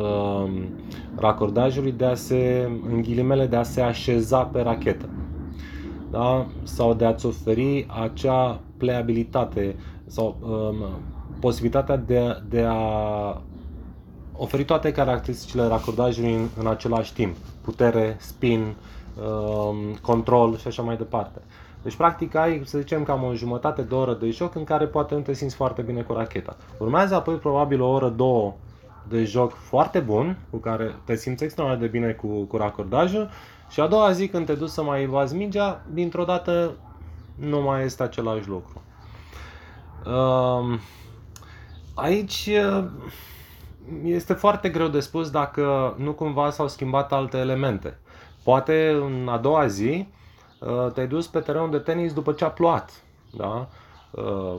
racordajului 1.16 1.92
de 1.92 2.04
a 2.04 2.14
se, 2.14 2.70
în 2.88 3.02
ghilimele, 3.02 3.46
de 3.46 3.56
a 3.56 3.62
se 3.62 3.80
așeza 3.80 4.42
pe 4.42 4.60
rachetă. 4.60 5.08
Da? 6.10 6.46
Sau 6.62 6.94
de 6.94 7.04
a-ți 7.04 7.26
oferi 7.26 7.86
acea 8.02 8.60
playabilitate 8.76 9.76
sau 10.06 10.36
um, 10.40 10.76
posibilitatea 11.40 11.96
de, 11.96 12.42
de 12.48 12.64
a 12.68 13.42
oferi 14.36 14.64
toate 14.64 14.92
caracteristicile 14.92 15.66
racordajului 15.66 16.34
în, 16.34 16.46
în 16.58 16.66
același 16.66 17.12
timp. 17.12 17.36
Putere, 17.60 18.16
spin, 18.20 18.60
um, 18.60 19.76
control 20.02 20.56
și 20.56 20.66
așa 20.66 20.82
mai 20.82 20.96
departe. 20.96 21.40
Deci, 21.88 21.96
practic, 21.96 22.34
ai, 22.34 22.62
să 22.64 22.78
zicem, 22.78 23.02
cam 23.02 23.22
o 23.22 23.34
jumătate 23.34 23.82
de 23.82 23.94
oră 23.94 24.14
de 24.14 24.30
joc 24.30 24.54
în 24.54 24.64
care 24.64 24.86
poate 24.86 25.14
nu 25.14 25.20
te 25.20 25.32
simți 25.32 25.54
foarte 25.54 25.82
bine 25.82 26.02
cu 26.02 26.12
racheta. 26.12 26.56
Urmează 26.78 27.14
apoi 27.14 27.34
probabil 27.34 27.80
o 27.80 27.88
oră, 27.88 28.08
două 28.08 28.54
de 29.08 29.24
joc 29.24 29.52
foarte 29.52 29.98
bun, 29.98 30.38
cu 30.50 30.56
care 30.56 30.94
te 31.04 31.16
simți 31.16 31.44
extraordinar 31.44 31.84
de 31.84 31.98
bine 31.98 32.12
cu, 32.12 32.26
cu 32.42 32.56
racordajul 32.56 33.30
și 33.68 33.80
a 33.80 33.86
doua 33.86 34.10
zi 34.10 34.28
când 34.28 34.46
te 34.46 34.54
duci 34.54 34.68
să 34.68 34.82
mai 34.82 35.02
evazi 35.02 35.36
mingea, 35.36 35.84
dintr-o 35.90 36.24
dată 36.24 36.74
nu 37.34 37.60
mai 37.60 37.84
este 37.84 38.02
același 38.02 38.48
lucru. 38.48 38.82
Um, 40.06 40.78
aici 41.94 42.50
este 44.04 44.32
foarte 44.32 44.68
greu 44.68 44.88
de 44.88 45.00
spus 45.00 45.30
dacă 45.30 45.94
nu 45.98 46.12
cumva 46.12 46.50
s-au 46.50 46.68
schimbat 46.68 47.12
alte 47.12 47.36
elemente. 47.36 47.98
Poate 48.44 48.98
în 49.00 49.28
a 49.28 49.38
doua 49.38 49.66
zi 49.66 50.06
uh, 50.08 50.17
te-ai 50.94 51.06
dus 51.06 51.26
pe 51.26 51.40
terenul 51.40 51.70
de 51.70 51.78
tenis 51.78 52.12
după 52.12 52.32
ce 52.32 52.44
a 52.44 52.50
plouat. 52.50 53.02
Da? 53.36 53.68
Uh, 54.10 54.56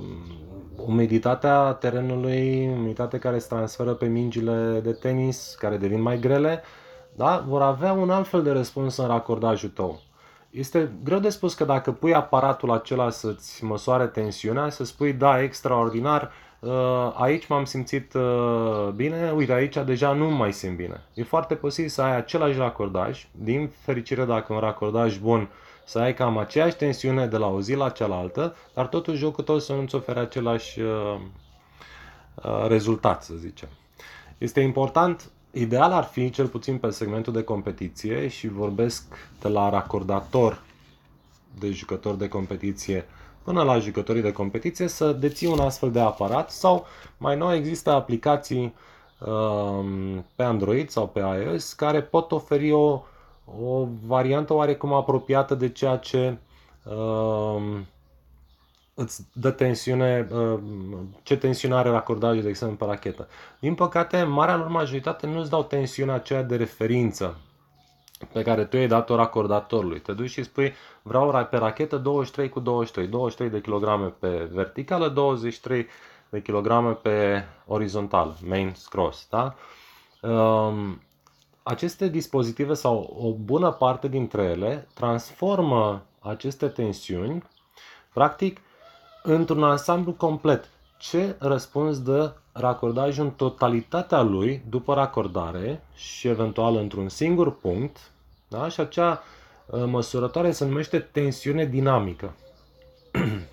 umiditatea 0.76 1.74
terenului, 1.74 2.68
umiditate 2.68 3.18
care 3.18 3.40
se 3.40 3.48
transferă 3.48 3.94
pe 3.94 4.06
mingile 4.06 4.80
de 4.84 4.92
tenis, 4.92 5.56
care 5.60 5.78
devin 5.78 6.02
mai 6.02 6.20
grele, 6.20 6.62
da? 7.16 7.44
vor 7.48 7.62
avea 7.62 7.92
un 7.94 8.10
alt 8.10 8.28
fel 8.28 8.44
de 8.44 8.52
răspuns 8.52 8.98
în 8.98 9.08
racordajul 9.08 9.70
tău. 9.70 10.02
Este 10.50 10.92
greu 11.04 11.20
de 11.20 11.30
spus 11.30 11.54
că 11.54 11.66
dacă 11.66 11.92
pui 11.92 12.14
aparatul 12.14 12.72
acela 12.72 13.10
să-ți 13.10 13.64
măsoare 13.64 14.06
tensiunea, 14.06 14.70
să 14.70 14.84
spui 14.84 15.14
da, 15.14 15.42
extraordinar, 15.42 16.32
Uh, 16.60 17.12
aici 17.14 17.48
m-am 17.48 17.66
simțit 17.66 18.14
uh, 18.14 18.90
bine, 18.96 19.32
uite, 19.32 19.54
aici 19.54 19.78
deja 19.86 20.14
nu 20.14 20.30
mai 20.30 20.54
simt 20.54 20.76
bine. 20.76 21.02
E 21.14 21.24
foarte 21.24 21.56
posibil 21.56 21.90
să 21.90 22.02
ai 22.02 22.16
același 22.16 22.58
racordaj, 22.58 23.28
din 23.32 23.72
fericire 23.82 24.26
dacă 24.26 24.54
un 24.54 24.60
racordaj 24.60 25.18
bun, 25.18 25.50
să 25.90 26.00
ai 26.00 26.14
cam 26.14 26.38
aceeași 26.38 26.76
tensiune 26.76 27.28
de 27.28 27.38
la 27.38 27.48
o 27.48 27.62
zi 27.62 27.74
la 27.74 27.90
cealaltă, 27.90 28.56
dar 28.74 28.88
totuși 28.88 29.18
jocul 29.18 29.44
tău 29.44 29.60
să 29.60 29.74
nu-ți 29.74 29.96
ofere 29.96 30.20
același 30.20 30.80
uh, 30.80 31.20
rezultat, 32.68 33.24
să 33.24 33.34
zicem. 33.38 33.68
Este 34.38 34.60
important, 34.60 35.32
ideal 35.52 35.92
ar 35.92 36.04
fi, 36.04 36.30
cel 36.30 36.48
puțin 36.48 36.78
pe 36.78 36.90
segmentul 36.90 37.34
de 37.34 37.44
competiție, 37.44 38.28
și 38.28 38.48
vorbesc 38.48 39.04
de 39.40 39.48
la 39.48 39.70
racordator 39.70 40.62
de 41.60 41.72
jucători 41.72 42.18
de 42.18 42.28
competiție, 42.28 43.06
până 43.44 43.64
la 43.64 43.80
jucătorii 43.80 44.22
de 44.22 44.32
competiție 44.32 44.88
să 44.88 45.12
deții 45.12 45.48
un 45.48 45.60
astfel 45.60 45.92
de 45.92 46.00
aparat 46.00 46.52
sau 46.52 46.86
mai 47.18 47.38
nou 47.38 47.54
există 47.54 47.92
aplicații 47.92 48.74
um, 49.20 50.26
pe 50.36 50.44
Android 50.44 50.90
sau 50.90 51.08
pe 51.08 51.20
iOS 51.20 51.74
care 51.74 52.02
pot 52.02 52.32
oferi 52.32 52.72
o, 52.72 53.02
o 53.62 53.88
variantă 54.06 54.54
oarecum 54.54 54.94
apropiată 54.94 55.56
de 55.56 55.70
ceea 55.70 55.98
ce 55.98 56.38
um, 56.84 57.86
îți 58.94 59.28
dă 59.34 59.52
tensiune, 59.52 60.28
uh, 60.32 60.60
ce 61.24 61.38
tensiune 61.38 61.76
are 61.76 61.90
racordajul, 61.90 62.42
de 62.42 62.50
exemplu, 62.50 62.78
pe 62.78 62.86
rachetă. 62.86 63.28
Din 63.60 63.76
păcate, 63.76 64.24
marea 64.24 64.56
lor 64.56 64.68
majoritate 64.68 65.28
nu 65.28 65.40
îți 65.40 65.50
dau 65.50 65.64
tensiunea 65.64 66.14
aceea 66.14 66.44
de 66.44 66.56
referință 66.56 67.38
pe 68.34 68.42
care 68.42 68.66
tu 68.66 68.78
ai 68.78 68.88
dat-o 68.88 69.16
racordatorului. 69.16 70.00
Te 70.00 70.14
duci 70.14 70.30
și 70.30 70.44
spui, 70.44 70.74
vreau 71.02 71.48
pe 71.50 71.58
rachetă 71.58 71.98
23 71.98 72.50
cu 72.50 72.60
23, 72.60 73.08
23 73.08 73.50
de 73.50 73.70
kg 73.70 74.14
pe 74.20 74.50
verticală, 74.52 75.10
23 75.10 75.88
de 76.30 76.42
kg 76.42 76.94
pe 77.02 77.44
orizontal, 77.66 78.36
main 78.48 78.74
cross. 78.90 79.28
Da? 79.30 79.56
Um, 80.30 81.02
aceste 81.70 82.08
dispozitive 82.08 82.74
sau 82.74 83.18
o 83.20 83.34
bună 83.34 83.72
parte 83.72 84.08
dintre 84.08 84.44
ele 84.44 84.88
transformă 84.94 86.06
aceste 86.20 86.68
tensiuni, 86.68 87.44
practic, 88.14 88.62
într-un 89.24 89.64
ansamblu 89.64 90.14
complet. 90.14 90.70
Ce 90.98 91.36
răspuns 91.40 92.02
dă 92.02 92.34
racordajul 92.52 93.24
în 93.24 93.32
totalitatea 93.32 94.22
lui 94.22 94.64
după 94.70 94.94
racordare 94.94 95.84
și 95.96 96.28
eventual 96.28 96.76
într-un 96.76 97.10
singur 97.10 97.56
punct, 97.56 98.12
da? 98.48 98.68
și 98.68 98.80
acea 98.80 99.24
uh, 99.66 99.84
măsurătoare 99.86 100.52
se 100.52 100.66
numește 100.66 101.00
tensiune 101.00 101.66
dinamică. 101.66 102.36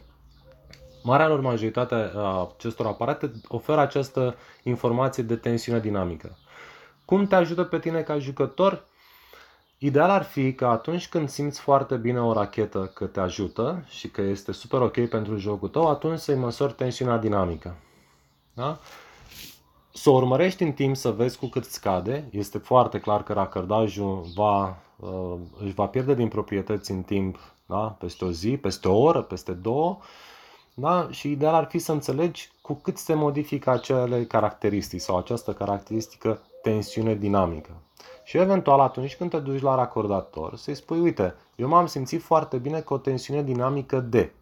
Marea 1.02 1.28
lor 1.28 1.40
majoritate 1.40 1.94
a 2.14 2.50
acestor 2.56 2.86
aparate 2.86 3.32
oferă 3.48 3.80
această 3.80 4.36
informație 4.62 5.22
de 5.22 5.36
tensiune 5.36 5.80
dinamică. 5.80 6.36
Cum 7.07 7.26
te 7.26 7.34
ajută 7.34 7.64
pe 7.64 7.78
tine 7.78 8.02
ca 8.02 8.18
jucător? 8.18 8.84
Ideal 9.78 10.11
ar 10.11 10.22
fi 10.22 10.54
că 10.54 10.66
atunci 10.66 11.09
când 11.09 11.28
simți 11.28 11.61
foarte 11.61 11.96
bine 11.96 12.20
o 12.20 12.32
rachetă 12.32 12.90
că 12.94 13.07
te 13.07 13.20
ajută 13.20 13.84
și 13.88 14.09
că 14.09 14.20
este 14.20 14.52
super 14.52 14.80
ok 14.80 15.09
pentru 15.09 15.36
jocul 15.36 15.68
tău, 15.68 15.88
atunci 15.88 16.18
să-i 16.18 16.34
măsori 16.34 16.72
tensiunea 16.72 17.16
dinamică. 17.16 17.76
Da? 18.54 18.78
Să 19.92 20.11
o 20.11 20.14
urmărești 20.14 20.62
în 20.62 20.72
timp 20.72 20.96
să 20.96 21.11
vezi 21.11 21.38
cu 21.38 21.46
cât 21.46 21.64
scade. 21.64 22.28
Este 22.30 22.59
foarte 22.59 23.00
clar 23.00 23.22
că 23.22 23.32
racărdajul 23.32 24.26
va, 24.34 24.82
uh, 24.96 25.34
își 25.62 25.74
va 25.74 25.86
pierde 25.86 26.14
din 26.14 26.28
proprietăți 26.28 26.90
în 26.90 27.02
timp, 27.02 27.38
da? 27.66 27.96
peste 27.98 28.24
o 28.24 28.30
zi, 28.30 28.57
peste 28.57 28.88
o 28.88 28.98
oră, 28.98 29.22
peste 29.22 29.52
două. 29.52 29.98
Da? 30.74 31.09
Și 31.11 31.30
ideal 31.30 31.54
ar 31.54 31.66
fi 31.68 31.78
să 31.78 31.92
înțelegi 31.92 32.50
cu 32.61 32.74
cât 32.74 32.96
se 32.96 33.14
modifică 33.14 33.70
acele 33.70 34.24
caracteristici 34.24 35.00
sau 35.00 35.16
această 35.16 35.52
caracteristică 35.52 36.40
tensiune 36.66 37.14
dinamică. 37.14 37.70
Și 38.24 38.36
eventual 38.36 38.80
atunci 38.80 39.16
când 39.16 39.30
te 39.30 39.38
duci 39.38 39.60
la 39.60 39.74
racordator 39.74 40.56
să-i 40.56 40.74
spui, 40.74 41.00
uite, 41.00 41.34
eu 41.56 41.68
m-am 41.68 41.86
simțit 41.86 42.22
foarte 42.22 42.56
bine 42.56 42.80
cu 42.80 42.94
o 42.94 42.98
tensiune 42.98 43.42
dinamică 43.42 44.00
de. 44.00 44.32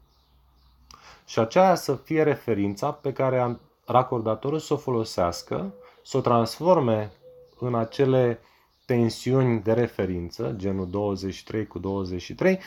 Și 1.26 1.38
aceea 1.38 1.74
să 1.74 1.94
fie 1.94 2.22
referința 2.22 2.90
pe 2.90 3.12
care 3.12 3.58
racordatorul 3.86 4.58
să 4.58 4.72
o 4.72 4.76
folosească, 4.76 5.74
să 6.02 6.16
o 6.16 6.20
transforme 6.20 7.12
în 7.58 7.74
acele 7.74 8.40
tensiuni 8.86 9.60
de 9.60 9.72
referință, 9.72 10.54
genul 10.56 10.90
23 10.90 11.66
cu 11.66 11.78
23, 11.78 12.58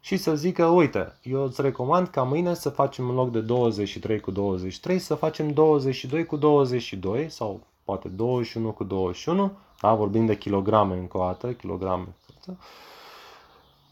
și 0.00 0.16
să 0.16 0.34
zică, 0.34 0.66
uite, 0.66 1.18
eu 1.22 1.42
îți 1.42 1.60
recomand 1.60 2.08
ca 2.08 2.22
mâine 2.22 2.54
să 2.54 2.68
facem 2.68 3.08
în 3.08 3.14
loc 3.14 3.30
de 3.30 3.40
23 3.40 4.20
cu 4.20 4.30
23, 4.30 4.98
să 4.98 5.14
facem 5.14 5.52
22 5.52 6.24
cu 6.24 6.36
22 6.36 7.30
sau 7.30 7.60
poate 7.86 8.08
21 8.08 8.72
cu 8.72 8.84
21, 8.84 9.52
da? 9.80 9.94
vorbim 9.94 10.26
de 10.26 10.36
kilograme 10.36 10.96
încă 10.96 11.18
o 11.18 11.24
dată, 11.24 11.52
kilograme, 11.52 12.14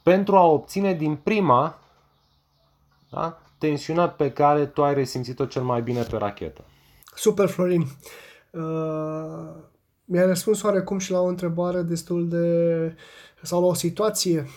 pentru 0.03 0.36
a 0.36 0.42
obține 0.42 0.95
din 0.95 1.16
prima 1.16 1.78
da? 3.11 3.40
tensiunea 3.59 4.09
pe 4.09 4.32
care 4.32 4.66
tu 4.66 4.84
ai 4.84 4.95
resimțit-o 4.95 5.45
cel 5.45 5.62
mai 5.62 5.82
bine 5.82 6.03
pe 6.03 6.16
rachetă. 6.16 6.64
Super, 7.14 7.49
Florin. 7.49 7.80
Uh, 8.51 9.55
mi-ai 10.05 10.26
răspuns 10.26 10.62
oarecum 10.62 10.99
și 10.99 11.11
la 11.11 11.20
o 11.20 11.26
întrebare 11.26 11.82
destul 11.82 12.28
de... 12.28 12.97
sau 13.42 13.61
la 13.61 13.66
o 13.66 13.74
situație 13.74 14.40
Uh, 14.40 14.51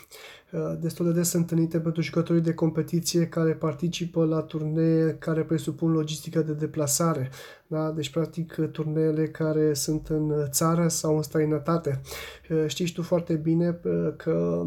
destul 0.80 1.06
de 1.06 1.12
des 1.12 1.34
întâlnite 1.34 1.80
pentru 1.80 2.02
jucătorii 2.02 2.42
de 2.42 2.54
competiție 2.54 3.28
care 3.28 3.54
participă 3.54 4.26
la 4.26 4.42
turnee 4.42 5.16
care 5.20 5.44
presupun 5.44 5.92
logistică 5.92 6.42
de 6.42 6.54
deplasare. 6.54 7.30
Da? 7.68 7.92
Deci, 7.92 8.10
practic, 8.10 8.56
turneele 8.72 9.28
care 9.28 9.74
sunt 9.74 10.08
în 10.08 10.48
țară 10.50 10.88
sau 10.88 11.16
în 11.16 11.22
străinătate. 11.22 12.02
Uh, 12.50 12.64
știi 12.68 12.92
tu 12.92 13.02
foarte 13.02 13.34
bine 13.34 13.80
uh, 13.84 14.14
că 14.16 14.66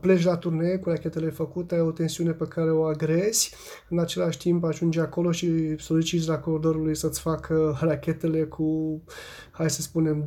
pleci 0.00 0.24
la 0.24 0.36
turnee 0.36 0.76
cu 0.76 0.88
rachetele 0.88 1.30
făcute, 1.30 1.74
ai 1.74 1.80
o 1.80 1.90
tensiune 1.90 2.30
pe 2.30 2.44
care 2.44 2.70
o 2.70 2.84
agrezi, 2.84 3.54
în 3.88 3.98
același 3.98 4.38
timp 4.38 4.64
ajungi 4.64 4.98
acolo 4.98 5.32
și 5.32 5.78
soliciți 5.78 6.28
racordorului 6.28 6.96
să-ți 6.96 7.20
facă 7.20 7.78
rachetele 7.80 8.42
cu, 8.44 9.00
hai 9.50 9.70
să 9.70 9.82
spunem, 9.82 10.24
23-22, 10.24 10.26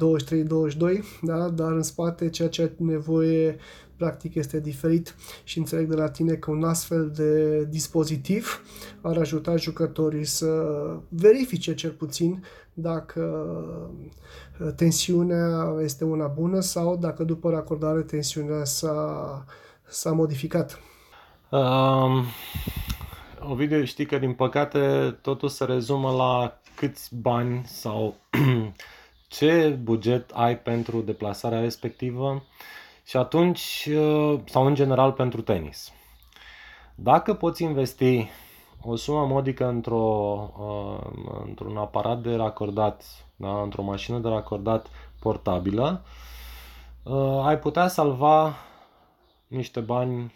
da? 1.22 1.50
dar 1.50 1.72
în 1.72 1.84
spate 1.84 2.30
ceea 2.30 2.50
ce 2.50 2.62
ai 2.62 2.72
nevoie 2.78 3.58
practic 3.98 4.36
este 4.36 4.60
diferit 4.60 5.16
și 5.44 5.58
înțeleg 5.58 5.90
de 5.90 5.96
la 5.96 6.10
tine 6.10 6.34
că 6.34 6.52
un 6.52 6.64
astfel 6.64 7.12
de 7.16 7.64
dispozitiv 7.66 8.64
ar 9.02 9.18
ajuta 9.18 9.56
jucătorii 9.56 10.26
să 10.26 10.74
verifice 11.10 11.74
cel 11.74 11.92
puțin 11.92 12.44
dacă 12.74 13.22
uh, 14.60 14.74
tensiunea 14.76 15.76
este 15.82 16.04
una 16.04 16.28
bună 16.28 16.60
sau 16.60 16.98
dacă 16.98 17.24
după 17.24 17.50
racordare 17.50 18.02
tensiunea 18.02 18.64
s-a, 18.64 19.46
s-a 19.88 20.12
modificat. 20.12 20.80
Um, 21.50 22.24
Ovidiu, 23.50 23.84
știi 23.84 24.06
că 24.06 24.18
din 24.18 24.34
păcate 24.34 25.16
totul 25.22 25.50
se 25.50 25.64
rezumă 25.64 26.12
la 26.12 26.60
câți 26.76 27.16
bani 27.16 27.62
sau 27.66 28.16
ce 29.28 29.80
buget 29.82 30.32
ai 30.34 30.60
pentru 30.60 31.02
deplasarea 31.02 31.60
respectivă 31.60 32.44
și 33.08 33.18
atunci, 33.18 33.90
uh, 33.92 34.40
sau 34.46 34.66
în 34.66 34.76
general 34.76 35.12
pentru 35.12 35.42
tenis. 35.42 35.92
Dacă 36.96 37.34
poți 37.34 37.64
investi 37.64 38.30
o 38.82 38.96
sumă 38.96 39.26
modică 39.26 39.68
într-o, 39.68 40.50
uh, 40.60 41.26
într-un 41.46 41.78
aparat 41.78 42.22
de 42.22 42.36
racordat, 42.36 43.04
da, 43.36 43.62
într-o 43.62 43.84
mașină 43.84 44.20
de 44.20 44.28
racordat 44.28 44.90
portabilă, 45.20 46.04
uh, 47.04 47.46
ai 47.46 47.60
putea 47.60 47.88
salva 47.88 48.56
niște 49.48 49.80
bani 49.80 50.36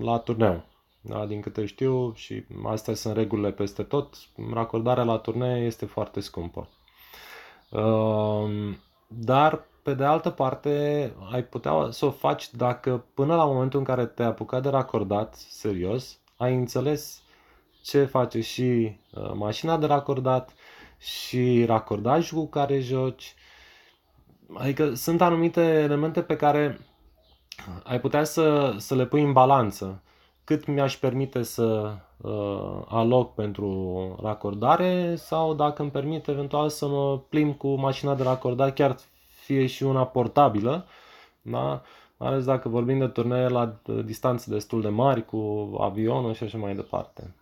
la 0.00 0.18
turneu. 0.18 0.62
Da, 1.00 1.26
din 1.26 1.40
câte 1.40 1.64
știu 1.64 2.12
și 2.14 2.44
astea 2.64 2.94
sunt 2.94 3.16
regulile 3.16 3.50
peste 3.52 3.82
tot, 3.82 4.14
racordarea 4.52 5.04
la 5.04 5.16
turnee 5.16 5.64
este 5.64 5.86
foarte 5.86 6.20
scumpă. 6.20 6.68
Dar 9.06 9.64
pe 9.88 9.94
de 9.94 10.04
altă 10.04 10.30
parte, 10.30 11.12
ai 11.32 11.44
putea 11.44 11.72
să 11.90 12.06
o 12.06 12.10
faci 12.10 12.50
dacă 12.50 13.04
până 13.14 13.36
la 13.36 13.44
momentul 13.44 13.78
în 13.78 13.84
care 13.84 14.06
te-ai 14.06 14.28
apucat 14.28 14.62
de 14.62 14.68
racordat 14.68 15.34
serios, 15.34 16.18
ai 16.36 16.54
înțeles 16.54 17.22
ce 17.82 18.04
face 18.04 18.40
și 18.40 18.96
uh, 19.14 19.30
mașina 19.34 19.76
de 19.76 19.86
racordat 19.86 20.54
și 20.98 21.64
racordajul 21.64 22.38
cu 22.38 22.46
care 22.46 22.80
joci. 22.80 23.34
Adică 24.54 24.94
sunt 24.94 25.20
anumite 25.20 25.60
elemente 25.60 26.22
pe 26.22 26.36
care 26.36 26.80
ai 27.84 28.00
putea 28.00 28.24
să, 28.24 28.74
să 28.76 28.94
le 28.94 29.06
pui 29.06 29.22
în 29.22 29.32
balanță. 29.32 30.02
Cât 30.44 30.66
mi-aș 30.66 30.96
permite 30.96 31.42
să 31.42 31.94
uh, 32.16 32.82
aloc 32.88 33.34
pentru 33.34 34.18
racordare 34.22 35.14
sau 35.16 35.54
dacă 35.54 35.82
îmi 35.82 35.90
permite 35.90 36.30
eventual 36.30 36.68
să 36.68 36.86
mă 36.88 37.18
plimb 37.18 37.56
cu 37.56 37.74
mașina 37.74 38.14
de 38.14 38.22
racordat 38.22 38.74
chiar 38.74 38.96
fie 39.48 39.66
și 39.66 39.82
una 39.82 40.06
portabilă, 40.06 40.86
da? 41.42 41.82
mai 42.16 42.28
ales 42.28 42.44
dacă 42.44 42.68
vorbim 42.68 42.98
de 42.98 43.06
turnee 43.06 43.48
la 43.48 43.80
distanțe 44.04 44.50
destul 44.50 44.80
de 44.80 44.88
mari, 44.88 45.24
cu 45.24 45.70
avionul 45.80 46.34
și 46.34 46.44
așa 46.44 46.58
mai 46.58 46.74
departe. 46.74 47.34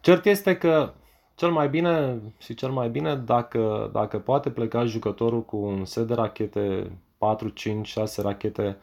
Cert 0.00 0.24
este 0.26 0.56
că 0.56 0.92
cel 1.34 1.50
mai 1.50 1.68
bine 1.68 2.20
și 2.38 2.54
cel 2.54 2.70
mai 2.70 2.88
bine 2.88 3.16
dacă, 3.16 3.90
dacă 3.92 4.18
poate 4.18 4.50
pleca 4.50 4.84
jucătorul 4.84 5.44
cu 5.44 5.56
un 5.56 5.84
set 5.84 6.06
de 6.06 6.14
rachete 6.14 6.90
4, 7.18 7.48
5, 7.48 7.86
6 7.86 8.22
rachete 8.22 8.76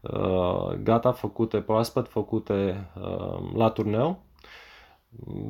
uh, 0.00 0.72
gata 0.82 1.12
făcute, 1.12 1.60
proaspăt 1.60 2.08
făcute 2.08 2.90
uh, 3.00 3.38
la 3.54 3.70
turneu, 3.70 4.18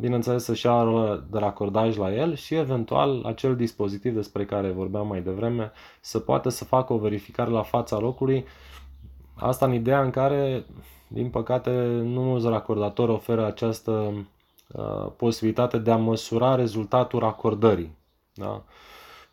bineînțeles 0.00 0.44
să-și 0.44 0.66
ia 0.66 0.84
de 1.30 1.38
racordaj 1.38 1.96
la 1.96 2.14
el 2.14 2.34
și 2.34 2.54
eventual 2.54 3.24
acel 3.24 3.56
dispozitiv 3.56 4.14
despre 4.14 4.44
care 4.44 4.70
vorbeam 4.70 5.06
mai 5.06 5.20
devreme 5.20 5.72
să 6.00 6.18
poată 6.18 6.48
să 6.48 6.64
facă 6.64 6.92
o 6.92 6.98
verificare 6.98 7.50
la 7.50 7.62
fața 7.62 7.98
locului. 7.98 8.44
Asta 9.34 9.66
în 9.66 9.72
ideea 9.72 10.02
în 10.02 10.10
care, 10.10 10.66
din 11.08 11.30
păcate, 11.30 11.70
nu 12.02 12.22
mulți 12.22 12.46
racordatori 12.46 13.10
oferă 13.10 13.46
această 13.46 14.12
uh, 14.72 15.06
posibilitate 15.16 15.78
de 15.78 15.90
a 15.90 15.96
măsura 15.96 16.54
rezultatul 16.54 17.18
racordării. 17.18 17.96
Da? 18.34 18.64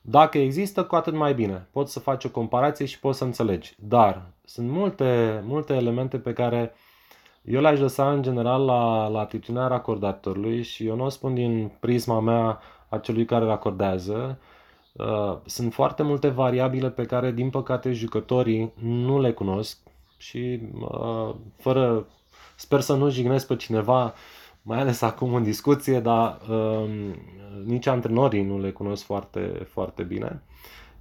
Dacă 0.01 0.37
există, 0.37 0.83
cu 0.83 0.95
atât 0.95 1.13
mai 1.13 1.33
bine. 1.33 1.67
Poți 1.71 1.91
să 1.91 1.99
faci 1.99 2.23
o 2.23 2.29
comparație 2.29 2.85
și 2.85 2.99
poți 2.99 3.17
să 3.17 3.23
înțelegi. 3.23 3.75
Dar 3.79 4.25
sunt 4.45 4.69
multe, 4.69 5.41
multe 5.45 5.73
elemente 5.73 6.17
pe 6.17 6.33
care 6.33 6.73
Eu 7.43 7.61
le-aș 7.61 7.79
lăsa 7.79 8.11
în 8.11 8.21
general 8.21 8.65
la, 8.65 9.07
la 9.07 9.19
atitudinea 9.19 9.67
racordatorului 9.67 10.61
și 10.61 10.85
eu 10.85 10.95
nu 10.95 11.03
o 11.03 11.09
spun 11.09 11.33
din 11.33 11.71
prisma 11.79 12.19
mea 12.19 12.59
a 12.89 12.97
celui 12.97 13.25
care 13.25 13.45
racordează. 13.45 14.39
Uh, 14.91 15.37
sunt 15.45 15.73
foarte 15.73 16.03
multe 16.03 16.27
variabile 16.27 16.89
pe 16.89 17.03
care, 17.03 17.31
din 17.31 17.49
păcate, 17.49 17.91
jucătorii 17.91 18.73
nu 18.81 19.19
le 19.19 19.31
cunosc 19.31 19.77
și 20.17 20.59
uh, 20.79 21.35
fără, 21.57 22.07
sper 22.55 22.79
să 22.79 22.93
nu 22.93 23.09
jignesc 23.09 23.47
pe 23.47 23.55
cineva, 23.55 24.13
mai 24.61 24.79
ales 24.79 25.01
acum 25.01 25.33
în 25.33 25.43
discuție, 25.43 25.99
dar 25.99 26.39
uh, 26.49 26.89
nici 27.65 27.87
antrenorii 27.87 28.43
nu 28.43 28.59
le 28.59 28.71
cunosc 28.71 29.03
foarte, 29.03 29.67
foarte 29.69 30.03
bine. 30.03 30.43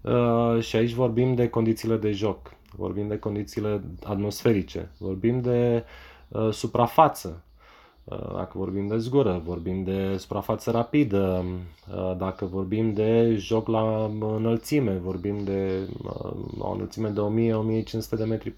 Uh, 0.01 0.61
și 0.61 0.77
aici 0.77 0.93
vorbim 0.93 1.35
de 1.35 1.49
condițiile 1.49 1.97
de 1.97 2.13
joc, 2.13 2.55
vorbim 2.77 3.09
de 3.09 3.19
condițiile 3.19 3.83
atmosferice, 4.05 4.91
vorbim 4.99 5.41
de 5.41 5.85
uh, 5.85 6.11
suprafață, 6.51 7.43
uh, 8.05 8.35
dacă 8.35 8.53
vorbim 8.55 8.87
de 8.87 8.97
zgură, 8.99 9.41
vorbim 9.45 9.85
de 9.85 10.17
suprafață 10.17 10.71
rapidă, 10.71 11.45
uh, 11.95 12.17
dacă 12.17 12.45
vorbim 12.45 12.93
de 12.93 13.35
joc 13.37 13.69
la 13.69 14.11
înălțime, 14.21 14.93
vorbim 14.93 15.45
de 15.45 15.89
uh, 16.05 16.33
o 16.59 16.71
înălțime 16.73 17.09
de 17.09 17.21
1000-1500 17.21 18.09
de 18.17 18.25
metri 18.25 18.55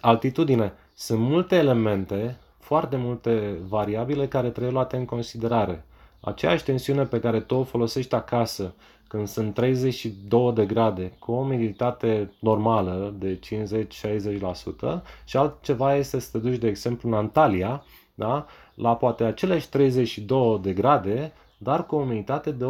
altitudine. 0.00 0.72
Sunt 0.94 1.20
multe 1.20 1.56
elemente, 1.56 2.38
foarte 2.58 2.96
multe 2.96 3.58
variabile 3.68 4.28
care 4.28 4.50
trebuie 4.50 4.72
luate 4.72 4.96
în 4.96 5.04
considerare. 5.04 5.84
Aceeași 6.20 6.64
tensiune 6.64 7.04
pe 7.04 7.20
care 7.20 7.40
tu 7.40 7.54
o 7.54 7.64
folosești 7.64 8.14
acasă 8.14 8.74
când 9.08 9.28
sunt 9.28 9.54
32 9.54 10.52
de 10.52 10.66
grade 10.66 11.12
cu 11.18 11.32
o 11.32 11.36
umiditate 11.36 12.32
normală 12.38 13.14
de 13.18 13.38
50-60% 13.38 15.02
și 15.24 15.36
altceva 15.36 15.94
este 15.94 16.18
să 16.18 16.28
te 16.32 16.38
duci, 16.38 16.58
de 16.58 16.68
exemplu, 16.68 17.08
în 17.08 17.14
Antalya, 17.14 17.84
da? 18.14 18.46
la 18.74 18.96
poate 18.96 19.24
aceleași 19.24 19.68
32 19.68 20.58
de 20.62 20.72
grade, 20.72 21.32
dar 21.58 21.86
cu 21.86 21.94
o 21.94 21.98
umiditate 21.98 22.50
de 22.50 22.64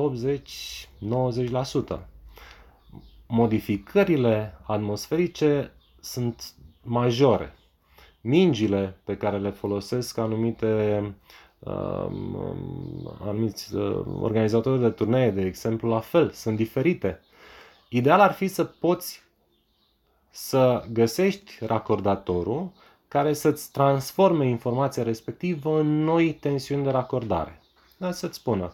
80-90%. 1.95 1.99
Modificările 3.27 4.59
atmosferice 4.67 5.73
sunt 6.01 6.55
majore. 6.83 7.55
Mingile 8.21 9.01
pe 9.05 9.17
care 9.17 9.39
le 9.39 9.51
folosesc 9.51 10.19
anumite 10.19 11.03
anumiți 13.21 13.75
uh, 13.75 14.05
organizatori 14.21 14.81
de 14.81 14.91
turnee, 14.91 15.31
de 15.31 15.41
exemplu, 15.41 15.89
la 15.89 16.01
fel, 16.01 16.31
sunt 16.31 16.57
diferite. 16.57 17.21
Ideal 17.89 18.21
ar 18.21 18.33
fi 18.33 18.47
să 18.49 18.65
poți 18.65 19.23
să 20.31 20.85
găsești 20.93 21.53
racordatorul 21.61 22.73
care 23.09 23.33
să-ți 23.33 23.73
transforme 23.73 24.49
informația 24.49 25.03
respectivă 25.03 25.79
în 25.79 26.05
noi 26.05 26.33
tensiuni 26.33 26.85
de 26.85 26.91
racordare. 26.91 27.61
Da, 27.97 28.11
să-ți 28.11 28.37
spună, 28.37 28.73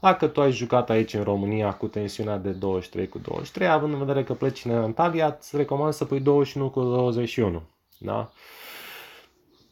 dacă 0.00 0.26
tu 0.26 0.40
ai 0.40 0.52
jucat 0.52 0.90
aici 0.90 1.14
în 1.14 1.22
România 1.22 1.72
cu 1.72 1.86
tensiunea 1.86 2.36
de 2.36 2.50
23 2.50 3.08
cu 3.08 3.18
23, 3.18 3.68
având 3.68 3.92
în 3.92 3.98
vedere 3.98 4.24
că 4.24 4.34
pleci 4.34 4.64
în 4.64 4.70
Antalya, 4.70 5.36
îți 5.38 5.56
recomand 5.56 5.92
să 5.92 6.04
pui 6.04 6.20
21 6.20 6.70
cu 6.70 6.82
21. 6.82 7.62
Da? 7.98 8.30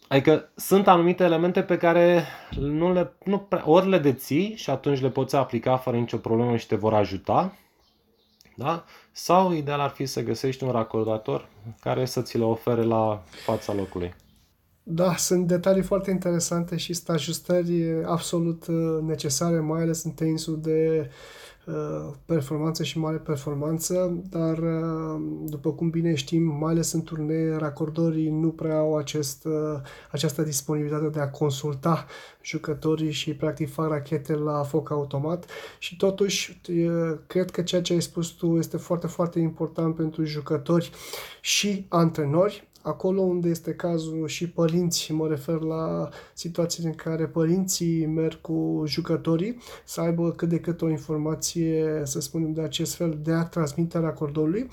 Adică 0.08 0.48
sunt 0.56 0.88
anumite 0.88 1.24
elemente 1.24 1.62
pe 1.62 1.76
care 1.76 2.24
nu 2.58 2.92
le, 2.92 3.12
nu 3.24 3.38
prea, 3.38 3.70
ori 3.70 3.88
le 3.88 3.98
deții 3.98 4.54
și 4.56 4.70
atunci 4.70 5.00
le 5.00 5.10
poți 5.10 5.36
aplica 5.36 5.76
fără 5.76 5.96
nicio 5.96 6.16
problemă 6.16 6.56
și 6.56 6.66
te 6.66 6.76
vor 6.76 6.94
ajuta, 6.94 7.56
da? 8.56 8.84
sau 9.12 9.52
ideal 9.52 9.80
ar 9.80 9.90
fi 9.90 10.06
să 10.06 10.22
găsești 10.22 10.64
un 10.64 10.70
racordator 10.70 11.48
care 11.80 12.04
să 12.04 12.22
ți 12.22 12.38
le 12.38 12.44
ofere 12.44 12.82
la 12.82 13.22
fața 13.44 13.74
locului. 13.74 14.14
Da, 14.82 15.16
sunt 15.16 15.46
detalii 15.46 15.82
foarte 15.82 16.10
interesante 16.10 16.76
și 16.76 16.92
sunt 16.92 17.08
ajustări 17.08 18.04
absolut 18.04 18.66
uh, 18.66 19.02
necesare, 19.02 19.60
mai 19.60 19.82
ales 19.82 20.04
în 20.04 20.10
tenisul 20.10 20.60
de 20.60 21.08
Uh, 21.08 21.12
performanță 22.24 22.82
și 22.82 22.98
mare 22.98 23.16
performanță, 23.16 24.22
dar 24.30 24.58
uh, 24.58 25.20
după 25.44 25.72
cum 25.72 25.90
bine 25.90 26.14
știm, 26.14 26.42
mai 26.42 26.72
ales 26.72 26.92
în 26.92 27.02
turnee, 27.02 27.56
racordorii 27.56 28.30
nu 28.30 28.48
prea 28.48 28.78
au 28.78 28.96
acest, 28.96 29.44
uh, 29.44 29.80
această 30.10 30.42
disponibilitate 30.42 31.08
de 31.08 31.20
a 31.20 31.30
consulta 31.30 32.06
jucătorii 32.42 33.10
și 33.10 33.34
practic 33.34 33.72
fac 33.72 33.88
rachete 33.88 34.34
la 34.34 34.62
foc 34.62 34.90
automat. 34.90 35.46
Și 35.78 35.96
totuși 35.96 36.60
cred 37.26 37.50
că 37.50 37.62
ceea 37.62 37.82
ce 37.82 37.92
ai 37.92 38.02
spus 38.02 38.28
tu 38.28 38.56
este 38.56 38.76
foarte, 38.76 39.06
foarte 39.06 39.38
important 39.38 39.94
pentru 39.94 40.24
jucători 40.24 40.90
și 41.40 41.86
antrenori 41.88 42.68
acolo 42.82 43.20
unde 43.20 43.48
este 43.48 43.74
cazul 43.74 44.26
și 44.26 44.50
părinți, 44.50 45.12
mă 45.12 45.28
refer 45.28 45.60
la 45.60 46.08
situații 46.34 46.84
în 46.84 46.94
care 46.94 47.26
părinții 47.26 48.06
merg 48.06 48.40
cu 48.40 48.82
jucătorii, 48.86 49.58
să 49.84 50.00
aibă 50.00 50.30
cât 50.30 50.48
de 50.48 50.60
cât 50.60 50.82
o 50.82 50.88
informație, 50.88 52.02
să 52.04 52.20
spunem, 52.20 52.52
de 52.52 52.60
acest 52.60 52.94
fel, 52.94 53.18
de 53.22 53.32
a 53.32 53.44
transmite 53.44 53.98
acordului. 53.98 54.68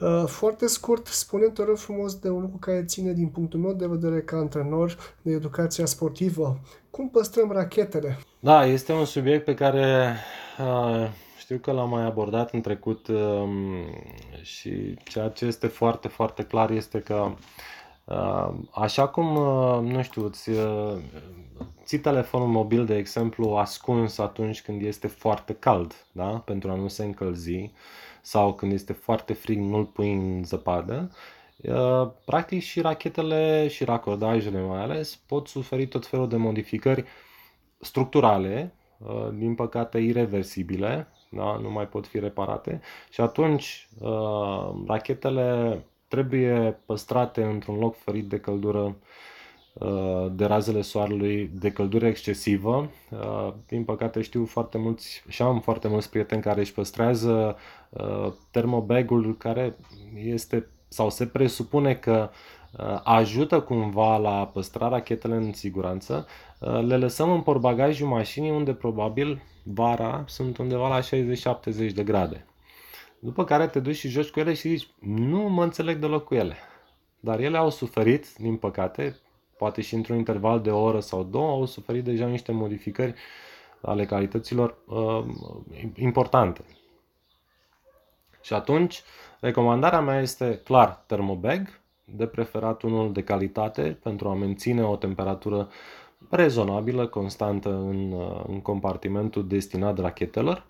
Uh, 0.00 0.24
foarte 0.26 0.66
scurt, 0.66 1.06
spune 1.06 1.46
te 1.46 1.64
rog 1.64 1.76
frumos 1.76 2.14
de 2.14 2.28
un 2.30 2.40
lucru 2.40 2.56
care 2.56 2.84
ține 2.84 3.12
din 3.12 3.28
punctul 3.28 3.60
meu 3.60 3.72
de 3.72 3.86
vedere 3.86 4.20
ca 4.20 4.36
antrenor 4.36 4.96
de 5.22 5.32
educația 5.32 5.86
sportivă. 5.86 6.60
Cum 6.90 7.08
păstrăm 7.08 7.50
rachetele? 7.50 8.18
Da, 8.40 8.66
este 8.66 8.92
un 8.92 9.04
subiect 9.04 9.44
pe 9.44 9.54
care 9.54 10.16
uh, 10.58 11.08
știu 11.48 11.60
că 11.60 11.72
l-am 11.72 11.88
mai 11.88 12.02
abordat 12.02 12.52
în 12.52 12.60
trecut 12.60 13.08
um, 13.08 13.60
și 14.42 14.94
ceea 15.04 15.28
ce 15.28 15.44
este 15.44 15.66
foarte, 15.66 16.08
foarte 16.08 16.42
clar 16.42 16.70
este 16.70 16.98
că 16.98 17.34
uh, 18.04 18.54
așa 18.70 19.08
cum, 19.08 19.36
uh, 19.36 19.92
nu 19.92 20.02
știu, 20.02 20.24
îți 20.24 20.50
uh, 20.50 20.96
ții 21.84 21.98
telefonul 21.98 22.46
mobil, 22.46 22.84
de 22.84 22.96
exemplu, 22.96 23.56
ascuns 23.56 24.18
atunci 24.18 24.62
când 24.62 24.82
este 24.82 25.06
foarte 25.06 25.54
cald, 25.54 26.06
da? 26.12 26.28
pentru 26.28 26.70
a 26.70 26.74
nu 26.74 26.88
se 26.88 27.04
încălzi, 27.04 27.70
sau 28.22 28.54
când 28.54 28.72
este 28.72 28.92
foarte 28.92 29.32
frig, 29.32 29.58
nu-l 29.58 29.84
pui 29.84 30.12
în 30.12 30.44
zăpadă, 30.44 31.10
practic 32.24 32.62
și 32.62 32.80
rachetele 32.80 33.68
și 33.68 33.84
racordajele 33.84 34.60
mai 34.60 34.82
ales 34.82 35.16
pot 35.16 35.48
suferi 35.48 35.86
tot 35.86 36.06
felul 36.06 36.28
de 36.28 36.36
modificări 36.36 37.04
structurale, 37.80 38.74
din 39.34 39.54
păcate 39.54 39.98
irreversibile, 39.98 41.08
da? 41.30 41.58
nu 41.62 41.70
mai 41.70 41.86
pot 41.86 42.06
fi 42.06 42.18
reparate 42.18 42.80
și 43.10 43.20
atunci 43.20 43.88
uh, 44.00 44.70
rachetele 44.86 45.80
trebuie 46.08 46.80
păstrate 46.86 47.42
într-un 47.42 47.78
loc 47.78 47.96
ferit 47.96 48.28
de 48.28 48.40
căldură 48.40 48.96
uh, 49.72 50.26
de 50.32 50.44
razele 50.44 50.80
soarelui, 50.80 51.50
de 51.54 51.70
căldură 51.70 52.06
excesivă. 52.06 52.90
Uh, 53.10 53.52
din 53.66 53.84
păcate 53.84 54.22
știu 54.22 54.44
foarte 54.44 54.78
mulți 54.78 55.24
și 55.28 55.42
am 55.42 55.60
foarte 55.60 55.88
mulți 55.88 56.10
prieteni 56.10 56.42
care 56.42 56.60
își 56.60 56.72
păstrează 56.72 57.56
uh, 57.90 58.32
termobagul 58.50 59.36
care 59.36 59.76
este 60.14 60.66
sau 60.88 61.10
se 61.10 61.26
presupune 61.26 61.94
că 61.94 62.30
ajută 63.04 63.60
cumva 63.60 64.16
la 64.16 64.46
păstra 64.46 64.88
rachetele 64.88 65.34
în 65.34 65.52
siguranță, 65.52 66.26
le 66.58 66.96
lăsăm 66.96 67.30
în 67.30 67.40
portbagajul 67.40 68.08
mașinii 68.08 68.50
unde 68.50 68.72
probabil 68.72 69.42
vara 69.74 70.24
sunt 70.26 70.58
undeva 70.58 70.88
la 70.88 71.00
60-70 71.00 71.92
de 71.94 72.04
grade. 72.04 72.46
După 73.18 73.44
care 73.44 73.66
te 73.66 73.80
duci 73.80 73.96
și 73.96 74.08
joci 74.08 74.30
cu 74.30 74.40
ele 74.40 74.54
și 74.54 74.68
zici, 74.68 74.88
nu 75.00 75.38
mă 75.38 75.62
înțeleg 75.62 75.98
deloc 75.98 76.24
cu 76.24 76.34
ele. 76.34 76.56
Dar 77.20 77.40
ele 77.40 77.56
au 77.56 77.70
suferit, 77.70 78.34
din 78.34 78.56
păcate, 78.56 79.18
poate 79.56 79.80
și 79.80 79.94
într-un 79.94 80.16
interval 80.16 80.60
de 80.60 80.70
o 80.70 80.80
oră 80.80 81.00
sau 81.00 81.22
două, 81.22 81.50
au 81.50 81.66
suferit 81.66 82.04
deja 82.04 82.26
niște 82.26 82.52
modificări 82.52 83.14
ale 83.80 84.06
calităților 84.06 84.78
uh, 84.86 85.24
importante. 85.94 86.64
Și 88.42 88.52
atunci, 88.52 89.02
recomandarea 89.40 90.00
mea 90.00 90.20
este 90.20 90.60
clar 90.64 91.04
termobag, 91.06 91.80
de 92.04 92.26
preferat 92.26 92.82
unul 92.82 93.12
de 93.12 93.22
calitate 93.22 93.98
pentru 94.02 94.28
a 94.28 94.34
menține 94.34 94.84
o 94.84 94.96
temperatură 94.96 95.68
rezonabilă, 96.28 97.06
constantă 97.06 97.68
în, 97.68 98.12
uh, 98.12 98.44
în 98.46 98.60
compartimentul 98.60 99.46
destinat 99.46 99.98
rachetelor. 99.98 100.64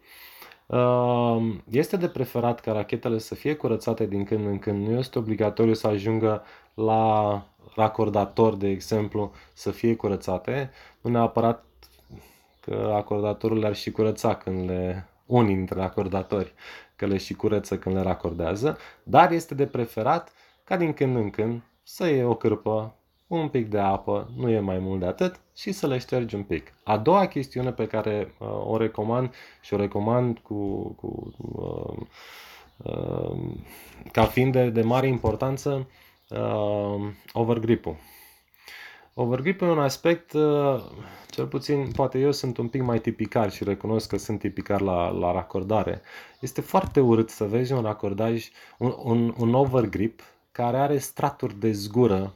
Uh, 0.67 1.55
este 1.71 1.97
de 1.97 2.09
preferat 2.09 2.61
ca 2.61 2.73
rachetele 2.73 3.19
să 3.19 3.35
fie 3.35 3.55
curățate 3.55 4.07
din 4.07 4.25
când 4.25 4.47
în 4.47 4.59
când. 4.59 4.87
Nu 4.87 4.99
este 4.99 5.19
obligatoriu 5.19 5.75
să 5.75 5.87
ajungă 5.87 6.43
la 6.75 7.43
racordator, 7.75 8.55
de 8.55 8.69
exemplu, 8.69 9.33
să 9.53 9.71
fie 9.71 9.97
curățate. 9.97 10.71
Nu 11.01 11.11
neapărat 11.11 11.65
că 12.61 12.93
acordatorul 12.95 13.59
le-ar 13.59 13.75
și 13.75 13.91
curăța 13.91 14.35
când 14.35 14.69
le 14.69 15.09
unii 15.27 15.55
dintre 15.55 15.83
acordatori 15.83 16.55
că 16.97 17.07
le 17.07 17.17
și 17.17 17.35
curăță 17.35 17.79
când 17.79 17.95
le 17.95 18.03
racordează, 18.03 18.79
dar 19.03 19.33
este 19.33 19.55
de 19.55 19.67
preferat 19.67 20.33
ca 20.65 20.77
din 20.77 20.93
când 20.93 21.17
în 21.17 21.31
când 21.31 21.63
să 21.83 22.07
iei 22.07 22.25
o 22.25 22.35
cârpă, 22.35 22.95
un 23.29 23.49
pic 23.49 23.69
de 23.69 23.79
apă, 23.79 24.31
nu 24.37 24.51
e 24.51 24.61
mai 24.61 24.79
mult 24.79 25.01
de 25.01 25.07
atât, 25.07 25.41
și 25.57 25.73
să 25.73 25.87
le 25.87 25.99
ștergi 25.99 26.35
un 26.35 26.43
pic. 26.43 26.73
A 26.85 26.97
doua 26.97 27.27
chestiune 27.27 27.73
pe 27.73 27.87
care 27.87 28.35
uh, 28.39 28.49
o 28.67 28.77
recomand 28.77 29.35
și 29.61 29.75
o 29.75 29.77
recomand 29.77 30.39
cu, 30.39 30.89
cu 31.01 31.33
uh, 31.37 32.07
uh, 32.77 33.37
ca 34.13 34.25
fiind 34.25 34.53
de, 34.53 34.71
de 34.71 34.83
mare 34.83 35.07
importanță, 35.07 35.89
uh, 36.29 37.09
overgrip-ul. 37.33 37.97
Overgrip 39.15 39.61
e 39.61 39.65
un 39.65 39.79
aspect, 39.79 40.33
uh, 40.33 40.85
cel 41.31 41.47
puțin, 41.47 41.91
poate 41.93 42.19
eu 42.19 42.33
sunt 42.33 42.57
un 42.57 42.69
pic 42.69 42.83
mai 42.83 42.99
tipicar 42.99 43.51
și 43.51 43.65
recunosc 43.65 44.09
că 44.09 44.17
sunt 44.17 44.39
tipicar 44.39 44.81
la, 44.81 45.09
la 45.09 45.33
racordare. 45.33 46.01
Este 46.41 46.61
foarte 46.61 47.01
urât 47.01 47.31
să 47.31 47.45
vezi 47.45 47.73
un 47.73 47.83
racordaj, 47.83 48.49
un, 48.79 48.95
un, 49.03 49.35
un 49.39 49.55
overgrip 49.55 50.23
care 50.53 50.77
are 50.77 50.99
straturi 50.99 51.59
de 51.59 51.73
zgură 51.73 52.35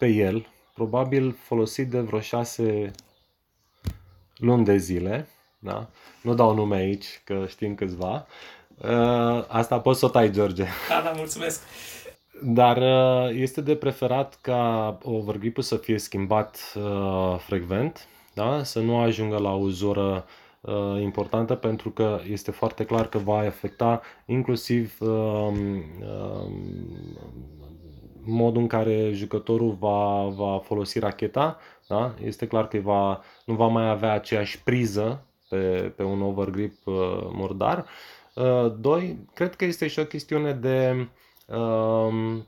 pe 0.00 0.06
el, 0.06 0.46
probabil 0.74 1.36
folosit 1.42 1.90
de 1.90 2.00
vreo 2.00 2.20
șase 2.20 2.90
luni 4.36 4.64
de 4.64 4.76
zile, 4.76 5.28
da? 5.58 5.88
nu 6.22 6.34
dau 6.34 6.54
nume 6.54 6.76
aici, 6.76 7.20
că 7.24 7.44
știm 7.48 7.74
câțiva, 7.74 8.26
uh, 8.76 9.44
asta 9.48 9.80
poți 9.80 9.98
să 9.98 10.04
o 10.04 10.08
tai, 10.08 10.30
George. 10.30 10.64
Da, 10.88 11.00
da, 11.04 11.12
mulțumesc. 11.16 11.62
Dar 12.42 12.76
uh, 12.76 13.36
este 13.36 13.60
de 13.60 13.76
preferat 13.76 14.38
ca 14.40 14.98
overgrip 15.02 15.62
să 15.62 15.76
fie 15.76 15.98
schimbat 15.98 16.72
uh, 16.76 17.38
frecvent, 17.38 18.06
da? 18.34 18.62
să 18.62 18.80
nu 18.80 18.98
ajungă 18.98 19.38
la 19.38 19.52
o 19.52 19.58
uzură 19.58 20.24
uh, 20.60 21.00
importantă 21.00 21.54
pentru 21.54 21.90
că 21.90 22.20
este 22.30 22.50
foarte 22.50 22.84
clar 22.84 23.08
că 23.08 23.18
va 23.18 23.38
afecta 23.38 24.00
inclusiv 24.26 24.96
uh, 25.00 25.48
uh, 26.00 26.50
modul 28.30 28.60
în 28.60 28.68
care 28.68 29.10
jucătorul 29.12 29.76
va, 29.78 30.28
va 30.28 30.58
folosi 30.58 30.98
racheta. 30.98 31.58
Da? 31.88 32.14
Este 32.24 32.46
clar 32.46 32.68
că 32.68 32.78
va, 32.78 33.22
nu 33.44 33.54
va 33.54 33.66
mai 33.66 33.88
avea 33.88 34.12
aceeași 34.12 34.62
priză 34.62 35.24
pe, 35.48 35.92
pe 35.96 36.02
un 36.02 36.22
overgrip 36.22 36.86
uh, 36.86 36.94
murdar. 37.32 37.84
Uh, 38.34 38.72
doi, 38.78 39.18
cred 39.34 39.54
că 39.54 39.64
este 39.64 39.86
și 39.86 39.98
o 39.98 40.04
chestiune 40.04 40.52
de 40.52 41.08
Um, 41.50 42.46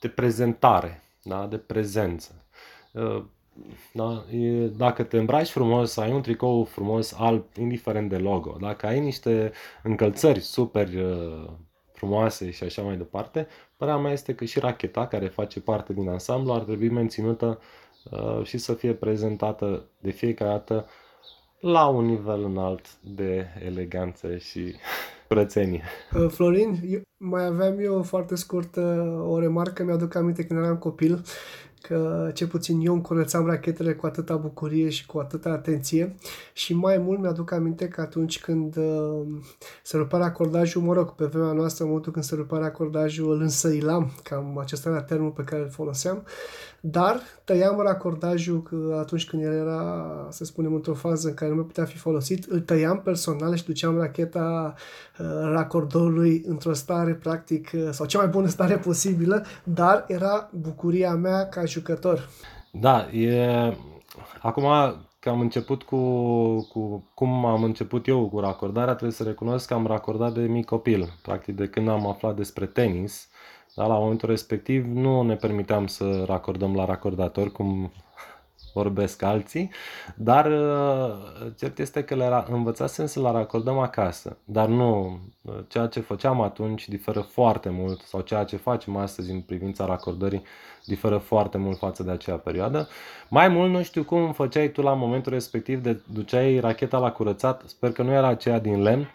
de 0.00 0.08
prezentare, 0.08 1.02
da? 1.22 1.46
de 1.46 1.56
prezență. 1.56 2.44
Uh, 2.92 3.24
da? 3.92 4.24
Dacă 4.76 5.02
te 5.02 5.18
îmbraci 5.18 5.48
frumos, 5.48 5.96
ai 5.96 6.12
un 6.12 6.22
tricou 6.22 6.64
frumos, 6.64 7.12
alb, 7.12 7.44
indiferent 7.58 8.08
de 8.08 8.18
logo, 8.18 8.56
dacă 8.60 8.86
ai 8.86 9.00
niște 9.00 9.52
încălțări 9.82 10.40
super 10.40 10.88
uh, 10.88 11.50
frumoase 11.92 12.50
și 12.50 12.64
așa 12.64 12.82
mai 12.82 12.96
departe, 12.96 13.46
părerea 13.78 14.00
mea 14.00 14.12
este 14.12 14.34
că 14.34 14.44
și 14.44 14.58
racheta, 14.58 15.06
care 15.06 15.26
face 15.26 15.60
parte 15.60 15.92
din 15.92 16.08
ansamblu, 16.08 16.52
ar 16.52 16.62
trebui 16.62 16.88
menținută 16.88 17.58
uh, 18.10 18.44
și 18.44 18.58
să 18.58 18.74
fie 18.74 18.92
prezentată 18.92 19.84
de 19.98 20.10
fiecare 20.10 20.50
dată 20.50 20.86
la 21.60 21.86
un 21.86 22.04
nivel 22.04 22.44
înalt 22.44 22.86
de 23.00 23.46
eleganță 23.64 24.36
și 24.36 24.74
curățenie. 25.28 25.82
Florin, 26.28 26.80
eu 26.88 27.00
mai 27.16 27.44
aveam 27.44 27.78
eu 27.78 28.02
foarte 28.02 28.34
scurtă 28.36 28.80
o 29.28 29.38
remarcă, 29.38 29.84
mi-aduc 29.84 30.14
aminte 30.14 30.46
când 30.46 30.60
eram 30.60 30.76
copil, 30.76 31.22
că 31.80 32.30
ce 32.34 32.46
puțin 32.46 32.80
eu 32.80 32.92
îmi 32.92 33.02
curățam 33.02 33.46
rachetele 33.46 33.94
cu 33.94 34.06
atâta 34.06 34.36
bucurie 34.36 34.88
și 34.88 35.06
cu 35.06 35.18
atâta 35.18 35.50
atenție 35.50 36.14
și 36.52 36.74
mai 36.74 36.98
mult 36.98 37.20
mi-aduc 37.20 37.52
aminte 37.52 37.88
că 37.88 38.00
atunci 38.00 38.40
când 38.40 38.76
uh, 38.76 39.26
se 39.82 39.96
rupea 39.96 40.18
acordajul, 40.18 40.82
mă 40.82 40.92
rog, 40.92 41.14
pe 41.14 41.24
vremea 41.24 41.52
noastră, 41.52 41.82
în 41.82 41.88
momentul 41.88 42.12
când 42.12 42.24
se 42.24 42.34
rupea 42.34 42.64
acordajul, 42.64 43.32
îl 43.32 43.40
însăilam, 43.40 44.10
cam 44.22 44.58
acesta 44.58 44.88
era 44.88 45.02
termenul 45.02 45.32
pe 45.32 45.42
care 45.42 45.62
îl 45.62 45.70
foloseam, 45.70 46.24
dar 46.80 47.20
tăiam 47.44 47.80
racordajul 47.80 48.96
atunci 48.98 49.26
când 49.26 49.42
el 49.42 49.52
era, 49.52 50.26
să 50.30 50.44
spunem, 50.44 50.74
într-o 50.74 50.94
fază 50.94 51.28
în 51.28 51.34
care 51.34 51.50
nu 51.50 51.56
mai 51.56 51.66
putea 51.66 51.84
fi 51.84 51.96
folosit, 51.96 52.44
îl 52.44 52.60
tăiam 52.60 53.00
personal 53.00 53.56
și 53.56 53.64
duceam 53.64 53.98
racheta 53.98 54.74
uh, 55.18 55.26
racordorului 55.42 56.42
într-o 56.46 56.72
stare 56.72 57.14
practic, 57.14 57.70
uh, 57.74 57.88
sau 57.90 58.06
cea 58.06 58.18
mai 58.18 58.28
bună 58.28 58.46
stare 58.46 58.76
posibilă, 58.76 59.44
dar 59.64 60.04
era 60.08 60.50
bucuria 60.52 61.14
mea 61.14 61.48
ca 61.48 61.64
jucător. 61.64 62.28
Da, 62.72 63.08
e... 63.12 63.76
Acum 64.40 64.64
că 65.20 65.28
am 65.28 65.40
început 65.40 65.82
cu, 65.82 65.98
cu 66.68 67.10
cum 67.14 67.44
am 67.44 67.62
început 67.62 68.06
eu 68.06 68.28
cu 68.28 68.40
racordarea, 68.40 68.92
trebuie 68.92 69.16
să 69.16 69.22
recunosc 69.22 69.66
că 69.66 69.74
am 69.74 69.86
racordat 69.86 70.32
de 70.32 70.40
mic 70.40 70.64
copil. 70.64 71.12
Practic 71.22 71.56
de 71.56 71.68
când 71.68 71.88
am 71.88 72.06
aflat 72.06 72.36
despre 72.36 72.66
tenis, 72.66 73.28
da, 73.74 73.86
la 73.86 73.98
momentul 73.98 74.28
respectiv 74.28 74.86
nu 74.86 75.22
ne 75.22 75.36
permiteam 75.36 75.86
să 75.86 76.24
racordăm 76.26 76.74
la 76.74 76.84
racordator, 76.84 77.52
cum 77.52 77.92
vorbesc 78.74 79.22
alții, 79.22 79.70
dar 80.16 80.46
uh, 80.46 81.14
cert 81.56 81.78
este 81.78 82.04
că 82.04 82.14
le 82.14 82.44
învățasem 82.48 83.06
să 83.06 83.20
le 83.20 83.30
racordăm 83.30 83.78
acasă, 83.78 84.36
dar 84.44 84.68
nu, 84.68 85.18
ceea 85.68 85.86
ce 85.86 86.00
făceam 86.00 86.40
atunci 86.40 86.88
diferă 86.88 87.20
foarte 87.20 87.68
mult 87.68 88.00
sau 88.00 88.20
ceea 88.20 88.44
ce 88.44 88.56
facem 88.56 88.96
astăzi 88.96 89.30
în 89.30 89.40
privința 89.40 89.84
racordării 89.84 90.42
diferă 90.84 91.16
foarte 91.16 91.58
mult 91.58 91.78
față 91.78 92.02
de 92.02 92.10
acea 92.10 92.36
perioadă. 92.36 92.88
Mai 93.28 93.48
mult 93.48 93.70
nu 93.70 93.82
știu 93.82 94.04
cum 94.04 94.32
făceai 94.32 94.68
tu 94.68 94.82
la 94.82 94.94
momentul 94.94 95.32
respectiv 95.32 95.82
de 95.82 96.00
duceai 96.12 96.60
racheta 96.60 96.98
la 96.98 97.12
curățat, 97.12 97.62
sper 97.66 97.92
că 97.92 98.02
nu 98.02 98.12
era 98.12 98.26
aceea 98.26 98.58
din 98.58 98.82
lemn, 98.82 99.08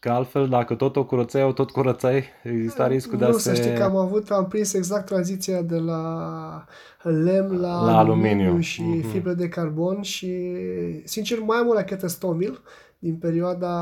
Că 0.00 0.10
altfel, 0.10 0.48
dacă 0.48 0.74
tot 0.74 0.96
o 0.96 1.04
curățai, 1.04 1.42
o 1.42 1.52
tot 1.52 1.70
curățai, 1.70 2.24
exista 2.42 2.86
riscul 2.86 3.18
de 3.18 3.24
a 3.24 3.32
se... 3.32 3.38
să 3.38 3.54
știi 3.54 3.74
că 3.74 3.82
am 3.82 3.96
avut, 3.96 4.30
am 4.30 4.48
prins 4.48 4.72
exact 4.72 5.06
tranziția 5.06 5.62
de 5.62 5.76
la 5.76 6.64
lemn 7.02 7.60
la, 7.60 7.84
la 7.84 7.98
aluminiu, 7.98 7.98
aluminiu 7.98 8.60
și 8.60 8.82
mm-hmm. 8.82 9.10
fibre 9.10 9.32
de 9.32 9.48
carbon 9.48 10.02
și, 10.02 10.56
sincer, 11.04 11.38
mai 11.38 11.58
am 11.58 11.68
o 11.68 11.72
rachetă 11.72 12.06
Stomil 12.06 12.60
din 12.98 13.16
perioada 13.16 13.72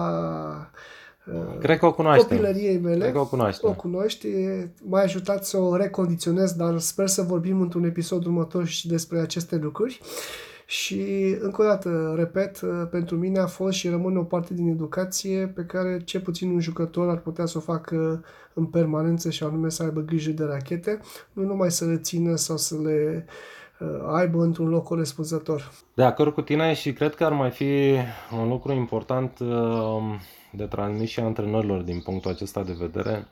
uh, 1.26 1.58
Cred 1.58 1.78
că 1.78 1.86
o 1.86 1.92
cunoaște. 1.92 2.26
copilăriei 2.26 2.78
mele. 2.78 2.98
Cred 2.98 3.12
că 3.12 3.18
o 3.18 3.26
cunoaște. 3.26 3.66
O 3.66 3.72
cunoști. 3.72 4.28
M-a 4.82 5.00
ajutat 5.00 5.44
să 5.44 5.58
o 5.58 5.76
recondiționez, 5.76 6.52
dar 6.52 6.78
sper 6.78 7.06
să 7.06 7.22
vorbim 7.22 7.60
într-un 7.60 7.84
episod 7.84 8.24
următor 8.24 8.66
și 8.66 8.88
despre 8.88 9.18
aceste 9.18 9.56
lucruri. 9.56 10.00
Și, 10.70 11.02
încă 11.40 11.62
o 11.62 11.64
dată, 11.64 12.14
repet, 12.16 12.60
pentru 12.90 13.16
mine 13.16 13.38
a 13.38 13.46
fost 13.46 13.76
și 13.76 13.88
rămâne 13.88 14.18
o 14.18 14.22
parte 14.22 14.54
din 14.54 14.68
educație 14.68 15.46
pe 15.46 15.62
care 15.62 16.00
ce 16.04 16.20
puțin 16.20 16.50
un 16.50 16.60
jucător 16.60 17.08
ar 17.08 17.18
putea 17.18 17.46
să 17.46 17.58
o 17.58 17.60
facă 17.60 18.24
în 18.52 18.64
permanență 18.64 19.30
și 19.30 19.42
anume 19.42 19.68
să 19.68 19.82
aibă 19.82 20.00
grijă 20.00 20.30
de 20.30 20.44
rachete, 20.44 21.00
nu 21.32 21.42
numai 21.42 21.70
să 21.70 21.84
le 21.84 21.96
țină 21.96 22.34
sau 22.34 22.56
să 22.56 22.76
le 22.82 23.26
uh, 23.80 23.88
aibă 24.06 24.42
într-un 24.42 24.68
loc 24.68 24.84
corespunzător. 24.84 25.70
De 25.94 26.04
acord 26.04 26.32
cu 26.32 26.40
tine 26.40 26.74
și 26.74 26.92
cred 26.92 27.14
că 27.14 27.24
ar 27.24 27.32
mai 27.32 27.50
fi 27.50 27.94
un 28.40 28.48
lucru 28.48 28.72
important 28.72 29.38
uh, 29.38 29.48
de 30.52 30.64
transmis 30.64 31.08
și 31.08 31.20
antrenorilor 31.20 31.80
din 31.80 32.00
punctul 32.00 32.30
acesta 32.30 32.62
de 32.62 32.76
vedere, 32.78 33.26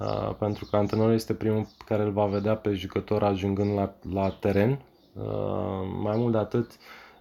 uh, 0.00 0.34
pentru 0.38 0.66
că 0.70 0.76
antrenorul 0.76 1.14
este 1.14 1.34
primul 1.34 1.66
care 1.84 2.02
îl 2.02 2.10
va 2.10 2.26
vedea 2.26 2.54
pe 2.54 2.72
jucător 2.72 3.22
ajungând 3.22 3.74
la, 3.74 3.94
la 4.12 4.30
teren 4.40 4.70
Uh, 4.70 4.89
mai 6.02 6.16
mult 6.16 6.32
de 6.32 6.38
atât, 6.38 6.70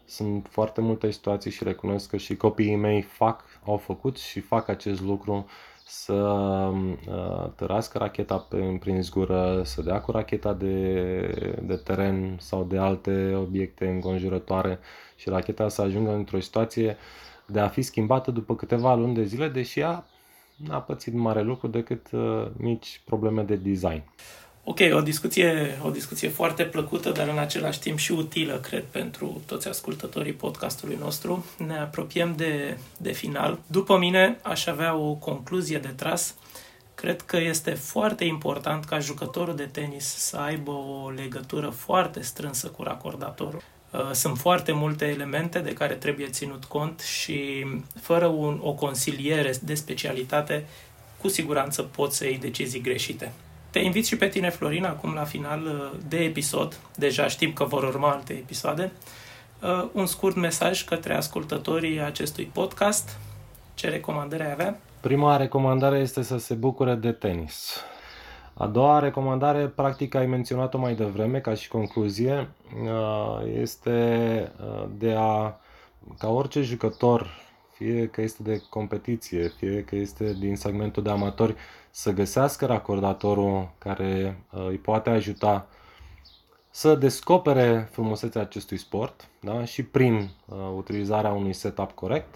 sunt 0.06 0.48
foarte 0.50 0.82
multe 0.82 1.12
situații 1.12 1.52
și 1.52 1.64
recunosc 1.64 2.10
că 2.10 2.18
și 2.18 2.36
copiii 2.36 2.76
mei 2.76 3.02
fac, 3.02 3.44
au 3.66 3.78
făcut 3.78 4.18
și 4.18 4.40
fac 4.40 4.68
acest 4.68 5.02
lucru 5.02 5.46
să 5.86 6.14
uh, 6.14 7.50
tărască 7.56 7.98
racheta 7.98 8.38
pe, 8.38 8.78
prin 8.80 9.04
zgură, 9.04 9.62
să 9.66 9.82
dea 9.82 10.02
cu 10.02 10.12
racheta 10.12 10.54
de, 10.54 11.56
de 11.62 11.76
teren 11.76 12.38
sau 12.40 12.64
de 12.64 12.78
alte 12.78 13.34
obiecte 13.36 13.88
înconjurătoare 13.88 14.80
și 15.16 15.30
racheta 15.30 15.68
să 15.68 15.82
ajungă 15.82 16.14
într-o 16.14 16.40
situație 16.40 16.98
de 17.46 17.60
a 17.60 17.68
fi 17.68 17.82
schimbată 17.82 18.32
după 18.32 18.56
câteva 18.56 18.96
luni 18.96 19.14
de 19.14 19.24
zile, 19.24 19.48
deși 19.48 19.80
ea 19.80 20.06
n-a 20.56 20.82
pățit 20.82 21.14
mare 21.14 21.42
lucru 21.42 21.68
decât 21.68 22.12
uh, 22.12 22.48
mici 22.58 23.02
probleme 23.06 23.44
de 23.44 23.56
design. 23.56 24.04
Ok, 24.64 24.80
o 24.92 25.02
discuție, 25.02 25.80
o 25.84 25.90
discuție 25.90 26.30
foarte 26.30 26.64
plăcută, 26.64 27.10
dar 27.10 27.28
în 27.28 27.38
același 27.38 27.80
timp 27.80 27.98
și 27.98 28.12
utilă, 28.12 28.58
cred, 28.58 28.84
pentru 28.84 29.42
toți 29.46 29.68
ascultătorii 29.68 30.34
podcastului 30.34 30.98
nostru. 31.00 31.46
Ne 31.68 31.78
apropiem 31.78 32.34
de, 32.36 32.78
de 32.98 33.12
final. 33.12 33.60
După 33.68 33.98
mine, 33.98 34.40
aș 34.42 34.66
avea 34.66 34.96
o 34.96 35.14
concluzie 35.14 35.78
de 35.78 35.88
tras. 35.88 36.36
Cred 36.96 37.22
că 37.22 37.38
este 37.38 37.72
foarte 37.72 38.24
important 38.24 38.86
ca 38.86 39.00
jucătorul 39.00 39.56
de 39.56 39.70
tenis 39.72 40.06
să 40.06 40.38
aibă 40.38 40.72
o 40.72 41.10
legătură 41.10 41.70
foarte 41.70 42.22
strânsă 42.22 42.68
cu 42.68 42.84
racordatorul. 42.84 43.62
Uh, 43.92 44.12
sunt 44.12 44.38
foarte 44.38 44.72
multe 44.72 45.06
elemente 45.06 45.60
de 45.60 45.74
care 45.74 45.94
trebuie 45.94 46.28
ținut 46.28 46.66
cont 46.66 47.00
și 47.00 47.66
fără 48.02 48.26
un, 48.26 48.60
o 48.64 48.74
consiliere 48.74 49.54
de 49.62 49.74
specialitate, 49.74 50.66
cu 51.22 51.28
siguranță 51.28 51.82
poți 51.82 52.18
să 52.18 52.26
iei 52.26 52.38
decizii 52.38 52.82
greșite. 52.82 53.32
Te 53.72 53.80
invit 53.80 54.06
și 54.06 54.18
pe 54.18 54.28
tine, 54.28 54.50
Florin, 54.50 54.86
acum 54.86 55.14
la 55.14 55.24
final 55.24 55.66
uh, 55.66 56.00
de 56.08 56.18
episod, 56.18 56.80
deja 56.96 57.28
știm 57.28 57.54
că 57.54 57.64
vor 57.64 57.84
urma 57.84 58.12
alte 58.12 58.34
episoade, 58.34 58.92
uh, 59.62 59.90
un 59.92 60.06
scurt 60.06 60.36
mesaj 60.36 60.84
către 60.84 61.16
ascultătorii 61.16 62.02
acestui 62.02 62.44
podcast. 62.54 63.18
Ce 63.74 63.90
recomandări 63.90 64.44
ai 64.44 64.52
avea? 64.52 64.80
Prima 65.00 65.38
recomandare 65.38 65.98
este 66.00 66.22
să 66.22 66.38
se 66.38 66.54
bucure 66.54 66.96
de 66.96 67.12
tenis. 67.12 67.84
A 68.54 68.68
doua 68.68 69.00
recomandare, 69.00 69.66
practic 69.66 70.16
ai 70.16 70.26
menționat-o 70.26 70.78
mai 70.78 70.96
devreme 70.96 71.40
ca 71.40 71.54
și 71.54 71.68
concluzie, 71.68 72.50
uh, 72.84 73.60
este 73.62 74.52
de 74.98 75.16
a, 75.18 75.60
ca 76.18 76.30
orice 76.30 76.62
jucător, 76.62 77.28
fie 77.80 78.08
că 78.08 78.22
este 78.22 78.44
de 78.44 78.62
competiție, 78.70 79.48
fie 79.48 79.84
că 79.84 79.96
este 79.96 80.34
din 80.34 80.56
segmentul 80.56 81.04
de 81.04 81.10
amatori, 81.10 81.56
să 81.90 82.12
găsească 82.12 82.66
racordatorul 82.66 83.72
care 83.78 84.44
uh, 84.52 84.66
îi 84.68 84.78
poate 84.78 85.10
ajuta 85.10 85.68
să 86.70 86.96
descopere 86.96 87.90
frumusețea 87.92 88.42
acestui 88.42 88.78
sport 88.78 89.28
da? 89.42 89.66
și 89.66 89.84
prin 89.84 90.30
uh, 90.46 90.58
utilizarea 90.76 91.32
unui 91.32 91.54
setup 91.54 91.92
corect. 91.92 92.36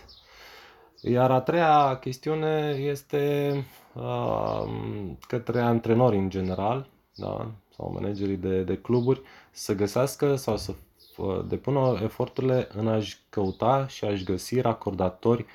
Iar 1.02 1.32
a 1.32 1.40
treia 1.40 1.98
chestiune 2.02 2.76
este 2.80 3.54
uh, 3.94 4.64
către 5.28 5.62
antrenori 5.62 6.18
în 6.18 6.30
general 6.30 6.90
da? 7.16 7.52
sau 7.76 7.92
managerii 7.94 8.38
de, 8.38 8.62
de 8.62 8.78
cluburi 8.78 9.22
să 9.52 9.76
găsească 9.76 10.36
sau 10.36 10.58
să 10.58 10.72
uh, 10.72 10.78
depună 11.48 12.00
eforturile 12.04 12.68
în 12.76 12.88
a-și 12.88 13.18
căuta 13.30 13.88
și 13.88 14.06
a-și 14.06 14.24
găsi 14.24 14.60
racordatori 14.60 15.46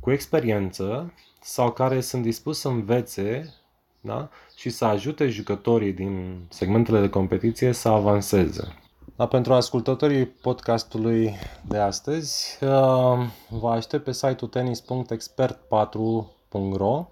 cu 0.00 0.10
experiență 0.10 1.12
sau 1.40 1.72
care 1.72 2.00
sunt 2.00 2.22
dispuși 2.22 2.60
să 2.60 2.68
învețe 2.68 3.54
da? 4.00 4.28
și 4.56 4.70
să 4.70 4.84
ajute 4.84 5.28
jucătorii 5.28 5.92
din 5.92 6.40
segmentele 6.48 7.00
de 7.00 7.08
competiție 7.08 7.72
să 7.72 7.88
avanseze. 7.88 8.76
Da, 9.16 9.26
pentru 9.26 9.54
ascultătorii 9.54 10.26
podcastului 10.26 11.34
de 11.68 11.78
astăzi, 11.78 12.58
uh, 12.60 13.18
vă 13.48 13.70
aștept 13.70 14.04
pe 14.04 14.12
site-ul 14.12 14.50
tennis.expert4.ro 14.50 17.06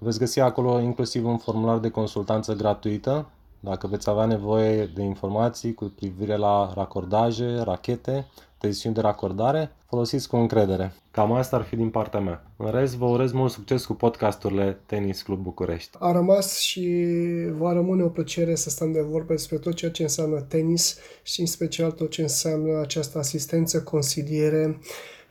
Veți 0.00 0.18
găsi 0.18 0.40
acolo 0.40 0.80
inclusiv 0.80 1.26
un 1.26 1.38
formular 1.38 1.78
de 1.78 1.90
consultanță 1.90 2.54
gratuită 2.54 3.30
dacă 3.60 3.86
veți 3.86 4.10
avea 4.10 4.24
nevoie 4.24 4.86
de 4.86 5.02
informații 5.02 5.74
cu 5.74 5.84
privire 5.84 6.36
la 6.36 6.72
racordaje, 6.74 7.60
rachete, 7.64 8.26
tensiuni 8.58 8.94
de 8.94 9.00
racordare, 9.00 9.72
folosiți 9.88 10.28
cu 10.28 10.36
încredere. 10.36 10.92
Cam 11.10 11.32
asta 11.32 11.56
ar 11.56 11.62
fi 11.62 11.76
din 11.76 11.90
partea 11.90 12.20
mea. 12.20 12.42
În 12.56 12.70
rest, 12.70 12.94
vă 12.94 13.04
urez 13.04 13.32
mult 13.32 13.52
succes 13.52 13.84
cu 13.84 13.94
podcasturile 13.94 14.78
Tenis 14.86 15.22
Club 15.22 15.38
București. 15.38 15.96
A 16.00 16.12
rămas 16.12 16.58
și 16.58 17.06
va 17.50 17.72
rămâne 17.72 18.02
o 18.02 18.08
plăcere 18.08 18.54
să 18.54 18.70
stăm 18.70 18.92
de 18.92 19.00
vorbă 19.00 19.32
despre 19.32 19.56
tot 19.56 19.74
ceea 19.74 19.90
ce 19.90 20.02
înseamnă 20.02 20.40
tenis 20.40 20.98
și 21.22 21.40
în 21.40 21.46
special 21.46 21.90
tot 21.90 22.10
ce 22.10 22.22
înseamnă 22.22 22.80
această 22.80 23.18
asistență, 23.18 23.82
consiliere 23.82 24.78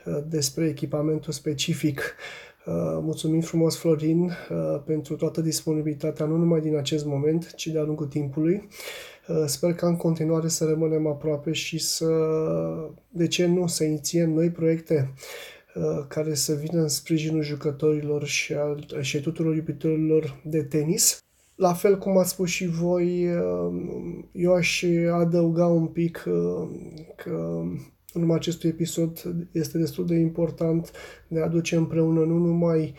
uh, 0.06 0.18
despre 0.28 0.68
echipamentul 0.68 1.34
specific. 1.34 2.16
Uh, 2.68 2.74
mulțumim 3.02 3.42
frumos, 3.42 3.78
Florin, 3.78 4.24
uh, 4.24 4.82
pentru 4.86 5.16
toată 5.16 5.42
disponibilitatea, 5.42 6.26
nu 6.26 6.36
numai 6.38 6.60
din 6.60 6.76
acest 6.76 7.06
moment, 7.06 7.54
ci 7.54 7.68
de-a 7.68 7.84
lungul 7.84 8.06
timpului. 8.06 8.68
Uh, 9.28 9.44
sper 9.46 9.74
ca 9.74 9.88
în 9.88 9.96
continuare 9.96 10.48
să 10.48 10.66
rămânem 10.66 11.08
aproape 11.08 11.52
și 11.52 11.78
să, 11.78 12.08
de 13.10 13.28
ce 13.28 13.46
nu, 13.46 13.68
să 13.68 13.84
inițiem 13.84 14.32
noi 14.32 14.50
proiecte 14.50 15.14
care 16.08 16.34
să 16.34 16.54
vină 16.54 16.82
în 16.82 16.88
sprijinul 16.88 17.42
jucătorilor 17.42 18.26
și, 18.26 18.54
al, 18.54 18.86
și 19.02 19.22
tuturor 19.22 19.56
iubitorilor 19.56 20.42
de 20.44 20.64
tenis. 20.64 21.24
La 21.56 21.74
fel 21.74 21.98
cum 21.98 22.18
ați 22.18 22.30
spus 22.30 22.50
și 22.50 22.68
voi, 22.68 23.28
eu 24.32 24.54
aș 24.54 24.84
adăuga 25.12 25.66
un 25.68 25.86
pic 25.86 26.24
că 27.16 27.64
în 28.14 28.22
urma 28.22 28.36
acestui 28.36 28.70
episod 28.70 29.36
este 29.52 29.78
destul 29.78 30.06
de 30.06 30.16
important 30.16 30.92
de 31.28 31.40
a 31.40 31.44
aduce 31.44 31.76
împreună 31.76 32.20
nu 32.20 32.38
numai 32.38 32.94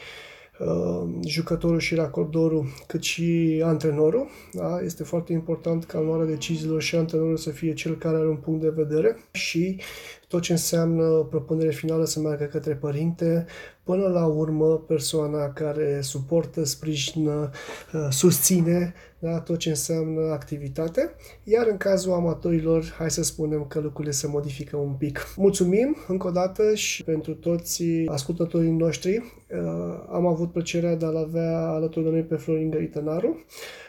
uh, 0.59 1.09
jucătorul 1.27 1.79
și 1.79 1.95
racordorul, 1.95 2.67
cât 2.87 3.03
și 3.03 3.61
antrenorul. 3.65 4.29
Da? 4.53 4.81
Este 4.81 5.05
foarte 5.05 5.33
important 5.33 5.85
ca 5.85 5.99
în 5.99 6.05
luarea 6.05 6.27
deciziilor 6.27 6.83
și 6.83 6.97
antrenorul 6.97 7.37
să 7.37 7.51
fie 7.51 7.75
cel 7.75 7.97
care 7.97 8.17
are 8.17 8.29
un 8.29 8.37
punct 8.37 8.61
de 8.61 8.69
vedere 8.69 9.17
și 9.33 9.81
tot 10.29 10.43
ce 10.43 10.53
înseamnă 10.53 11.27
propunere 11.31 11.71
finală 11.71 12.05
să 12.05 12.21
meargă 12.21 12.45
către 12.45 12.75
părinte, 12.75 13.47
până 13.83 14.07
la 14.09 14.27
urmă 14.27 14.79
persoana 14.79 15.53
care 15.53 16.01
suportă, 16.01 16.65
sprijină, 16.65 17.51
uh, 17.93 18.07
susține 18.11 18.95
da, 19.19 19.41
tot 19.41 19.59
ce 19.59 19.69
înseamnă 19.69 20.31
activitate, 20.33 21.15
iar 21.45 21.67
în 21.67 21.77
cazul 21.77 22.13
amatorilor, 22.13 22.95
hai 22.99 23.11
să 23.11 23.23
spunem 23.23 23.65
că 23.65 23.81
lucrurile 23.81 24.13
se 24.13 24.27
modifică 24.27 24.77
un 24.77 24.93
pic. 24.93 25.35
Mulțumim 25.37 25.97
încă 26.09 26.27
o 26.27 26.31
dată 26.31 26.75
și 26.75 27.05
pentru 27.05 27.35
toți 27.35 27.85
ascultătorii 28.07 28.71
noștri. 28.71 29.17
Uh, 29.17 30.05
am 30.13 30.27
avut 30.27 30.53
plăcerea 30.53 30.95
de 30.95 31.05
a-l 31.05 31.17
avea 31.17 31.69
alături 31.69 32.05
de 32.05 32.11
noi 32.11 32.23
pe 32.23 32.37
Florin 32.37 32.71
Găritănaru, 32.71 33.45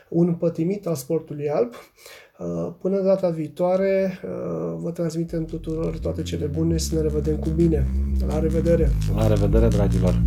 un 0.10 0.34
pătimit 0.36 0.88
al 0.88 0.96
sportului 0.96 1.50
alb. 1.50 1.74
Uh, 2.40 2.74
până 2.82 3.02
data 3.02 3.30
viitoare, 3.30 4.20
uh, 4.24 4.30
vă 4.82 4.92
transmitem 4.92 5.46
tuturor 5.46 5.98
toate 5.98 6.22
cele 6.22 6.46
bune 6.46 6.78
și 6.78 6.86
să 6.86 6.96
ne 6.96 7.02
revedem 7.02 7.36
cu 7.36 7.50
bine. 7.50 7.88
La 8.28 8.40
revedere! 8.40 8.92
La 9.16 9.28
revedere, 9.28 9.68
dragilor! 9.68 10.22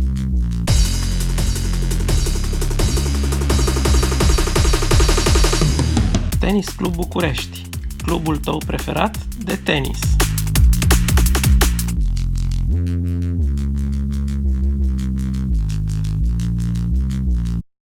Tenis 6.39 6.69
Club 6.69 6.95
București, 6.95 7.69
clubul 8.05 8.37
tău 8.37 8.57
preferat 8.65 9.17
de 9.43 9.59
tenis. 9.63 9.99